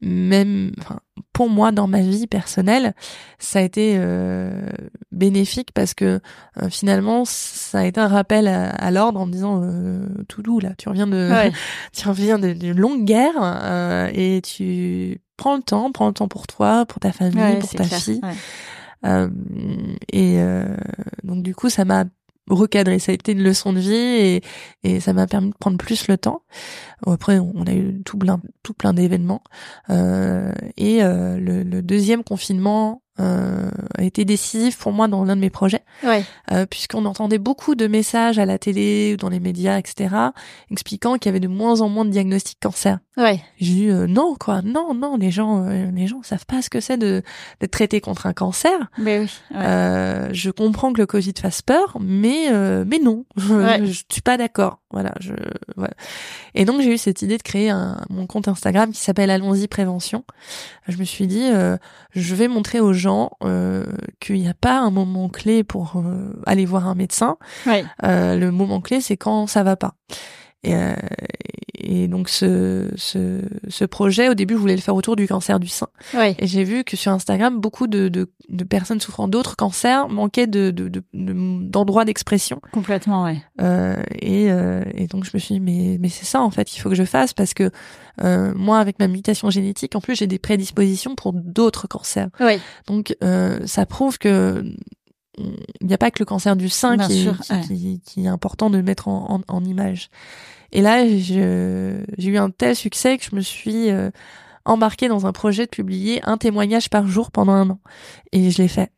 même, 0.00 0.70
enfin, 0.78 1.00
pour 1.32 1.48
moi, 1.48 1.72
dans 1.72 1.88
ma 1.88 2.00
vie 2.00 2.26
personnelle, 2.26 2.94
ça 3.38 3.58
a 3.58 3.62
été 3.62 3.94
euh, 3.96 4.68
bénéfique 5.10 5.72
parce 5.72 5.94
que 5.94 6.20
euh, 6.62 6.70
finalement, 6.70 7.24
ça 7.24 7.80
a 7.80 7.84
été 7.84 8.00
un 8.00 8.08
rappel 8.08 8.46
à, 8.46 8.90
l'ordre 8.90 9.20
en 9.20 9.26
me 9.26 9.32
disant 9.32 9.60
euh, 9.62 10.06
tout 10.28 10.42
doux 10.42 10.60
là, 10.60 10.70
tu 10.78 10.88
reviens 10.88 11.06
de, 11.06 11.30
tu 11.92 12.08
reviens 12.08 12.38
d'une 12.38 12.78
longue 12.78 13.04
guerre 13.04 13.34
euh, 13.36 14.10
et 14.12 14.42
tu 14.42 15.20
prends 15.36 15.56
le 15.56 15.62
temps, 15.62 15.90
prends 15.92 16.08
le 16.08 16.14
temps 16.14 16.28
pour 16.28 16.46
toi, 16.46 16.86
pour 16.86 17.00
ta 17.00 17.10
famille, 17.12 17.58
pour 17.58 17.70
ta 17.70 17.84
fille. 17.84 18.20
Et 19.02 20.40
donc 21.24 21.42
du 21.42 21.54
coup, 21.54 21.70
ça 21.70 21.84
m'a 21.84 22.04
recadré. 22.54 22.98
Ça 22.98 23.12
a 23.12 23.14
été 23.14 23.32
une 23.32 23.42
leçon 23.42 23.72
de 23.72 23.80
vie 23.80 24.40
et, 24.82 25.00
ça 25.00 25.12
m'a 25.12 25.26
permis 25.26 25.50
de 25.50 25.56
prendre 25.58 25.78
plus 25.78 26.08
le 26.08 26.18
temps. 26.18 26.42
Après, 27.06 27.38
on 27.38 27.64
a 27.66 27.72
eu 27.72 28.02
tout 28.04 28.18
plein, 28.18 28.40
tout 28.62 28.74
plein 28.74 28.92
d'événements. 28.92 29.42
Euh, 29.88 30.52
et 30.76 31.02
euh, 31.02 31.38
le, 31.38 31.82
deuxième 31.82 32.24
confinement 32.24 33.02
euh, 33.09 33.09
a 33.20 34.02
été 34.02 34.24
décisif 34.24 34.78
pour 34.78 34.92
moi 34.92 35.08
dans 35.08 35.24
l'un 35.24 35.36
de 35.36 35.40
mes 35.40 35.50
projets, 35.50 35.82
ouais. 36.04 36.24
euh, 36.52 36.66
puisqu'on 36.66 37.04
entendait 37.04 37.38
beaucoup 37.38 37.74
de 37.74 37.86
messages 37.86 38.38
à 38.38 38.46
la 38.46 38.58
télé 38.58 39.12
ou 39.14 39.16
dans 39.16 39.28
les 39.28 39.40
médias, 39.40 39.78
etc., 39.78 40.14
expliquant 40.70 41.14
qu'il 41.14 41.26
y 41.26 41.30
avait 41.30 41.40
de 41.40 41.48
moins 41.48 41.80
en 41.80 41.88
moins 41.88 42.04
de 42.04 42.10
diagnostics 42.10 42.58
cancer. 42.60 42.98
Ouais. 43.16 43.40
J'ai 43.58 43.72
dit 43.74 43.88
euh, 43.88 44.06
non 44.06 44.36
quoi, 44.38 44.62
non 44.62 44.94
non, 44.94 45.16
les 45.16 45.30
gens 45.30 45.64
euh, 45.66 45.90
les 45.92 46.06
gens 46.06 46.22
savent 46.22 46.46
pas 46.46 46.62
ce 46.62 46.70
que 46.70 46.80
c'est 46.80 46.96
de 46.96 47.22
de 47.60 47.66
traiter 47.66 48.00
contre 48.00 48.26
un 48.26 48.32
cancer. 48.32 48.90
Mais 48.98 49.20
oui. 49.20 49.30
Ouais. 49.54 50.28
je 50.32 50.50
comprends 50.50 50.92
que 50.92 51.00
le 51.00 51.06
Covid 51.06 51.34
fasse 51.40 51.62
peur, 51.62 51.96
mais 52.00 52.50
mais 52.84 52.98
non, 52.98 53.24
je, 53.36 53.84
je 53.86 54.02
suis 54.10 54.22
pas 54.22 54.36
d'accord. 54.36 54.79
Voilà, 54.90 55.12
je 55.20 55.34
voilà. 55.76 55.94
Et 56.54 56.64
donc 56.64 56.80
j'ai 56.80 56.92
eu 56.92 56.98
cette 56.98 57.22
idée 57.22 57.38
de 57.38 57.42
créer 57.42 57.70
un, 57.70 58.00
mon 58.10 58.26
compte 58.26 58.48
Instagram 58.48 58.90
qui 58.92 59.00
s'appelle 59.00 59.30
Allons-y 59.30 59.68
prévention. 59.68 60.24
Je 60.88 60.96
me 60.98 61.04
suis 61.04 61.26
dit 61.26 61.50
je 62.12 62.34
vais 62.34 62.48
montrer 62.48 62.80
aux 62.80 62.92
gens 62.92 63.30
euh, 63.44 63.84
qu'il 64.18 64.40
n'y 64.40 64.48
a 64.48 64.54
pas 64.54 64.78
un 64.78 64.90
moment 64.90 65.28
clé 65.28 65.64
pour 65.64 65.96
euh, 65.96 66.32
aller 66.46 66.66
voir 66.66 66.88
un 66.88 66.94
médecin. 66.94 67.36
Euh, 68.04 68.36
le 68.36 68.50
moment 68.50 68.80
clé, 68.80 69.00
c'est 69.00 69.16
quand 69.16 69.46
ça 69.46 69.62
va 69.62 69.76
pas. 69.76 69.94
Et, 70.62 70.74
euh, 70.74 70.94
et 71.82 72.08
donc 72.08 72.28
ce, 72.28 72.90
ce, 72.96 73.40
ce, 73.68 73.84
projet, 73.84 74.28
au 74.28 74.34
début, 74.34 74.54
je 74.54 74.58
voulais 74.58 74.76
le 74.76 74.80
faire 74.80 74.94
autour 74.94 75.16
du 75.16 75.26
cancer 75.26 75.60
du 75.60 75.68
sein. 75.68 75.88
Et 76.14 76.46
j'ai 76.46 76.64
vu 76.64 76.84
que 76.84 76.96
sur 76.96 77.12
Instagram, 77.12 77.58
beaucoup 77.58 77.86
de, 77.86 78.08
de, 78.08 78.30
de 78.48 78.64
personnes 78.64 79.00
souffrant 79.00 79.28
d'autres 79.28 79.56
cancers 79.56 80.08
manquaient 80.08 80.46
de, 80.46 80.70
d'endroits 81.12 82.04
de, 82.04 82.06
d'expression. 82.06 82.60
Complètement, 82.72 83.24
ouais. 83.24 83.42
Euh, 83.60 84.02
et, 84.20 84.50
euh, 84.50 84.82
et 84.94 85.06
donc 85.06 85.24
je 85.24 85.30
me 85.34 85.38
suis 85.38 85.54
dit, 85.54 85.60
mais, 85.60 85.98
mais 86.00 86.08
c'est 86.08 86.26
ça 86.26 86.40
en 86.40 86.50
fait, 86.50 86.74
il 86.76 86.80
faut 86.80 86.88
que 86.88 86.94
je 86.94 87.04
fasse 87.04 87.32
parce 87.32 87.54
que 87.54 87.70
euh, 88.22 88.52
moi, 88.54 88.78
avec 88.78 88.98
ma 88.98 89.08
mutation 89.08 89.50
génétique, 89.50 89.94
en 89.96 90.00
plus, 90.00 90.16
j'ai 90.16 90.26
des 90.26 90.38
prédispositions 90.38 91.14
pour 91.14 91.32
d'autres 91.32 91.88
cancers. 91.88 92.28
Ouais. 92.38 92.60
Donc 92.86 93.16
euh, 93.22 93.60
ça 93.66 93.86
prouve 93.86 94.18
que 94.18 94.64
il 95.38 95.86
n'y 95.86 95.94
a 95.94 95.98
pas 95.98 96.10
que 96.10 96.18
le 96.18 96.26
cancer 96.26 96.54
du 96.54 96.68
sein 96.68 96.98
qui, 96.98 97.28
qui, 97.66 98.00
qui, 98.04 98.24
est 98.24 98.28
important 98.28 98.68
de 98.68 98.82
mettre 98.82 99.08
en, 99.08 99.36
en, 99.36 99.40
en 99.54 99.64
image. 99.64 100.10
Et 100.72 100.82
là, 100.82 101.06
j'ai 101.06 102.04
eu 102.18 102.38
un 102.38 102.50
tel 102.50 102.76
succès 102.76 103.18
que 103.18 103.24
je 103.24 103.34
me 103.34 103.40
suis 103.40 103.90
euh, 103.90 104.10
embarquée 104.64 105.08
dans 105.08 105.26
un 105.26 105.32
projet 105.32 105.64
de 105.64 105.70
publier 105.70 106.20
un 106.24 106.36
témoignage 106.36 106.90
par 106.90 107.06
jour 107.06 107.30
pendant 107.30 107.52
un 107.52 107.70
an. 107.70 107.80
Et 108.32 108.50
je 108.50 108.62
l'ai 108.62 108.68
fait. 108.68 108.92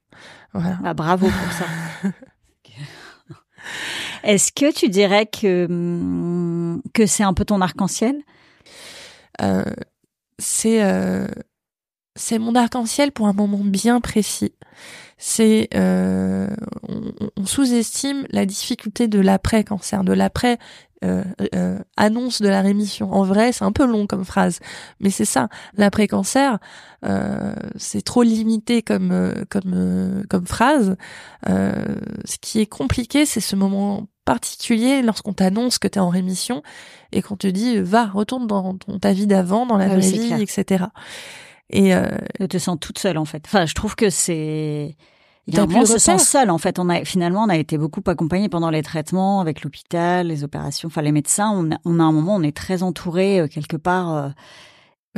Voilà. 0.52 0.78
Ah, 0.84 0.94
bravo 0.94 1.26
pour 1.26 1.52
ça. 1.52 1.64
Est-ce 4.22 4.52
que 4.52 4.72
tu 4.72 4.88
dirais 4.88 5.26
que, 5.26 5.66
hum, 5.66 6.82
que 6.92 7.06
c'est 7.06 7.22
un 7.22 7.32
peu 7.32 7.44
ton 7.44 7.60
arc-en-ciel? 7.60 8.16
Euh, 9.40 9.64
C'est 10.38 10.82
euh, 10.82 11.26
c'est 12.14 12.38
mon 12.38 12.54
arc-en-ciel 12.54 13.10
pour 13.10 13.26
un 13.26 13.32
moment 13.32 13.64
bien 13.64 14.00
précis 14.00 14.52
c'est 15.24 15.68
euh, 15.76 16.48
on, 17.36 17.46
sous-estime 17.46 18.26
la 18.30 18.44
difficulté 18.44 19.06
de 19.06 19.20
l'après 19.20 19.62
cancer, 19.62 20.02
de 20.02 20.12
l'après 20.12 20.58
euh, 21.04 21.24
euh, 21.54 21.78
annonce 21.96 22.40
de 22.40 22.48
la 22.48 22.60
rémission. 22.60 23.12
En 23.12 23.24
vrai, 23.24 23.52
c'est 23.52 23.64
un 23.64 23.72
peu 23.72 23.86
long 23.86 24.06
comme 24.06 24.24
phrase, 24.24 24.60
mais 25.00 25.10
c'est 25.10 25.24
ça. 25.24 25.48
L'après 25.76 26.08
cancer, 26.08 26.58
c'est 27.76 28.02
trop 28.02 28.22
limité 28.22 28.82
comme 28.82 29.34
comme 29.50 30.24
comme 30.28 30.46
phrase. 30.46 30.96
ce 31.46 32.36
qui 32.40 32.60
est 32.60 32.66
compliqué, 32.66 33.26
c'est 33.26 33.40
ce 33.40 33.56
moment 33.56 34.06
particulier 34.24 35.02
lorsqu'on 35.02 35.32
t'annonce 35.32 35.78
que 35.78 35.88
tu 35.88 35.98
es 35.98 36.00
en 36.00 36.08
rémission 36.08 36.62
et 37.10 37.22
qu'on 37.22 37.36
te 37.36 37.46
dit 37.46 37.80
va 37.80 38.06
retourne 38.06 38.46
dans 38.46 38.76
ton, 38.76 38.98
ta 38.98 39.12
vie 39.12 39.26
d'avant, 39.26 39.66
dans 39.66 39.76
la 39.76 39.86
ah 39.86 39.96
vraie 39.96 40.00
vie, 40.00 40.40
etc. 40.40 40.84
Et 41.70 41.94
euh, 41.94 42.06
tu 42.38 42.48
te 42.48 42.58
sens 42.58 42.78
toute 42.80 42.98
seule 42.98 43.18
en 43.18 43.24
fait. 43.24 43.42
Enfin, 43.46 43.66
je 43.66 43.74
trouve 43.74 43.96
que 43.96 44.10
c'est 44.10 44.96
il 45.48 45.54
y 45.54 45.58
a 45.58 45.62
un 45.62 45.66
moment, 45.66 45.84
se 45.84 45.98
sent 45.98 46.18
seul 46.18 46.50
en 46.50 46.58
fait. 46.58 46.78
On 46.78 46.88
a 46.88 47.04
finalement, 47.04 47.44
on 47.44 47.48
a 47.48 47.56
été 47.56 47.76
beaucoup 47.76 48.02
accompagné 48.06 48.48
pendant 48.48 48.70
les 48.70 48.82
traitements 48.82 49.40
avec 49.40 49.62
l'hôpital, 49.62 50.28
les 50.28 50.44
opérations, 50.44 50.86
enfin 50.86 51.02
les 51.02 51.12
médecins. 51.12 51.50
On 51.50 51.72
a, 51.72 51.78
on 51.84 51.98
a 51.98 52.02
un 52.02 52.12
moment, 52.12 52.36
on 52.36 52.42
est 52.42 52.56
très 52.56 52.82
entouré 52.82 53.40
euh, 53.40 53.48
quelque 53.48 53.76
part. 53.76 54.14
Euh, 54.14 54.28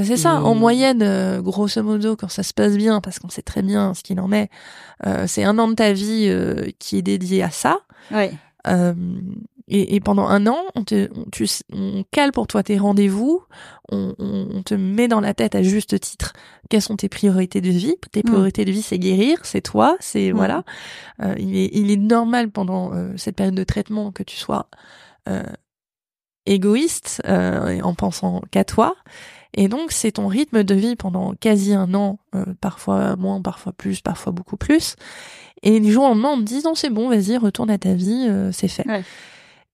c'est 0.02 0.16
ça, 0.16 0.42
en 0.42 0.56
moyenne, 0.56 1.02
euh, 1.02 1.40
grosso 1.40 1.80
modo, 1.80 2.16
quand 2.16 2.28
ça 2.28 2.42
se 2.42 2.52
passe 2.52 2.76
bien, 2.76 3.00
parce 3.00 3.20
qu'on 3.20 3.28
sait 3.28 3.42
très 3.42 3.62
bien 3.62 3.94
ce 3.94 4.02
qu'il 4.02 4.18
en 4.18 4.32
est, 4.32 4.50
c'est 5.26 5.44
un 5.44 5.56
an 5.60 5.68
de 5.68 5.74
ta 5.74 5.92
vie 5.92 6.34
qui 6.80 6.98
est 6.98 7.02
dédié 7.02 7.44
à 7.44 7.50
ça. 7.50 7.78
Ouais. 8.10 8.32
Et, 9.66 9.94
et, 9.94 10.00
pendant 10.00 10.26
un 10.26 10.46
an, 10.46 10.58
on, 10.74 10.84
te, 10.84 11.08
on, 11.14 11.24
tu, 11.32 11.48
on 11.72 12.04
cale 12.10 12.32
pour 12.32 12.46
toi 12.46 12.62
tes 12.62 12.76
rendez-vous, 12.76 13.42
on, 13.90 14.14
on, 14.18 14.62
te 14.62 14.74
met 14.74 15.08
dans 15.08 15.20
la 15.20 15.32
tête 15.32 15.54
à 15.54 15.62
juste 15.62 15.98
titre 15.98 16.34
quelles 16.68 16.82
sont 16.82 16.96
tes 16.96 17.08
priorités 17.08 17.62
de 17.62 17.70
vie. 17.70 17.94
Tes 18.12 18.20
mm. 18.20 18.30
priorités 18.30 18.64
de 18.66 18.72
vie, 18.72 18.82
c'est 18.82 18.98
guérir, 18.98 19.38
c'est 19.42 19.62
toi, 19.62 19.96
c'est 20.00 20.32
mm. 20.32 20.36
voilà. 20.36 20.64
Euh, 21.22 21.34
il, 21.38 21.56
est, 21.56 21.70
il 21.72 21.90
est 21.90 21.96
normal 21.96 22.50
pendant 22.50 22.92
euh, 22.92 23.14
cette 23.16 23.36
période 23.36 23.54
de 23.54 23.64
traitement 23.64 24.12
que 24.12 24.22
tu 24.22 24.36
sois 24.36 24.68
euh, 25.28 25.42
égoïste 26.46 27.22
euh, 27.26 27.80
en 27.80 27.94
pensant 27.94 28.42
qu'à 28.50 28.64
toi. 28.64 28.96
Et 29.54 29.68
donc 29.68 29.92
c'est 29.92 30.12
ton 30.12 30.26
rythme 30.26 30.62
de 30.62 30.74
vie 30.74 30.94
pendant 30.94 31.32
quasi 31.32 31.72
un 31.72 31.94
an, 31.94 32.18
euh, 32.34 32.44
parfois 32.60 33.16
moins, 33.16 33.40
parfois 33.40 33.72
plus, 33.72 34.02
parfois 34.02 34.32
beaucoup 34.32 34.58
plus. 34.58 34.96
Et 35.62 35.80
du 35.80 35.90
jour 35.90 36.04
au 36.04 36.08
lendemain, 36.08 36.32
on 36.34 36.38
te 36.38 36.42
dit 36.42 36.60
non 36.62 36.74
c'est 36.74 36.90
bon, 36.90 37.08
vas-y, 37.08 37.38
retourne 37.38 37.70
à 37.70 37.78
ta 37.78 37.94
vie, 37.94 38.28
c'est 38.52 38.68
fait. 38.68 38.86
Ouais. 38.86 39.04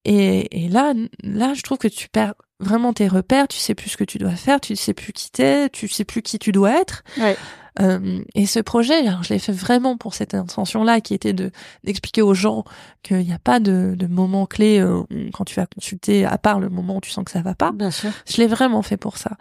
Et, 0.05 0.65
et 0.65 0.69
là, 0.69 0.95
là, 1.23 1.55
je 1.55 1.63
trouve 1.63 1.79
que 1.79 1.89
tu 1.89 2.09
perds 2.09 2.35
vraiment 2.59 2.93
tes 2.93 3.09
repères, 3.09 3.49
tu 3.49 3.59
sais 3.59 3.75
plus 3.75 3.91
ce 3.91 3.97
que 3.97 4.05
tu 4.05 4.19
dois 4.19 4.33
faire, 4.33 4.61
tu 4.61 4.77
sais 4.77 4.95
plus 4.95 5.13
qui 5.13 5.31
t'es, 5.31 5.69
tu 5.71 5.89
sais 5.89 6.05
plus 6.05 6.23
qui 6.23 6.39
tu 6.39 6.53
dois 6.53 6.81
être. 6.81 7.03
Ouais. 7.19 7.37
Euh, 7.81 8.23
et 8.35 8.47
ce 8.47 8.61
projet, 8.61 9.07
alors 9.07 9.23
je 9.23 9.33
l'ai 9.33 9.39
fait 9.39 9.53
vraiment 9.53 9.97
pour 9.97 10.15
cette 10.15 10.35
intention-là, 10.35 11.01
qui 11.01 11.15
était 11.15 11.33
de 11.33 11.51
d'expliquer 11.85 12.21
aux 12.21 12.35
gens 12.35 12.65
qu'il 13.03 13.19
n'y 13.19 13.33
a 13.33 13.39
pas 13.39 13.61
de, 13.61 13.95
de 13.97 14.07
moment 14.07 14.47
clé 14.47 14.81
euh, 14.81 15.03
quand 15.33 15.45
tu 15.45 15.55
vas 15.55 15.67
consulter, 15.67 16.25
à 16.25 16.37
part 16.37 16.61
le 16.61 16.69
moment 16.69 16.97
où 16.97 17.01
tu 17.01 17.11
sens 17.11 17.25
que 17.25 17.31
ça 17.31 17.43
va 17.43 17.55
pas. 17.55 17.73
Bien 17.73 17.91
sûr. 17.91 18.11
Je 18.29 18.39
l'ai 18.39 18.49
vraiment 18.49 18.83
fait 18.83 18.97
pour 18.97 19.17
ça. 19.17 19.33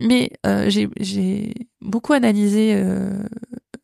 Mais 0.00 0.30
euh, 0.46 0.68
j'ai 0.68 1.54
beaucoup 1.80 2.12
analysé 2.12 2.74
euh, 2.74 3.22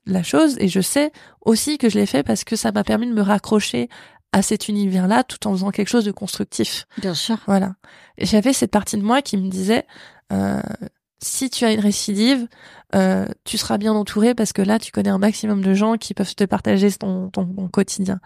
la 0.06 0.22
chose 0.22 0.56
et 0.58 0.68
je 0.68 0.80
sais 0.80 1.10
aussi 1.40 1.78
que 1.78 1.88
je 1.88 1.98
l'ai 1.98 2.06
fait 2.06 2.22
parce 2.22 2.44
que 2.44 2.56
ça 2.56 2.72
m'a 2.72 2.84
permis 2.84 3.06
de 3.06 3.14
me 3.14 3.22
raccrocher 3.22 3.88
à 4.34 4.42
cet 4.42 4.68
univers-là 4.68 5.22
tout 5.22 5.46
en 5.46 5.52
faisant 5.52 5.70
quelque 5.70 5.88
chose 5.88 6.04
de 6.04 6.10
constructif. 6.10 6.86
Bien 6.98 7.14
sûr. 7.14 7.38
Voilà. 7.46 7.76
Et 8.18 8.26
j'avais 8.26 8.52
cette 8.52 8.72
partie 8.72 8.96
de 8.96 9.02
moi 9.02 9.22
qui 9.22 9.36
me 9.36 9.48
disait, 9.48 9.86
euh, 10.32 10.60
si 11.20 11.50
tu 11.50 11.64
as 11.64 11.70
une 11.70 11.78
récidive, 11.78 12.48
euh, 12.96 13.26
tu 13.44 13.58
seras 13.58 13.78
bien 13.78 13.92
entouré 13.92 14.34
parce 14.34 14.52
que 14.52 14.60
là, 14.60 14.80
tu 14.80 14.90
connais 14.90 15.10
un 15.10 15.18
maximum 15.18 15.62
de 15.62 15.72
gens 15.72 15.96
qui 15.98 16.14
peuvent 16.14 16.34
te 16.34 16.42
partager 16.42 16.90
ton, 16.90 17.30
ton, 17.30 17.46
quotidien. 17.68 18.18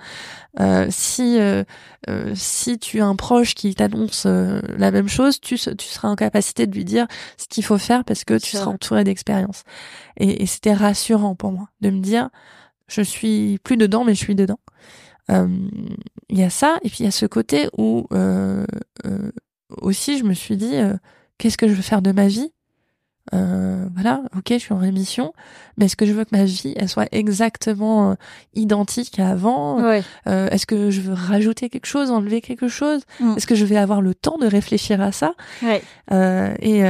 Euh, 0.61 0.87
si 0.89 1.39
euh, 1.39 1.65
euh, 2.09 2.33
si 2.35 2.79
tu 2.79 3.03
as 3.03 3.07
un 3.07 3.15
proche 3.15 3.55
qui 3.55 3.75
t'annonce 3.75 4.25
euh, 4.27 4.63
la 4.79 4.91
même 4.91 5.09
chose, 5.09 5.43
tu, 5.43 5.59
tu 5.59 5.87
seras 5.89 6.09
en 6.09 6.17
capacité 6.17 6.67
de 6.67 6.75
lui 6.75 6.87
dire 6.87 7.07
ce 7.37 7.47
qu'il 7.49 7.65
faut 7.65 7.79
faire 7.79 8.03
parce 8.05 8.25
que 8.25 8.39
tu 8.39 8.57
seras 8.57 8.71
entouré 8.71 9.05
d'expérience. 9.05 9.65
Et, 10.17 10.43
et 10.43 10.47
c'était 10.47 10.73
rassurant 10.73 11.35
pour 11.35 11.53
moi 11.53 11.69
de 11.83 11.91
me 11.91 12.01
dire, 12.01 12.31
je 12.87 13.03
suis 13.03 13.59
plus 13.63 13.77
dedans, 13.77 14.05
mais 14.05 14.15
je 14.15 14.21
suis 14.21 14.35
dedans. 14.35 14.59
Il 15.29 16.39
y 16.39 16.43
a 16.43 16.51
ça, 16.51 16.79
et 16.83 16.89
puis 16.89 16.99
il 17.01 17.05
y 17.05 17.09
a 17.09 17.13
ce 17.13 17.27
côté 17.27 17.69
où 17.77 18.07
aussi 19.83 20.19
je 20.19 20.25
me 20.25 20.35
suis 20.35 20.57
dit, 20.57 20.75
qu'est-ce 21.39 21.59
que 21.59 21.69
je 21.69 21.75
veux 21.75 21.83
faire 21.83 22.03
de 22.03 22.13
ma 22.13 22.29
vie? 22.29 22.53
Euh, 23.35 23.87
voilà, 23.95 24.23
ok, 24.37 24.47
je 24.51 24.59
suis 24.59 24.73
en 24.73 24.79
rémission, 24.79 25.33
mais 25.77 25.87
est-ce 25.87 25.97
que 25.97 26.07
je 26.07 26.13
veux 26.13 26.25
que 26.25 26.35
ma 26.35 26.45
vie 26.45 26.73
elle 26.77 26.89
soit 26.89 27.09
exactement 27.13 28.11
euh, 28.11 28.15
identique 28.55 29.19
à 29.19 29.31
avant? 29.31 29.81
Euh, 29.83 30.01
Est-ce 30.27 30.67
que 30.67 30.91
je 30.91 31.01
veux 31.01 31.13
rajouter 31.13 31.69
quelque 31.69 31.87
chose, 31.87 32.11
enlever 32.11 32.41
quelque 32.41 32.69
chose? 32.69 33.03
Mm. 33.21 33.35
Est-ce 33.37 33.47
que 33.47 33.55
je 33.55 33.65
vais 33.65 33.77
avoir 33.77 34.01
le 34.01 34.15
temps 34.15 34.39
de 34.39 34.47
réfléchir 34.47 35.01
à 35.01 35.13
ça? 35.13 35.35
Euh, 36.11 36.55
et, 36.61 36.81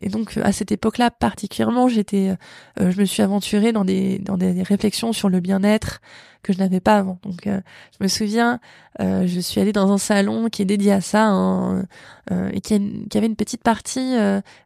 et, 0.00 0.08
donc 0.08 0.38
à 0.42 0.52
cette 0.52 0.72
époque-là 0.72 1.10
particulièrement, 1.10 1.88
j'étais, 1.88 2.34
je 2.78 2.98
me 2.98 3.04
suis 3.04 3.22
aventurée 3.22 3.72
dans 3.72 3.84
des 3.84 4.18
dans 4.18 4.38
des 4.38 4.62
réflexions 4.62 5.12
sur 5.12 5.28
le 5.28 5.40
bien-être, 5.40 6.00
que 6.44 6.52
je 6.52 6.58
n'avais 6.58 6.78
pas 6.78 6.96
avant. 6.98 7.18
Donc, 7.24 7.48
euh, 7.48 7.60
je 7.98 8.04
me 8.04 8.08
souviens, 8.08 8.60
euh, 9.00 9.26
je 9.26 9.40
suis 9.40 9.60
allée 9.60 9.72
dans 9.72 9.90
un 9.90 9.98
salon 9.98 10.48
qui 10.48 10.62
est 10.62 10.66
dédié 10.66 10.92
à 10.92 11.00
ça 11.00 11.26
hein, 11.26 11.84
euh, 12.30 12.50
et 12.52 12.60
qui, 12.60 12.74
avait 13.16 13.26
une 13.26 13.34
petite 13.34 13.64
partie 13.64 14.14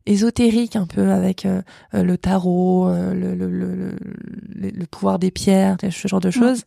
ésotérique 0.05 0.77
un 0.77 0.87
peu 0.87 1.11
avec 1.11 1.47
le 1.93 2.19
tarot, 2.19 2.91
le, 2.91 3.35
le, 3.35 3.49
le, 3.49 3.97
le, 4.55 4.87
pouvoir 4.87 5.19
des 5.19 5.31
pierres, 5.31 5.77
ce 5.81 6.09
genre 6.09 6.21
de 6.21 6.31
choses. 6.31 6.65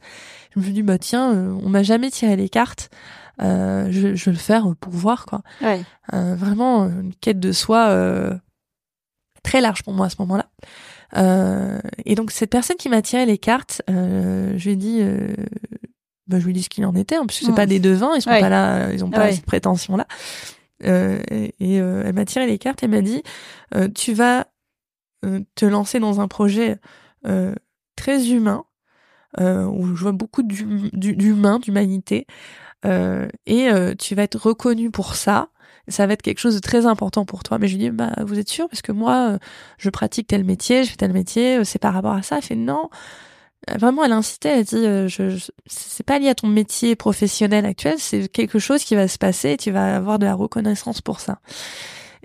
Je 0.55 0.59
me 0.59 0.63
suis 0.63 0.73
dit 0.73 0.83
bah 0.83 0.97
tiens, 0.97 1.29
on 1.63 1.69
m'a 1.69 1.83
jamais 1.83 2.09
tiré 2.09 2.35
les 2.35 2.49
cartes. 2.49 2.89
je, 3.39 4.13
je 4.15 4.25
vais 4.25 4.31
le 4.31 4.37
faire 4.37 4.73
pour 4.79 4.93
voir 4.93 5.25
quoi. 5.25 5.41
Ouais. 5.61 5.83
vraiment 6.11 6.85
une 6.85 7.13
quête 7.19 7.39
de 7.39 7.51
soi 7.51 8.39
très 9.43 9.61
large 9.61 9.83
pour 9.83 9.93
moi 9.93 10.07
à 10.07 10.09
ce 10.09 10.15
moment-là. 10.19 10.47
Euh, 11.17 11.79
et 12.05 12.15
donc 12.15 12.31
cette 12.31 12.49
personne 12.49 12.77
qui 12.77 12.89
m'a 12.89 13.01
tiré 13.01 13.25
les 13.25 13.37
cartes, 13.37 13.81
euh, 13.89 14.53
je 14.57 14.65
lui 14.65 14.71
ai 14.71 14.75
dit, 14.75 14.99
euh, 15.01 15.33
bah, 16.27 16.39
je 16.39 16.45
lui 16.45 16.51
ai 16.51 16.53
dit 16.53 16.63
ce 16.63 16.69
qu'il 16.69 16.85
en 16.85 16.95
était, 16.95 17.15
hein, 17.15 17.25
parce 17.25 17.39
que 17.39 17.45
c'est 17.45 17.55
pas 17.55 17.65
des 17.65 17.79
devins, 17.79 18.15
ils 18.15 18.21
sont 18.21 18.29
pas 18.29 18.49
là, 18.49 18.91
ils 18.93 19.03
ont 19.03 19.09
pas 19.09 19.31
cette 19.31 19.45
prétention 19.45 19.97
là. 19.97 20.07
Euh, 20.83 21.21
et, 21.29 21.75
elle 21.75 22.13
m'a 22.13 22.25
tiré 22.25 22.47
les 22.47 22.57
cartes 22.57 22.83
et 22.83 22.87
m'a 22.87 23.01
dit, 23.01 23.23
tu 23.95 24.13
vas 24.13 24.47
te 25.55 25.65
lancer 25.65 25.99
dans 25.99 26.21
un 26.21 26.27
projet 26.27 26.79
très 27.95 28.29
humain, 28.29 28.65
où 29.39 29.95
je 29.95 30.01
vois 30.01 30.11
beaucoup 30.13 30.43
d'humain, 30.43 31.59
d'humanité, 31.59 32.25
et 32.83 33.69
tu 33.99 34.15
vas 34.15 34.23
être 34.23 34.39
reconnu 34.39 34.91
pour 34.91 35.15
ça 35.15 35.49
ça 35.87 36.07
va 36.07 36.13
être 36.13 36.21
quelque 36.21 36.39
chose 36.39 36.55
de 36.55 36.59
très 36.59 36.85
important 36.85 37.25
pour 37.25 37.43
toi. 37.43 37.57
Mais 37.59 37.67
je 37.67 37.77
lui 37.77 37.83
dis, 37.83 37.89
bah, 37.89 38.11
vous 38.25 38.39
êtes 38.39 38.49
sûr? 38.49 38.67
Parce 38.69 38.81
que 38.81 38.91
moi, 38.91 39.31
euh, 39.31 39.37
je 39.77 39.89
pratique 39.89 40.27
tel 40.27 40.43
métier, 40.43 40.83
je 40.83 40.91
fais 40.91 40.97
tel 40.97 41.13
métier, 41.13 41.57
euh, 41.57 41.63
c'est 41.63 41.79
par 41.79 41.93
rapport 41.93 42.13
à 42.13 42.21
ça. 42.21 42.37
Elle 42.37 42.43
fait, 42.43 42.55
non. 42.55 42.89
Euh, 43.69 43.77
vraiment, 43.77 44.03
elle 44.03 44.11
incitait, 44.11 44.59
elle 44.59 44.65
dit, 44.65 44.83
je, 45.09 45.49
c'est 45.67 46.05
pas 46.05 46.19
lié 46.19 46.29
à 46.29 46.35
ton 46.35 46.47
métier 46.47 46.95
professionnel 46.95 47.65
actuel, 47.65 47.95
c'est 47.99 48.27
quelque 48.27 48.57
chose 48.57 48.83
qui 48.83 48.95
va 48.95 49.07
se 49.07 49.17
passer 49.19 49.51
et 49.51 49.57
tu 49.57 49.71
vas 49.71 49.95
avoir 49.95 50.17
de 50.17 50.25
la 50.25 50.33
reconnaissance 50.33 51.01
pour 51.01 51.19
ça. 51.19 51.39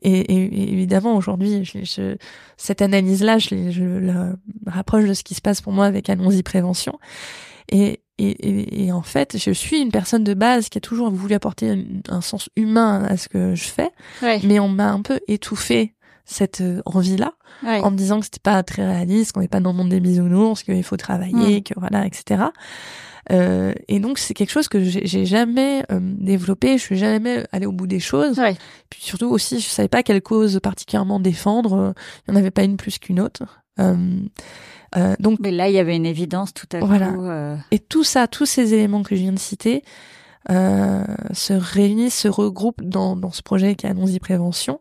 Et, 0.03 0.73
évidemment, 0.73 1.17
aujourd'hui, 1.17 1.65
je, 1.65 2.17
cette 2.57 2.81
analyse-là, 2.83 3.39
je, 3.39 3.71
je 3.71 3.85
la 3.85 4.33
rapproche 4.67 5.05
de 5.05 5.15
ce 5.15 5.25
qui 5.25 5.35
se 5.35 5.41
passe 5.41 5.61
pour 5.61 5.73
moi 5.73 5.87
avec 5.87 6.09
Allons-y 6.09 6.43
Prévention. 6.43 6.99
Et, 7.71 8.01
et, 8.19 8.85
et, 8.87 8.93
en 8.93 9.03
fait, 9.03 9.37
je 9.39 9.51
suis 9.51 9.81
une 9.81 9.91
personne 9.91 10.25
de 10.25 10.33
base 10.33 10.69
qui 10.69 10.79
a 10.79 10.81
toujours 10.81 11.11
voulu 11.11 11.35
apporter 11.35 11.87
un, 12.09 12.21
sens 12.23 12.49
humain 12.57 13.05
à 13.05 13.17
ce 13.17 13.29
que 13.29 13.55
je 13.55 13.65
fais, 13.65 13.91
mais 14.43 14.59
on 14.59 14.69
m'a 14.69 14.91
un 14.91 15.03
peu 15.03 15.21
étouffé 15.29 15.95
cette 16.25 16.61
euh, 16.61 16.81
envie-là 16.87 17.35
en 17.63 17.91
me 17.91 17.97
disant 17.97 18.19
que 18.19 18.25
c'était 18.25 18.41
pas 18.41 18.63
très 18.63 18.85
réaliste, 18.85 19.33
qu'on 19.33 19.41
n'est 19.41 19.49
pas 19.49 19.61
dans 19.61 19.71
le 19.71 19.77
monde 19.77 19.91
des 19.91 20.01
bisounours, 20.01 20.63
qu'il 20.63 20.83
faut 20.83 20.97
travailler, 20.97 21.63
que 21.63 21.75
voilà, 21.77 22.07
etc. 22.07 22.45
Euh, 23.33 23.73
et 23.89 23.99
donc 23.99 24.19
c'est 24.19 24.35
quelque 24.35 24.51
chose 24.51 24.69
que 24.69 24.83
j'ai 24.83 25.27
jamais 25.27 25.85
euh, 25.91 25.99
développé, 26.01 26.79
je 26.79 26.83
suis 26.83 26.97
jamais 26.97 27.45
allée 27.53 27.67
au 27.67 27.73
bout 27.73 27.87
des 27.87 28.01
choses. 28.01 28.41
Puis 28.91 29.03
surtout 29.03 29.27
aussi, 29.27 29.61
je 29.61 29.69
savais 29.69 29.89
pas 29.89 30.03
quelle 30.03 30.23
cause 30.23 30.59
particulièrement 30.63 31.21
défendre. 31.21 31.95
Il 32.27 32.33
n'y 32.33 32.39
en 32.39 32.41
avait 32.41 32.51
pas 32.51 32.63
une 32.63 32.77
plus 32.77 32.99
qu'une 32.99 33.21
autre. 33.21 33.43
Euh, 33.79 34.21
euh, 34.97 35.15
donc, 35.19 35.39
mais 35.41 35.51
là, 35.51 35.69
il 35.69 35.75
y 35.75 35.79
avait 35.79 35.97
une 35.97 36.07
évidence 36.07 36.55
tout 36.55 36.69
à 36.73 36.81
voilà. 36.81 37.09
coup. 37.09 37.25
Euh... 37.25 37.57
Et 37.71 37.79
tout 37.79 38.05
ça, 38.05 38.27
tous 38.27 38.47
ces 38.47 38.75
éléments 38.75 39.03
que 39.03 39.15
je 39.15 39.21
viens 39.21 39.33
de 39.33 39.39
citer, 39.39 39.83
euh, 40.51 41.05
se 41.33 41.53
réunissent, 41.53 42.19
se 42.19 42.29
regroupent 42.29 42.83
dans, 42.83 43.17
dans 43.17 43.33
ce 43.33 43.43
projet 43.43 43.75
qui 43.75 43.87
est 43.87 43.91
Annonce 43.91 44.19
Prévention, 44.19 44.81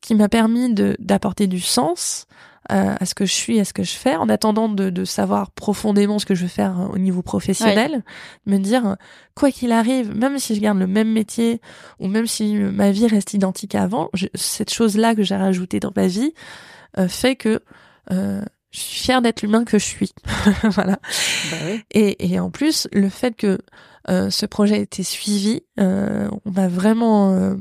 qui 0.00 0.14
m'a 0.14 0.28
permis 0.28 0.72
d'apporter 0.98 1.46
du 1.46 1.60
sens 1.60 2.26
euh, 2.72 2.94
à 2.98 3.06
ce 3.06 3.14
que 3.14 3.24
je 3.24 3.32
suis, 3.32 3.60
à 3.60 3.64
ce 3.64 3.72
que 3.72 3.82
je 3.82 3.94
fais, 3.94 4.16
en 4.16 4.28
attendant 4.28 4.68
de, 4.68 4.90
de 4.90 5.04
savoir 5.04 5.50
profondément 5.50 6.18
ce 6.18 6.26
que 6.26 6.34
je 6.34 6.42
veux 6.42 6.48
faire 6.48 6.88
au 6.92 6.98
niveau 6.98 7.22
professionnel, 7.22 8.02
me 8.46 8.58
dire 8.58 8.96
quoi 9.34 9.50
qu'il 9.50 9.72
arrive, 9.72 10.14
même 10.14 10.38
si 10.38 10.54
je 10.54 10.60
garde 10.60 10.78
le 10.78 10.86
même 10.86 11.12
métier 11.12 11.60
ou 11.98 12.08
même 12.08 12.26
si 12.26 12.54
ma 12.54 12.90
vie 12.90 13.06
reste 13.06 13.32
identique 13.34 13.74
à 13.74 13.82
avant, 13.82 14.10
cette 14.34 14.72
chose-là 14.72 15.14
que 15.14 15.22
j'ai 15.22 15.36
rajoutée 15.36 15.80
dans 15.80 15.92
ma 15.96 16.08
vie 16.08 16.34
euh, 16.98 17.08
fait 17.08 17.36
que 17.36 17.60
euh, 18.10 18.42
je 18.70 18.80
suis 18.80 19.00
fière 19.04 19.22
d'être 19.22 19.42
l'humain 19.42 19.64
que 19.64 19.78
je 19.78 19.84
suis. 19.84 20.12
voilà. 20.64 20.98
Bah 21.50 21.56
oui. 21.66 21.80
et, 21.90 22.32
et, 22.32 22.38
en 22.38 22.50
plus, 22.50 22.86
le 22.92 23.08
fait 23.08 23.34
que 23.34 23.58
euh, 24.08 24.30
ce 24.30 24.46
projet 24.46 24.76
a 24.76 24.78
été 24.78 25.02
suivi, 25.02 25.62
euh, 25.78 26.28
on 26.44 26.50
va 26.50 26.68
vraiment 26.68 27.32
euh, 27.32 27.54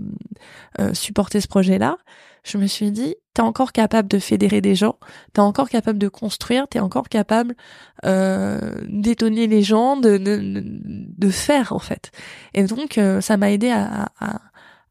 euh, 0.79 0.93
supporter 0.93 1.41
ce 1.41 1.47
projet-là. 1.47 1.97
Je 2.43 2.57
me 2.57 2.67
suis 2.67 2.91
dit, 2.91 3.15
t'es 3.33 3.41
encore 3.41 3.73
capable 3.73 4.07
de 4.07 4.19
fédérer 4.19 4.61
des 4.61 4.73
gens, 4.73 4.97
t'es 5.33 5.41
encore 5.41 5.69
capable 5.69 5.99
de 5.99 6.07
construire, 6.07 6.67
t'es 6.69 6.79
encore 6.79 7.09
capable 7.09 7.55
d'étonner 8.03 9.47
les 9.47 9.63
gens, 9.63 9.97
de, 9.97 10.17
de, 10.17 10.63
de, 10.63 11.29
faire 11.29 11.73
en 11.73 11.79
fait. 11.79 12.11
Et 12.53 12.63
donc, 12.63 12.97
ça 13.19 13.35
m'a 13.35 13.51
aidé 13.51 13.69
à, 13.69 14.11
à, 14.21 14.39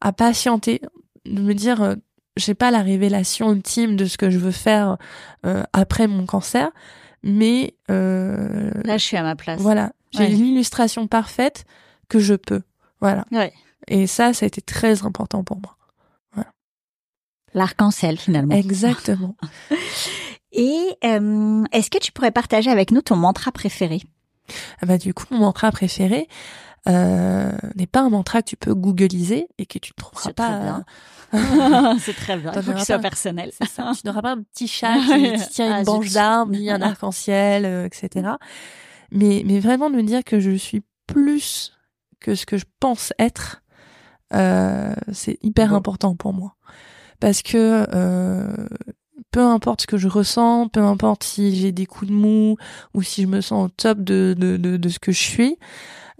à 0.01 0.13
patienter, 0.13 0.81
de 1.25 1.41
me 1.41 1.55
dire 1.55 1.95
j'ai 2.37 2.53
pas 2.53 2.71
la 2.71 2.81
révélation 2.81 3.53
ultime 3.53 3.95
de 3.95 4.05
ce 4.05 4.17
que 4.17 4.29
je 4.29 4.37
veux 4.37 4.51
faire 4.51 4.97
euh, 5.45 5.63
après 5.73 6.07
mon 6.07 6.25
cancer, 6.25 6.69
mais 7.23 7.75
euh, 7.91 8.71
là 8.83 8.97
je 8.97 9.03
suis 9.03 9.17
à 9.17 9.23
ma 9.23 9.35
place. 9.35 9.59
Voilà, 9.61 9.91
j'ai 10.11 10.27
l'illustration 10.27 11.07
parfaite 11.07 11.65
que 12.09 12.19
je 12.19 12.35
peux. 12.35 12.61
Voilà. 13.01 13.25
Ouais. 13.31 13.53
Et 13.87 14.07
ça, 14.07 14.33
ça 14.33 14.45
a 14.45 14.47
été 14.47 14.61
très 14.61 15.03
important 15.05 15.43
pour 15.43 15.57
moi. 15.57 15.77
Voilà. 16.33 16.51
L'arc-en-ciel 17.53 18.17
finalement. 18.17 18.55
Exactement. 18.55 19.35
Et 20.51 20.97
euh, 21.03 21.63
est-ce 21.71 21.89
que 21.89 21.99
tu 21.99 22.11
pourrais 22.11 22.31
partager 22.31 22.71
avec 22.71 22.91
nous 22.91 23.01
ton 23.01 23.15
mantra 23.15 23.51
préféré? 23.51 24.01
Ah 24.81 24.85
bah 24.85 24.97
du 24.97 25.13
coup 25.13 25.25
mon 25.31 25.39
mantra 25.39 25.71
préféré 25.71 26.27
euh, 26.87 27.51
n'est 27.75 27.87
pas 27.87 28.01
un 28.01 28.09
mantra 28.09 28.41
que 28.41 28.49
tu 28.49 28.57
peux 28.57 28.73
googliser 28.73 29.47
et 29.57 29.65
que 29.65 29.79
tu 29.79 29.91
ne 29.97 30.01
trouveras 30.01 30.33
pas 30.33 30.83
c'est 31.99 32.15
très 32.15 32.37
bien. 32.37 32.53
Il 32.55 32.61
faut 32.61 32.71
que 32.71 32.85
soit 32.85 32.99
personnel. 32.99 33.51
Ça. 33.51 33.91
tu 33.99 34.07
n'auras 34.07 34.21
pas 34.21 34.31
un 34.31 34.43
petit 34.43 34.67
chat 34.67 34.95
qui, 34.99 35.49
tient 35.49 35.67
une 35.67 35.73
ah, 35.73 35.83
branche 35.83 36.11
d'arbre, 36.11 36.51
ni 36.53 36.69
un 36.69 36.81
arc-en-ciel, 36.81 37.65
euh, 37.65 37.85
etc. 37.85 38.29
Mais, 39.11 39.43
mais 39.45 39.59
vraiment 39.59 39.89
de 39.89 39.95
me 39.95 40.03
dire 40.03 40.23
que 40.23 40.39
je 40.39 40.51
suis 40.51 40.83
plus 41.05 41.73
que 42.19 42.35
ce 42.35 42.45
que 42.45 42.57
je 42.57 42.65
pense 42.79 43.13
être, 43.19 43.61
euh, 44.33 44.93
c'est 45.11 45.37
hyper 45.41 45.73
important 45.73 46.15
pour 46.15 46.33
moi. 46.33 46.55
Parce 47.19 47.41
que 47.41 47.85
euh, 47.93 48.67
peu 49.31 49.41
importe 49.41 49.81
ce 49.81 49.87
que 49.87 49.97
je 49.97 50.07
ressens, 50.07 50.69
peu 50.69 50.81
importe 50.81 51.23
si 51.23 51.55
j'ai 51.55 51.71
des 51.71 51.85
coups 51.85 52.09
de 52.09 52.15
mou 52.15 52.57
ou 52.93 53.01
si 53.01 53.23
je 53.23 53.27
me 53.27 53.41
sens 53.41 53.65
au 53.65 53.69
top 53.69 53.99
de, 53.99 54.35
de, 54.37 54.57
de, 54.57 54.77
de 54.77 54.89
ce 54.89 54.99
que 54.99 55.11
je 55.11 55.21
suis, 55.21 55.57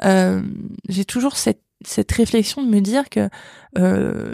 euh, 0.03 0.41
j'ai 0.89 1.05
toujours 1.05 1.37
cette, 1.37 1.61
cette 1.85 2.11
réflexion 2.11 2.63
de 2.63 2.69
me 2.69 2.81
dire 2.81 3.09
que 3.09 3.29
euh, 3.77 4.33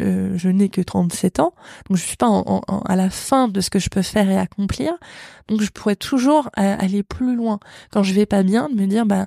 euh, 0.00 0.36
je 0.36 0.48
n'ai 0.48 0.68
que 0.68 0.80
37 0.80 1.40
ans, 1.40 1.54
donc 1.88 1.96
je 1.96 2.02
suis 2.02 2.16
pas 2.16 2.28
en, 2.28 2.60
à 2.86 2.96
la 2.96 3.10
fin 3.10 3.46
de 3.48 3.60
ce 3.60 3.70
que 3.70 3.78
je 3.78 3.88
peux 3.88 4.02
faire 4.02 4.28
et 4.28 4.36
accomplir, 4.36 4.94
donc 5.48 5.60
je 5.60 5.70
pourrais 5.70 5.96
toujours 5.96 6.48
euh, 6.58 6.76
aller 6.78 7.02
plus 7.02 7.36
loin. 7.36 7.60
Quand 7.90 8.02
je 8.02 8.12
vais 8.12 8.26
pas 8.26 8.42
bien, 8.42 8.68
de 8.68 8.74
me 8.74 8.86
dire 8.86 9.06
bah 9.06 9.26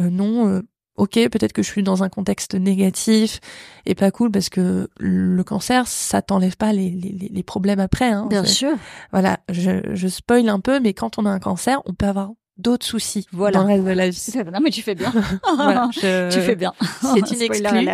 euh, 0.00 0.10
non, 0.10 0.62
ok, 0.96 1.12
peut-être 1.30 1.52
que 1.52 1.62
je 1.62 1.70
suis 1.70 1.82
dans 1.82 2.02
un 2.02 2.08
contexte 2.08 2.54
négatif 2.54 3.40
et 3.84 3.94
pas 3.94 4.10
cool 4.10 4.30
parce 4.30 4.48
que 4.48 4.88
le 4.98 5.44
cancer, 5.44 5.86
ça 5.86 6.22
t'enlève 6.22 6.56
pas 6.56 6.72
les, 6.72 6.90
les, 6.90 7.30
les, 7.30 7.42
problèmes 7.42 7.80
après. 7.80 8.10
Hein, 8.10 8.26
bien 8.28 8.44
sûr. 8.44 8.72
Voilà, 9.12 9.38
je, 9.50 9.80
je 9.92 10.08
spoil 10.08 10.48
un 10.48 10.60
peu, 10.60 10.80
mais 10.80 10.94
quand 10.94 11.18
on 11.18 11.26
a 11.26 11.30
un 11.30 11.40
cancer, 11.40 11.80
on 11.84 11.94
peut 11.94 12.06
avoir 12.06 12.30
d'autres 12.58 12.86
soucis 12.86 13.26
voilà. 13.32 13.58
dans 13.58 13.64
le 13.66 13.72
reste 13.74 13.84
de 13.84 13.90
la 13.90 14.08
vie. 14.08 14.32
Non 14.52 14.60
mais 14.62 14.70
tu 14.70 14.82
fais 14.82 14.94
bien. 14.94 15.12
voilà, 15.56 15.88
Tu 15.92 16.40
fais 16.40 16.56
bien. 16.56 16.72
C'est 17.02 17.30
une 17.32 17.42
exclue. 17.42 17.86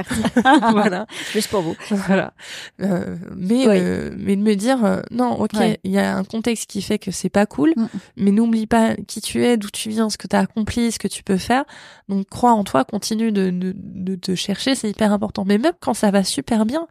voilà. 0.72 1.06
Juste 1.32 1.50
pour 1.50 1.62
vous. 1.62 1.74
Voilà. 1.90 2.32
Euh, 2.80 3.16
mais 3.36 3.66
Oui. 3.68 3.76
euh, 3.80 4.14
mais 4.16 4.36
de 4.36 4.42
me 4.42 4.54
dire 4.54 4.84
euh, 4.84 5.00
non, 5.10 5.32
ok, 5.40 5.50
il 5.54 5.58
Ouais. 5.58 5.80
y 5.84 5.98
a 5.98 6.16
un 6.16 6.24
contexte 6.24 6.70
qui 6.70 6.80
fait 6.82 6.98
que 6.98 7.10
c'est 7.10 7.28
pas 7.28 7.46
cool, 7.46 7.72
Mm. 7.76 7.86
mais 8.16 8.30
n'oublie 8.30 8.66
pas 8.66 8.94
qui 9.08 9.20
tu 9.20 9.44
es, 9.44 9.56
d'où 9.56 9.70
tu 9.70 9.88
viens, 9.88 10.08
ce 10.10 10.16
que 10.18 10.26
tu 10.28 10.36
as 10.36 10.40
accompli, 10.40 10.92
ce 10.92 10.98
que 10.98 11.08
tu 11.08 11.22
peux 11.22 11.38
faire. 11.38 11.64
Donc 12.08 12.28
crois 12.28 12.52
en 12.52 12.64
toi, 12.64 12.84
continue 12.84 13.32
de 13.32 13.50
de, 13.50 13.74
de 13.76 14.14
te 14.14 14.34
chercher, 14.34 14.74
c'est 14.74 14.88
hyper 14.90 15.12
important. 15.12 15.44
Mais 15.46 15.58
même 15.58 15.72
quand 15.80 15.94
ça 15.94 16.10
va 16.10 16.22
super 16.24 16.66
bien, 16.66 16.86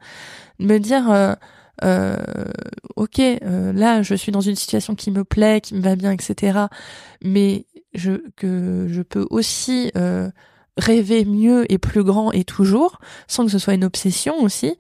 de 0.60 0.66
me 0.66 0.78
dire 0.80 1.10
euh, 1.84 2.16
ok, 2.96 3.20
euh, 3.20 3.74
là 3.74 4.02
je 4.04 4.16
suis 4.16 4.32
dans 4.32 4.42
une 4.42 4.56
situation 4.56 4.96
qui 4.96 5.12
me 5.12 5.24
plaît, 5.24 5.62
qui 5.62 5.74
me 5.76 5.82
va 5.82 5.96
bien, 5.96 6.12
etc. 6.12 6.60
Mais 7.24 7.66
je 7.94 8.22
que 8.36 8.88
je 8.90 9.02
peux 9.02 9.26
aussi 9.30 9.92
euh, 9.98 10.30
rêver 10.78 11.26
mieux 11.26 11.72
et 11.72 11.78
plus 11.78 12.04
grand 12.04 12.32
et 12.32 12.44
toujours, 12.44 13.00
sans 13.28 13.46
que 13.46 13.52
ce 13.52 13.60
soit 13.60 13.74
une 13.74 13.84
obsession 13.84 14.42
aussi. 14.42 14.76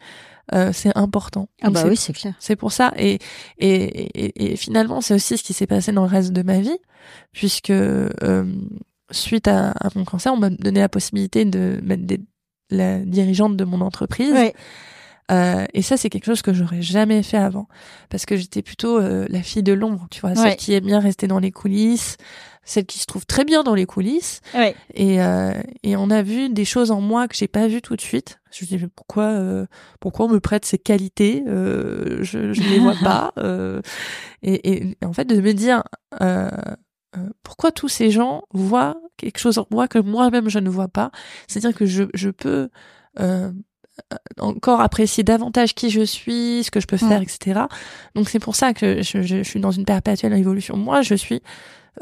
euh, 0.54 0.72
c'est 0.74 0.96
important. 0.98 1.48
Ah 1.62 1.70
bah 1.70 1.84
oui, 1.88 1.96
c'est 1.96 2.14
clair. 2.14 2.34
c'est 2.39 2.56
pour 2.58 2.72
ça. 2.72 2.94
Et, 2.98 3.20
et, 3.58 3.74
et, 4.26 4.52
et 4.54 4.56
finalement, 4.58 5.00
c'est 5.02 5.14
aussi 5.14 5.38
ce 5.38 5.44
qui 5.44 5.54
s'est 5.54 5.68
passé 5.68 5.92
dans 5.94 6.04
le 6.04 6.10
reste 6.10 6.34
de 6.34 6.42
ma 6.44 6.60
vie, 6.60 6.78
puisque 7.32 7.70
euh, 7.70 8.10
suite 9.12 9.48
à, 9.48 9.72
à 9.72 9.89
mon 9.96 10.04
cancer, 10.06 10.34
on 10.34 10.38
m'a 10.38 10.50
donné 10.50 10.80
la 10.82 10.89
possibilité 10.89 11.46
de 11.46 11.80
mettre 11.84 12.04
des, 12.04 12.20
la 12.70 13.00
dirigeante 13.00 13.56
de 13.58 13.64
mon 13.66 13.82
entreprise. 13.82 14.32
Ouais. 14.34 14.54
Euh, 15.32 15.65
et 15.73 15.82
ça, 15.82 15.97
c'est 15.97 16.09
quelque 16.09 16.25
chose 16.25 16.41
que 16.41 16.53
j'aurais 16.53 16.82
jamais 16.82 17.23
fait 17.23 17.38
avant, 17.38 17.67
parce 18.09 18.25
que 18.25 18.36
j'étais 18.36 18.61
plutôt 18.61 18.99
euh, 18.99 19.25
la 19.29 19.41
fille 19.41 19.63
de 19.63 19.73
l'ombre, 19.73 20.07
tu 20.11 20.19
vois, 20.21 20.32
Ouais. 20.32 20.36
celle 20.36 20.55
qui 20.57 20.73
aime 20.73 20.86
bien 20.86 20.99
rester 20.99 21.27
dans 21.27 21.39
les 21.39 21.51
coulisses, 21.51 22.17
celle 22.63 22.86
qui 22.86 22.99
se 22.99 23.05
trouve 23.05 23.25
très 23.25 23.45
bien 23.45 23.63
dans 23.63 23.73
les 23.73 23.86
coulisses. 23.86 24.41
Ouais. 24.53 24.75
Et, 24.93 25.21
euh, 25.21 25.53
et 25.84 25.95
on 25.95 26.09
a 26.09 26.21
vu 26.21 26.49
des 26.49 26.65
choses 26.65 26.91
en 26.91 27.01
moi 27.01 27.27
que 27.27 27.36
j'ai 27.36 27.47
pas 27.47 27.67
vues 27.67 27.82
tout 27.82 27.95
de 27.95 28.01
suite. 28.01 28.39
Je 28.51 28.65
me 28.65 28.67
dis 28.67 28.77
mais 28.77 28.89
pourquoi 28.93 29.23
euh, 29.23 29.65
pourquoi 29.99 30.25
on 30.25 30.29
me 30.29 30.39
prête 30.39 30.65
ces 30.65 30.77
qualités 30.77 31.43
euh, 31.47 32.19
Je 32.21 32.51
je 32.53 32.61
ne 32.61 32.67
les 32.67 32.79
vois 32.79 32.95
pas. 33.01 33.32
euh, 33.38 33.82
et, 34.43 34.53
et, 34.73 34.97
et 35.01 35.05
en 35.05 35.13
fait 35.13 35.25
de 35.25 35.39
me 35.39 35.53
dire 35.53 35.84
euh, 36.21 36.49
euh, 37.17 37.29
pourquoi 37.43 37.71
tous 37.71 37.88
ces 37.89 38.11
gens 38.11 38.43
voient 38.53 38.97
quelque 39.17 39.39
chose 39.39 39.57
en 39.57 39.65
moi 39.71 39.88
que 39.88 39.99
moi-même 39.99 40.49
je 40.49 40.59
ne 40.59 40.69
vois 40.69 40.88
pas. 40.89 41.11
C'est-à-dire 41.47 41.75
que 41.77 41.86
je 41.86 42.03
je 42.13 42.29
peux 42.29 42.69
euh, 43.19 43.51
encore 44.39 44.82
apprécier 44.82 45.24
davantage 45.24 45.74
qui 45.76 45.89
je 45.89 46.02
suis, 46.02 46.64
ce 46.64 46.72
que 46.72 46.80
je 46.80 46.88
peux 46.88 46.97
faire, 46.97 47.20
Mm. 47.20 47.24
etc. 47.24 47.62
Donc 48.16 48.30
c'est 48.30 48.39
pour 48.39 48.56
ça 48.56 48.74
que 48.74 49.02
je, 49.02 49.22
je, 49.22 49.38
je 49.38 49.43
suis 49.43 49.60
dans 49.60 49.72
une 49.72 49.86
perpétuelle 49.86 50.34
évolution. 50.34 50.78
Moi, 50.78 51.02
je 51.02 51.16
suis 51.16 51.41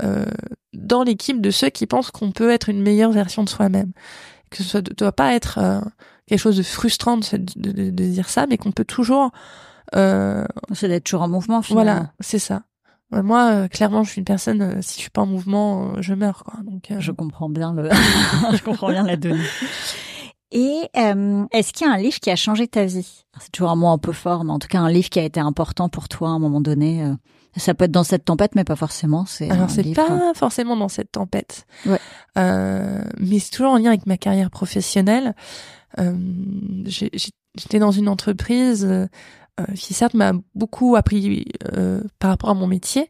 euh, 0.03 0.25
dans 0.73 1.03
l'équipe 1.03 1.41
de 1.41 1.49
ceux 1.51 1.69
qui 1.69 1.85
pensent 1.87 2.11
qu'on 2.11 2.31
peut 2.31 2.51
être 2.51 2.69
une 2.69 2.81
meilleure 2.81 3.11
version 3.11 3.43
de 3.43 3.49
soi-même. 3.49 3.91
Que 4.51 4.63
ce 4.63 4.77
ne 4.77 4.81
doit 4.83 5.11
pas 5.11 5.33
être 5.33 5.57
euh, 5.59 5.79
quelque 6.27 6.39
chose 6.39 6.57
de 6.57 6.63
frustrant 6.63 7.17
de, 7.17 7.23
de, 7.37 7.71
de- 7.71 7.89
de 7.89 8.03
dire 8.05 8.29
ça, 8.29 8.45
mais 8.47 8.57
qu'on 8.57 8.71
peut 8.71 8.85
toujours... 8.85 9.31
Euh, 9.95 10.45
C'est 10.73 10.87
d'être 10.87 11.03
toujours 11.05 11.23
en 11.23 11.27
mouvement 11.27 11.61
finalement. 11.63 11.91
voilà, 11.93 12.11
c'est 12.19 12.37
ça. 12.39 12.61
Moi, 13.11 13.49
euh, 13.51 13.67
clairement, 13.67 14.03
je 14.03 14.11
suis 14.11 14.19
une 14.19 14.25
personne, 14.25 14.61
euh, 14.61 14.81
si 14.81 14.97
je 14.97 14.99
suis 15.01 15.09
pas 15.09 15.23
en 15.23 15.25
mouvement, 15.25 15.93
euh, 15.97 16.01
je 16.01 16.13
meurs. 16.13 16.43
Quoi. 16.43 16.59
Donc, 16.63 16.91
euh, 16.91 16.99
Je 16.99 17.11
comprends 17.11 17.49
bien 17.49 17.73
le, 17.73 17.89
je 18.53 18.61
comprends 18.63 18.89
bien 18.91 19.01
la 19.03 19.15
donnée. 19.17 19.43
Et 20.51 20.81
euh, 20.97 21.45
est-ce 21.51 21.73
qu'il 21.73 21.85
y 21.85 21.89
a 21.89 21.93
un 21.93 21.97
livre 21.97 22.19
qui 22.19 22.29
a 22.31 22.35
changé 22.35 22.67
ta 22.67 22.85
vie? 22.85 23.23
C'est 23.39 23.51
toujours 23.51 23.69
un 23.69 23.75
mot 23.75 23.87
un 23.89 23.97
peu 23.99 24.11
fort, 24.13 24.43
mais 24.43 24.51
en 24.51 24.59
tout 24.59 24.67
cas 24.67 24.79
un 24.79 24.89
livre 24.89 25.09
qui 25.09 25.19
a 25.19 25.23
été 25.23 25.39
important 25.39 25.89
pour 25.89 26.09
toi 26.09 26.29
à 26.29 26.31
un 26.31 26.39
moment 26.39 26.59
donné. 26.61 27.03
euh, 27.03 27.13
ça 27.57 27.73
peut 27.73 27.85
être 27.85 27.91
dans 27.91 28.03
cette 28.03 28.25
tempête, 28.25 28.55
mais 28.55 28.63
pas 28.63 28.75
forcément. 28.75 29.25
C'est 29.25 29.49
Alors 29.49 29.69
c'est 29.69 29.81
livre- 29.81 29.95
pas 30.05 30.33
forcément 30.35 30.75
dans 30.77 30.87
cette 30.89 31.11
tempête, 31.11 31.65
Ouais. 31.85 31.99
Euh, 32.37 33.03
mais 33.19 33.39
c'est 33.39 33.51
toujours 33.51 33.71
en 33.73 33.77
lien 33.77 33.89
avec 33.89 34.05
ma 34.05 34.17
carrière 34.17 34.49
professionnelle. 34.51 35.35
Euh, 35.99 36.13
J'étais 36.85 37.79
dans 37.79 37.91
une 37.91 38.07
entreprise 38.07 38.85
euh, 38.85 39.07
euh, 39.59 39.65
qui 39.75 39.93
certes 39.93 40.13
m'a 40.13 40.33
beaucoup 40.55 40.95
appris 40.95 41.45
euh, 41.73 42.01
par 42.19 42.29
rapport 42.29 42.49
à 42.51 42.53
mon 42.53 42.67
métier, 42.67 43.01
euh, 43.01 43.05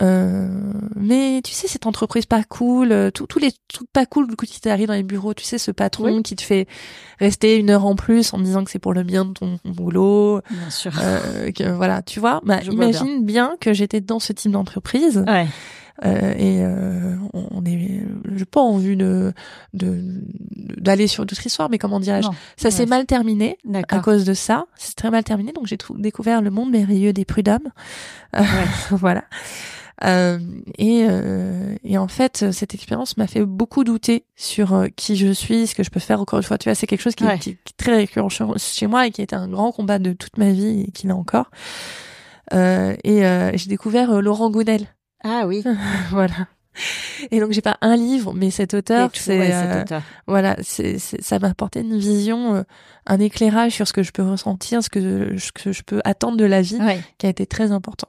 mais 0.00 1.40
tu 1.44 1.52
sais 1.52 1.68
cette 1.68 1.86
entreprise 1.86 2.26
pas 2.26 2.42
cool, 2.44 2.92
euh, 2.92 3.10
tous 3.10 3.26
tous 3.26 3.38
les 3.38 3.52
trucs 3.72 3.90
pas 3.92 4.06
cool 4.06 4.28
du 4.28 4.36
coup 4.36 4.46
qui 4.46 4.60
t'arrivent 4.60 4.88
dans 4.88 4.94
les 4.94 5.02
bureaux, 5.02 5.34
tu 5.34 5.44
sais 5.44 5.58
ce 5.58 5.70
patron 5.70 6.22
qui 6.22 6.36
te 6.36 6.42
fait 6.42 6.66
rester 7.18 7.56
une 7.56 7.70
heure 7.70 7.84
en 7.86 7.96
plus 7.96 8.32
en 8.34 8.38
disant 8.38 8.64
que 8.64 8.70
c'est 8.70 8.78
pour 8.78 8.92
le 8.94 9.02
bien 9.02 9.24
de 9.24 9.32
ton 9.32 9.58
boulot, 9.64 10.40
Bien 10.50 10.70
sûr. 10.70 10.92
euh, 11.00 11.50
que 11.52 11.70
voilà, 11.70 12.02
tu 12.02 12.20
vois, 12.20 12.40
bah, 12.44 12.60
Je 12.62 12.70
imagine 12.70 13.24
bien. 13.24 13.56
que 13.60 13.72
j'étais 13.72 14.00
dans 14.00 14.18
ce 14.20 14.32
type 14.32 14.52
d'entreprise 14.52 15.22
Ouais. 15.26 15.46
euh, 16.04 16.32
et 16.38 16.64
euh, 16.64 17.16
on 17.34 17.62
est, 17.64 18.02
j'ai 18.36 18.44
pas 18.46 18.60
envie 18.60 18.96
de 18.96 19.32
de 19.74 20.02
d'aller 20.80 21.06
sur 21.08 21.26
d'autres 21.26 21.46
histoires, 21.46 21.68
mais 21.68 21.78
comment 21.78 22.00
dirais-je, 22.00 22.28
ça 22.56 22.70
s'est 22.70 22.84
Ouais. 22.84 22.88
mal 22.88 23.04
terminé 23.06 23.58
à 23.90 23.98
cause 24.00 24.24
de 24.24 24.32
ça. 24.34 24.64
C'est 24.76 24.94
très 24.94 25.10
mal 25.10 25.24
terminé, 25.24 25.52
donc 25.52 25.66
j'ai 25.66 25.76
découvert 25.96 26.40
le 26.40 26.50
monde 26.50 26.70
merveilleux 26.70 27.12
des 27.12 27.24
prud'hommes. 27.26 27.68
Euh, 28.36 28.42
voilà. 28.92 29.24
Euh, 30.04 30.38
et, 30.78 31.06
euh, 31.08 31.74
et 31.84 31.98
en 31.98 32.08
fait, 32.08 32.50
cette 32.52 32.74
expérience 32.74 33.16
m'a 33.18 33.26
fait 33.26 33.44
beaucoup 33.44 33.84
douter 33.84 34.24
sur 34.34 34.72
euh, 34.74 34.86
qui 34.96 35.16
je 35.16 35.30
suis, 35.32 35.66
ce 35.66 35.74
que 35.74 35.82
je 35.82 35.90
peux 35.90 36.00
faire. 36.00 36.20
Encore 36.20 36.38
une 36.38 36.42
fois, 36.42 36.56
tu 36.58 36.68
vois, 36.68 36.74
c'est 36.74 36.86
quelque 36.86 37.02
chose 37.02 37.14
qui, 37.14 37.24
Ouais. 37.24 37.38
qui- 37.38 37.56
qui 37.64 37.72
est 37.74 37.76
très 37.76 37.94
récurrent 37.96 38.28
chez- 38.30 38.86
moi 38.86 39.06
et 39.06 39.10
qui 39.10 39.20
a 39.20 39.24
été 39.24 39.36
un 39.36 39.48
grand 39.48 39.72
combat 39.72 39.98
de 39.98 40.12
toute 40.14 40.38
ma 40.38 40.52
vie 40.52 40.84
et 40.88 40.90
qui 40.90 41.06
l'est 41.06 41.12
encore. 41.12 41.50
Euh, 42.52 42.96
et 43.04 43.24
euh, 43.26 43.52
j'ai 43.54 43.68
découvert 43.68 44.10
euh, 44.10 44.20
Laurent 44.20 44.50
Gounel. 44.50 44.86
Ah 45.22 45.44
oui. 45.46 45.62
voilà. 46.10 46.48
Et 47.30 47.40
donc 47.40 47.50
j'ai 47.52 47.60
pas 47.60 47.76
un 47.82 47.96
livre, 47.96 48.32
mais 48.32 48.50
cet 48.50 48.74
auteur, 48.74 49.10
c'est 49.12 49.38
ouais, 49.38 49.50
euh, 49.52 49.84
voilà, 50.26 50.56
c'est- 50.62 50.98
ça 50.98 51.38
m'a 51.38 51.48
apporté 51.48 51.80
une 51.80 51.98
vision, 51.98 52.54
euh, 52.54 52.62
un 53.06 53.18
éclairage 53.18 53.72
sur 53.72 53.86
ce 53.86 53.92
que 53.92 54.02
je 54.02 54.12
peux 54.12 54.22
ressentir, 54.22 54.82
ce 54.82 54.88
que 54.88 55.36
ce 55.36 55.52
que 55.52 55.72
je 55.72 55.82
peux 55.82 56.00
attendre 56.04 56.36
de 56.36 56.44
la 56.44 56.62
vie, 56.62 56.78
Ouais. 56.80 57.00
qui 57.18 57.26
a 57.26 57.28
été 57.28 57.44
très 57.44 57.72
important. 57.72 58.08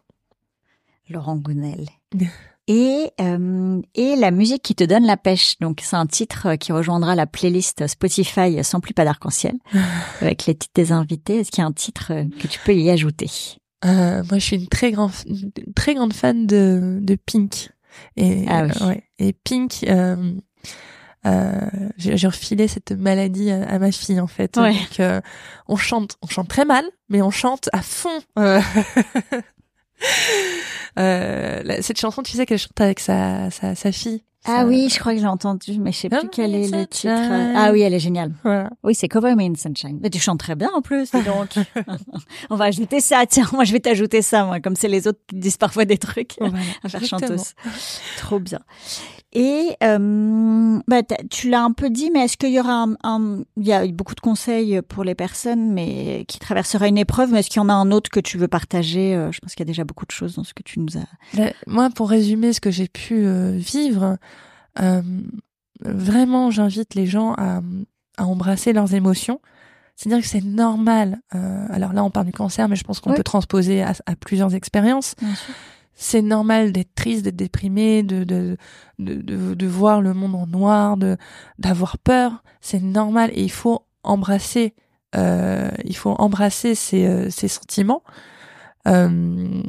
Laurent 1.12 1.36
Gounel. 1.38 1.88
Et, 2.68 3.12
euh, 3.20 3.82
et 3.96 4.16
la 4.16 4.32
musique 4.32 4.62
qui 4.62 4.76
te 4.76 4.84
donne 4.84 5.06
la 5.06 5.18
pêche. 5.18 5.58
Donc, 5.60 5.82
c'est 5.84 5.96
un 5.98 6.06
titre 6.06 6.56
qui 6.56 6.72
rejoindra 6.72 7.16
la 7.16 7.26
playlist 7.26 7.86
Spotify 7.88 8.64
Sans 8.64 8.80
plus 8.80 8.94
pas 8.94 9.04
d'arc-en-ciel, 9.04 9.56
avec 10.22 10.46
les 10.46 10.56
titres 10.56 10.72
des 10.76 10.92
invités. 10.94 11.40
Est-ce 11.40 11.52
qu'il 11.52 11.62
y 11.64 11.66
a 11.66 11.68
un 11.68 11.74
titre 11.74 12.14
que 12.40 12.48
tu 12.48 12.60
peux 12.64 12.74
y 12.74 12.90
ajouter? 12.90 13.30
Euh, 13.84 14.24
moi, 14.30 14.38
je 14.38 14.46
suis 14.46 14.56
une 14.58 14.68
très 14.68 14.92
grande, 14.92 15.12
une 15.26 15.52
très 15.76 15.96
grande 15.96 16.14
fan 16.14 16.46
de, 16.46 17.00
de 17.02 17.16
Pink. 17.16 17.72
Et, 18.16 18.46
Ah 18.48 18.64
oui. 18.66 18.72
euh, 18.80 18.88
ouais. 18.88 19.04
Et 19.18 19.34
Pink, 19.34 19.84
euh, 19.90 20.32
euh, 21.26 21.60
j'ai 21.98 22.28
refilé 22.28 22.68
cette 22.70 22.92
maladie 22.92 23.52
à, 23.52 23.68
à 23.68 23.80
ma 23.80 23.92
fille 23.92 24.20
en 24.22 24.28
fait. 24.28 24.56
Ouais. 24.56 24.72
Donc, 24.74 25.00
euh, 25.00 25.20
on 25.68 25.76
chante, 25.76 26.16
on 26.22 26.28
chante 26.28 26.48
très 26.48 26.64
mal, 26.64 26.86
mais 27.10 27.22
on 27.24 27.32
chante 27.32 27.70
à 27.74 27.82
fond. 27.82 28.22
Euh, 31.00 31.62
cette 31.82 32.00
chanson, 32.00 32.22
tu 32.22 32.34
sais 32.34 32.46
qu'elle 32.46 32.58
chante 32.58 32.80
avec 32.82 33.00
sa, 33.00 33.50
sa, 33.50 33.76
sa 33.76 33.92
fille. 33.92 34.24
Ah 34.44 34.62
Ça- 34.62 34.66
oui, 34.66 34.90
je 34.92 35.00
crois 35.00 35.14
que 35.14 35.20
j'ai 35.20 35.28
entendu, 35.28 35.78
mais 35.80 35.92
je 35.92 35.98
sais 36.00 36.10
plus 36.10 36.18
Come 36.20 36.30
quel 36.32 36.56
est 36.56 36.68
le 36.68 36.88
titre. 36.88 37.08
Ah 37.56 37.72
oui, 37.72 37.82
elle 37.82 37.94
est 37.94 38.00
géniale. 38.00 38.34
Voilà. 38.44 38.72
Oui, 38.84 38.96
c'est 38.96 39.08
Cover 39.08 39.36
Me 39.36 39.44
in 39.44 39.54
Sunshine. 39.56 40.00
Mais 40.02 40.10
tu 40.10 40.20
chantes 40.20 40.40
très 40.40 40.56
bien 40.56 40.70
en 40.74 40.82
plus, 40.82 41.12
dis 41.12 41.22
donc. 41.22 41.50
On 42.50 42.56
va 42.56 42.66
ajouter 42.66 43.02
ça. 43.02 43.24
Tiens, 43.30 43.48
moi 43.54 43.66
je 43.66 43.72
vais 43.72 43.80
t'ajouter 43.80 44.22
ça, 44.24 44.44
moi, 44.46 44.60
comme 44.60 44.76
c'est 44.76 44.88
les 44.88 45.08
autres 45.08 45.20
qui 45.28 45.36
disent 45.36 45.58
parfois 45.58 45.86
des 45.86 45.98
trucs 46.00 46.34
Voilà, 46.40 46.56
à 46.84 46.90
faire 46.90 47.06
chanteuse. 47.06 47.54
Trop 48.18 48.40
bien. 48.40 48.60
Et 49.34 49.78
euh, 49.82 50.80
bah, 50.88 51.02
tu 51.30 51.50
l'as 51.50 51.64
un 51.64 51.72
peu 51.72 51.90
dit, 51.90 52.12
mais 52.14 52.26
est-ce 52.26 52.36
qu'il 52.36 52.52
y 52.52 52.60
aura 52.60 52.84
un, 52.84 52.96
un- 53.04 53.44
il 53.56 53.66
y 53.66 53.72
a 53.72 53.88
beaucoup 53.88 54.14
de 54.16 54.20
conseils 54.20 54.82
pour 54.82 55.06
les 55.06 55.16
personnes, 55.16 55.72
mais 55.72 56.26
qui 56.28 56.38
traverseraient 56.40 56.90
une 56.90 56.98
épreuve, 56.98 57.32
mais 57.32 57.40
est-ce 57.40 57.50
qu'il 57.50 57.62
y 57.62 57.66
en 57.66 57.70
a 57.70 57.74
un 57.74 57.92
autre 57.92 58.10
que 58.10 58.20
tu 58.20 58.38
veux 58.38 58.50
partager 58.50 59.16
Euh, 59.16 59.32
Je 59.32 59.40
pense 59.40 59.52
qu'il 59.56 59.62
y 59.62 59.68
a 59.68 59.72
déjà 59.72 59.86
beaucoup 59.86 60.06
de 60.06 60.12
choses 60.12 60.36
dans 60.36 60.44
ce 60.44 60.54
que 60.54 60.64
tu 60.64 60.80
nous 60.82 60.98
as. 60.98 61.38
Là, 61.40 61.52
Moi, 61.66 61.90
pour 61.96 62.10
résumer 62.10 62.52
ce 62.52 62.60
que 62.60 62.72
j'ai 62.72 62.90
pu 62.90 63.26
euh, 63.26 63.52
vivre, 63.58 64.18
euh, 64.82 65.02
vraiment, 65.82 66.52
j'invite 66.52 66.96
les 66.96 67.06
gens 67.06 67.34
à, 67.38 67.62
à 68.18 68.26
embrasser 68.26 68.74
leurs 68.74 68.94
émotions. 68.94 69.40
C'est-à-dire 69.96 70.22
que 70.24 70.28
c'est 70.30 70.44
normal. 70.44 71.20
alors 71.32 71.94
là, 71.94 72.04
on 72.04 72.10
parle 72.10 72.26
du 72.26 72.32
cancer, 72.32 72.68
mais 72.68 72.76
je 72.76 72.84
pense 72.84 73.00
qu'on 73.00 73.12
Oui. 73.12 73.18
peut 73.18 73.24
transposer 73.24 73.84
à, 73.84 73.94
à 74.08 74.16
plusieurs 74.16 74.56
expériences. 74.56 75.16
Bien 75.22 75.36
sûr. 75.36 75.54
C'est 76.04 76.24
normal 76.24 76.72
d'être 76.72 76.96
triste, 76.96 77.24
d'être 77.24 77.36
déprimé, 77.36 78.02
de 78.02 78.24
de, 78.24 78.58
de, 78.98 79.54
de, 79.54 79.68
voir 79.68 80.02
le 80.02 80.16
monde 80.16 80.34
en 80.34 80.48
noir, 80.48 80.98
de 80.98 81.16
d'avoir 81.60 82.00
peur. 82.00 82.44
C'est 82.60 82.82
normal 82.82 83.30
et 83.36 83.44
il 83.44 83.52
faut 83.52 83.86
embrasser. 84.02 84.74
Euh, 85.16 85.70
il 85.86 85.96
faut 85.96 86.16
embrasser 86.18 86.74
ces, 86.74 87.06
euh, 87.06 87.30
ces 87.30 87.48
sentiments. 87.48 88.02
Euh, 88.88 89.62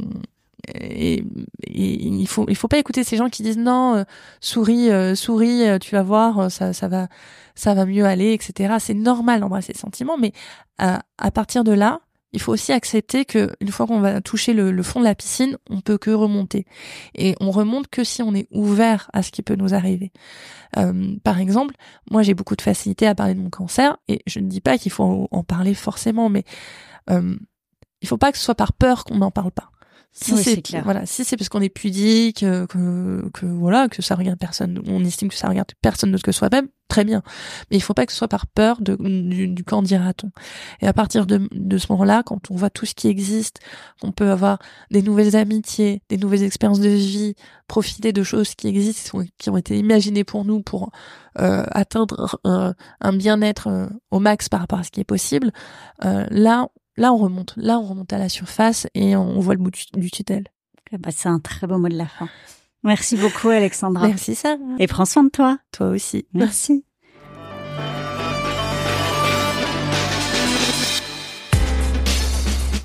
et, 0.74 1.22
il 1.66 2.26
faut 2.26 2.46
il 2.48 2.56
faut 2.56 2.68
pas 2.68 2.78
écouter 2.78 3.04
ces 3.04 3.18
gens 3.18 3.28
qui 3.28 3.42
disent 3.42 3.58
non 3.58 3.96
euh, 3.96 4.04
souris 4.40 4.88
souris 5.16 5.64
tu 5.80 5.94
vas 5.96 6.02
voir 6.02 6.50
ça 6.50 6.72
ça 6.72 6.88
va 6.88 7.08
ça 7.54 7.74
va 7.74 7.84
mieux 7.84 8.06
aller 8.06 8.32
etc 8.32 8.76
c'est 8.78 8.94
normal 8.94 9.40
d'embrasser 9.40 9.72
ces 9.74 9.80
sentiments 9.80 10.16
mais 10.16 10.32
à 10.78 11.30
partir 11.32 11.64
de 11.64 11.72
là 11.72 12.00
il 12.32 12.40
faut 12.40 12.52
aussi 12.52 12.72
accepter 12.72 13.24
que 13.24 13.50
une 13.60 13.68
fois 13.68 13.86
qu'on 13.86 14.00
va 14.00 14.20
toucher 14.20 14.54
le, 14.54 14.82
fond 14.82 15.00
de 15.00 15.04
la 15.04 15.14
piscine, 15.14 15.58
on 15.68 15.80
peut 15.80 15.98
que 15.98 16.10
remonter. 16.10 16.66
Et 17.14 17.34
on 17.40 17.50
remonte 17.50 17.88
que 17.88 18.04
si 18.04 18.22
on 18.22 18.34
est 18.34 18.48
ouvert 18.50 19.10
à 19.12 19.22
ce 19.22 19.30
qui 19.30 19.42
peut 19.42 19.54
nous 19.54 19.74
arriver. 19.74 20.12
Euh, 20.78 21.16
par 21.24 21.38
exemple, 21.38 21.74
moi 22.10 22.22
j'ai 22.22 22.34
beaucoup 22.34 22.56
de 22.56 22.62
facilité 22.62 23.06
à 23.06 23.14
parler 23.14 23.34
de 23.34 23.40
mon 23.40 23.50
cancer 23.50 23.98
et 24.08 24.22
je 24.26 24.40
ne 24.40 24.48
dis 24.48 24.60
pas 24.60 24.78
qu'il 24.78 24.92
faut 24.92 25.28
en 25.30 25.42
parler 25.42 25.74
forcément, 25.74 26.30
mais 26.30 26.44
euh, 27.10 27.36
il 28.00 28.08
faut 28.08 28.18
pas 28.18 28.32
que 28.32 28.38
ce 28.38 28.44
soit 28.44 28.54
par 28.54 28.72
peur 28.72 29.04
qu'on 29.04 29.18
n'en 29.18 29.30
parle 29.30 29.52
pas. 29.52 29.71
Si 30.14 30.36
c'est 30.36 30.62
voilà, 30.82 31.06
si 31.06 31.24
c'est 31.24 31.38
parce 31.38 31.48
qu'on 31.48 31.62
est 31.62 31.70
pudique, 31.70 32.42
euh, 32.42 32.66
que, 32.66 33.30
que 33.32 33.46
voilà, 33.46 33.88
que 33.88 34.02
ça 34.02 34.14
regarde 34.14 34.38
personne, 34.38 34.82
on 34.86 35.02
estime 35.04 35.30
que 35.30 35.34
ça 35.34 35.48
regarde 35.48 35.70
personne 35.80 36.12
d'autre 36.12 36.22
que 36.22 36.32
soi-même, 36.32 36.68
très 36.86 37.04
bien. 37.04 37.22
Mais 37.70 37.78
il 37.78 37.80
faut 37.80 37.94
pas 37.94 38.04
que 38.04 38.12
ce 38.12 38.18
soit 38.18 38.28
par 38.28 38.46
peur 38.46 38.82
de, 38.82 38.94
du, 38.96 39.48
du 39.48 39.64
quand 39.64 39.80
dira-t-on. 39.80 40.30
Et 40.82 40.86
à 40.86 40.92
partir 40.92 41.24
de, 41.24 41.48
de 41.50 41.78
ce 41.78 41.86
moment-là, 41.92 42.22
quand 42.24 42.50
on 42.50 42.56
voit 42.56 42.68
tout 42.68 42.84
ce 42.84 42.94
qui 42.94 43.08
existe, 43.08 43.60
qu'on 44.02 44.12
peut 44.12 44.30
avoir 44.30 44.58
des 44.90 45.00
nouvelles 45.00 45.34
amitiés, 45.34 46.02
des 46.10 46.18
nouvelles 46.18 46.42
expériences 46.42 46.80
de 46.80 46.90
vie, 46.90 47.34
profiter 47.66 48.12
de 48.12 48.22
choses 48.22 48.54
qui 48.54 48.68
existent, 48.68 49.18
qui 49.38 49.48
ont 49.48 49.56
été 49.56 49.78
imaginées 49.78 50.24
pour 50.24 50.44
nous 50.44 50.60
pour 50.60 50.90
euh, 51.40 51.64
atteindre 51.70 52.38
un, 52.44 52.74
un 53.00 53.12
bien-être 53.14 53.68
euh, 53.68 53.86
au 54.10 54.18
max 54.18 54.50
par 54.50 54.60
rapport 54.60 54.80
à 54.80 54.82
ce 54.82 54.90
qui 54.90 55.00
est 55.00 55.04
possible, 55.04 55.52
là 56.02 56.68
là 56.96 57.12
on 57.12 57.16
remonte, 57.16 57.54
là 57.56 57.78
on 57.78 57.86
remonte 57.86 58.12
à 58.12 58.18
la 58.18 58.28
surface 58.28 58.86
et 58.94 59.16
on 59.16 59.40
voit 59.40 59.54
le 59.54 59.60
bout 59.60 59.70
du, 59.70 60.10
tunnel. 60.10 60.44
Eh 60.90 60.98
ben, 60.98 61.10
c'est 61.10 61.28
un 61.28 61.38
très 61.38 61.66
beau 61.66 61.78
mot 61.78 61.88
de 61.88 61.96
la 61.96 62.06
fin. 62.06 62.28
Merci 62.84 63.16
beaucoup 63.16 63.48
Alexandra. 63.48 64.08
Merci 64.08 64.34
Sarah. 64.34 64.58
Et 64.78 64.86
prends 64.86 65.04
soin 65.04 65.24
de 65.24 65.30
toi. 65.30 65.58
Toi 65.70 65.88
aussi. 65.88 66.26
Merci. 66.34 66.84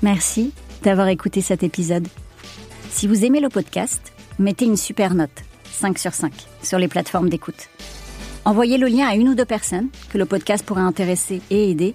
Merci 0.02 0.52
d'avoir 0.82 1.08
écouté 1.08 1.40
cet 1.40 1.64
épisode. 1.64 2.06
Si 2.90 3.08
vous 3.08 3.24
aimez 3.24 3.40
le 3.40 3.48
podcast, 3.48 4.12
mettez 4.38 4.64
une 4.64 4.76
super 4.76 5.14
note, 5.14 5.42
5 5.72 5.98
sur 5.98 6.14
5, 6.14 6.32
sur 6.62 6.78
les 6.78 6.88
plateformes 6.88 7.28
d'écoute. 7.28 7.68
Envoyez 8.44 8.78
le 8.78 8.86
lien 8.86 9.08
à 9.08 9.16
une 9.16 9.28
ou 9.28 9.34
deux 9.34 9.44
personnes 9.44 9.88
que 10.10 10.16
le 10.16 10.24
podcast 10.24 10.64
pourrait 10.64 10.82
intéresser 10.82 11.42
et 11.50 11.70
aider 11.70 11.94